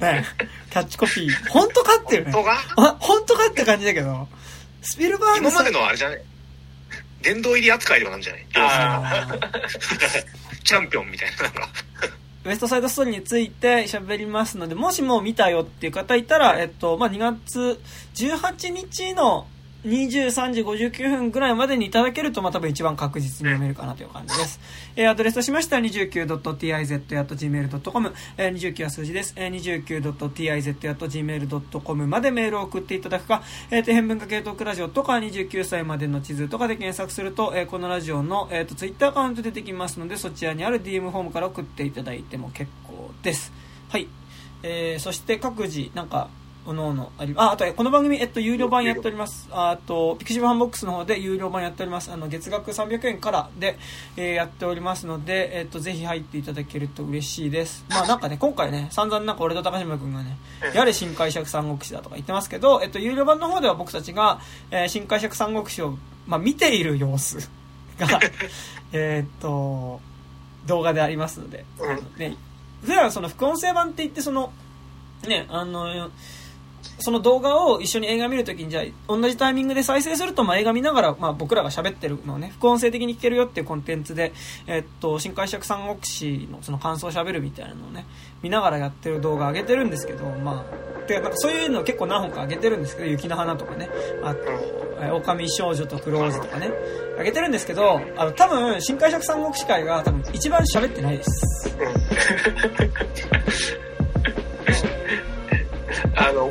[0.00, 0.24] ね、
[0.70, 1.48] キャッチコピー。
[1.50, 2.42] 本当かっていうね本。
[2.44, 2.56] 当が？
[2.76, 4.28] あ、本当かって感じだけど、
[4.82, 6.22] スピルバーグ今までさのあれじゃない？
[7.22, 8.46] 殿堂入り扱いではなんじゃない？
[8.56, 10.24] ああー
[10.64, 11.68] チャンピオンみたいな、なんか。
[12.44, 17.80] ウエストサイドストーリーについて喋りますので、もしもう見たよっていう方いたら、えっと、まあ、2月
[18.14, 19.46] 18日の
[19.84, 24.58] 23時59分ぐらいまでにいただけると、まあ、多分一番確実に読めるかなという感じです。
[24.96, 29.34] えーアドレスとしましては 29.tiz.gmail.com、えー29は数字です。
[29.36, 43.52] えー 29.tiz.gmail.com までメールを送っていただくか、えー、と、変文化系トークラジオとか29歳までの地図とかで検索すると、えーこのラジオの、えー、と、ツイッターアカウント出てきますので、そちらにある DM フォームから送っていただいても結構です。
[43.90, 44.08] はい。
[44.62, 46.30] えー、そして各自、なんか、
[46.66, 49.48] おのおのあり、あ、あと、この番組、えっと、有料版やっております。
[49.50, 52.10] ああと、ピクシブファンボックスの方で有料版やっております。
[52.10, 53.78] あの、月額300円からで、
[54.16, 57.84] えーやっておりますので、えっと、ぜひ入っていただけると嬉しいです。
[57.90, 60.38] まあ、なんかね、今回ね、散々なんか俺と高島くんがね、
[60.74, 67.38] やれ新解釈三国志だとか言ってますけど、えっと、有料版の方では僕たちが、えー新解釈三国志を、まあ、見ている様子
[67.98, 68.20] が、
[68.92, 70.00] えーっと、
[70.66, 72.36] 動画でありますので、うんね、
[72.84, 74.52] 普段その副音声版って言ってその
[75.26, 76.10] ねあの
[76.98, 84.32] その動画を一緒に映画見るときにじゃあ同じタイミングで再生すると、まあ、映画見ながら、まあ、僕らが喋ってるのをね副音声的に聞けるよっていうコンテンツで、
[84.66, 88.06] えっと新解釈三国志のその感想を喋るみたいなのをね
[88.42, 93.88] 見ながらやってる動画上げてるんですけどまあてかなんかそういうのを結構何本か上げてるんですけど雪の花とかね
[94.22, 94.40] あと
[95.00, 96.70] えー狼少女とクローズとかね
[97.18, 101.76] 上げてるんですけどあの多分新解釈三国志会が多分一番喋ってないです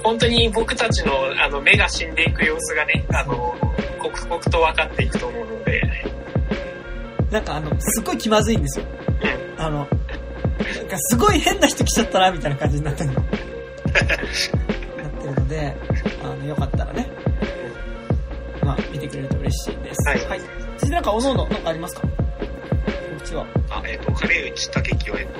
[0.04, 3.56] 本当に僕たちの、あの、目が死んでいく様子がね、あの、
[4.00, 5.82] 刻々と分かっていくと思うので、
[7.32, 8.86] なんかあのすごい気まずいんですよ。
[9.58, 9.64] うん。
[9.64, 9.98] あのなんか
[11.00, 13.16] すごい変な人来ちゃったなみたいな感じになってるの。
[13.16, 13.38] なって
[15.28, 15.76] るので
[16.24, 17.10] あのよかったらね。
[18.62, 20.08] まあ見てくれると嬉しいです。
[20.08, 20.20] はい。
[20.20, 20.40] 続い。
[20.80, 22.02] てなんかおのおのなんかありますか？
[22.02, 22.08] こ
[23.18, 23.48] っちは。
[23.70, 25.40] あ、えっ、と、金内武樹は、えっ、と、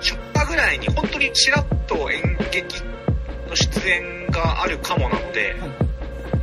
[0.00, 2.82] 初夏ぐらいに本当にちらっと演劇
[3.50, 5.90] の出演があるかもなので、はい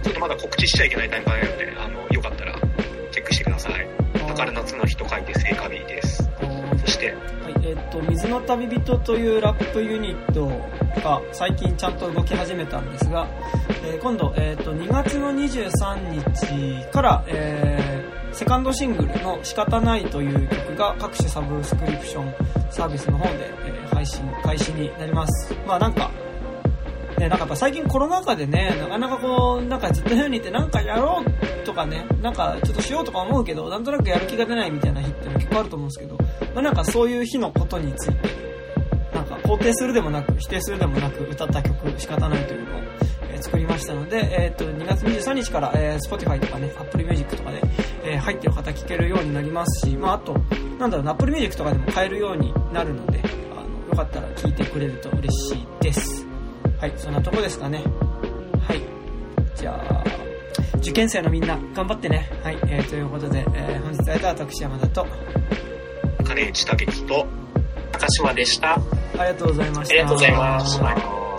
[0.03, 2.53] ちょっとまだ告知しちゃいけないタイミングなので、あの、よかったら
[3.11, 3.87] チェックしてください。
[4.13, 6.29] だから夏の日と書いて聖火日です。
[6.85, 10.47] そして、はい、えっ、と、水の旅人というラップユニット
[11.01, 13.27] が最近ちゃんと動き始めたんですが、
[13.83, 22.33] えー今度、えっ、と、2月の23日から、えーセカンドシングルの仕方ないという曲が各種サブスクリプション
[22.69, 25.53] サービスの方で、えー配信開始になります。
[25.65, 26.11] まあなんか、
[27.17, 36.15] ね、なんかやっぱ最近コロナ禍でね、なかなかこう、なんかずっと部屋にいてなんかやろうとかね、なんかちょっとしようとか思うけど、なんとなくやる気が出ないみたいな日っての結構あると思うんですけど、
[36.53, 38.29] まあなんかそういう日のことについて、
[39.15, 42.79] なんか肯定するでもなく、否定するでもなく歌った曲仕方ないというのを、
[43.31, 47.61] えー作りましたので、えっ、と、2月23日から、えー Spotify とかね、Apple Music とかで、
[48.03, 50.33] えー入ってる方聴けるようになりますし、まああと、
[50.77, 53.21] なんだろうな、Apple Music とかでも買えるようになるので、
[53.55, 56.26] あの、よかったら聴いてくれると嬉しいです。
[56.80, 57.83] はい、そんなとこですかね。
[58.67, 58.81] はい。
[59.56, 60.03] じゃあ、
[60.77, 62.30] 受験生のみんな、頑張ってね。
[62.43, 65.07] はい、えーということで、えー本日会えた私山田と、
[66.23, 67.25] 金内武樹と、
[67.91, 68.75] 高島でした。
[68.75, 68.80] あ
[69.19, 69.93] ありがとうございました。
[69.95, 70.85] りがとうございました。
[70.85, 71.36] はい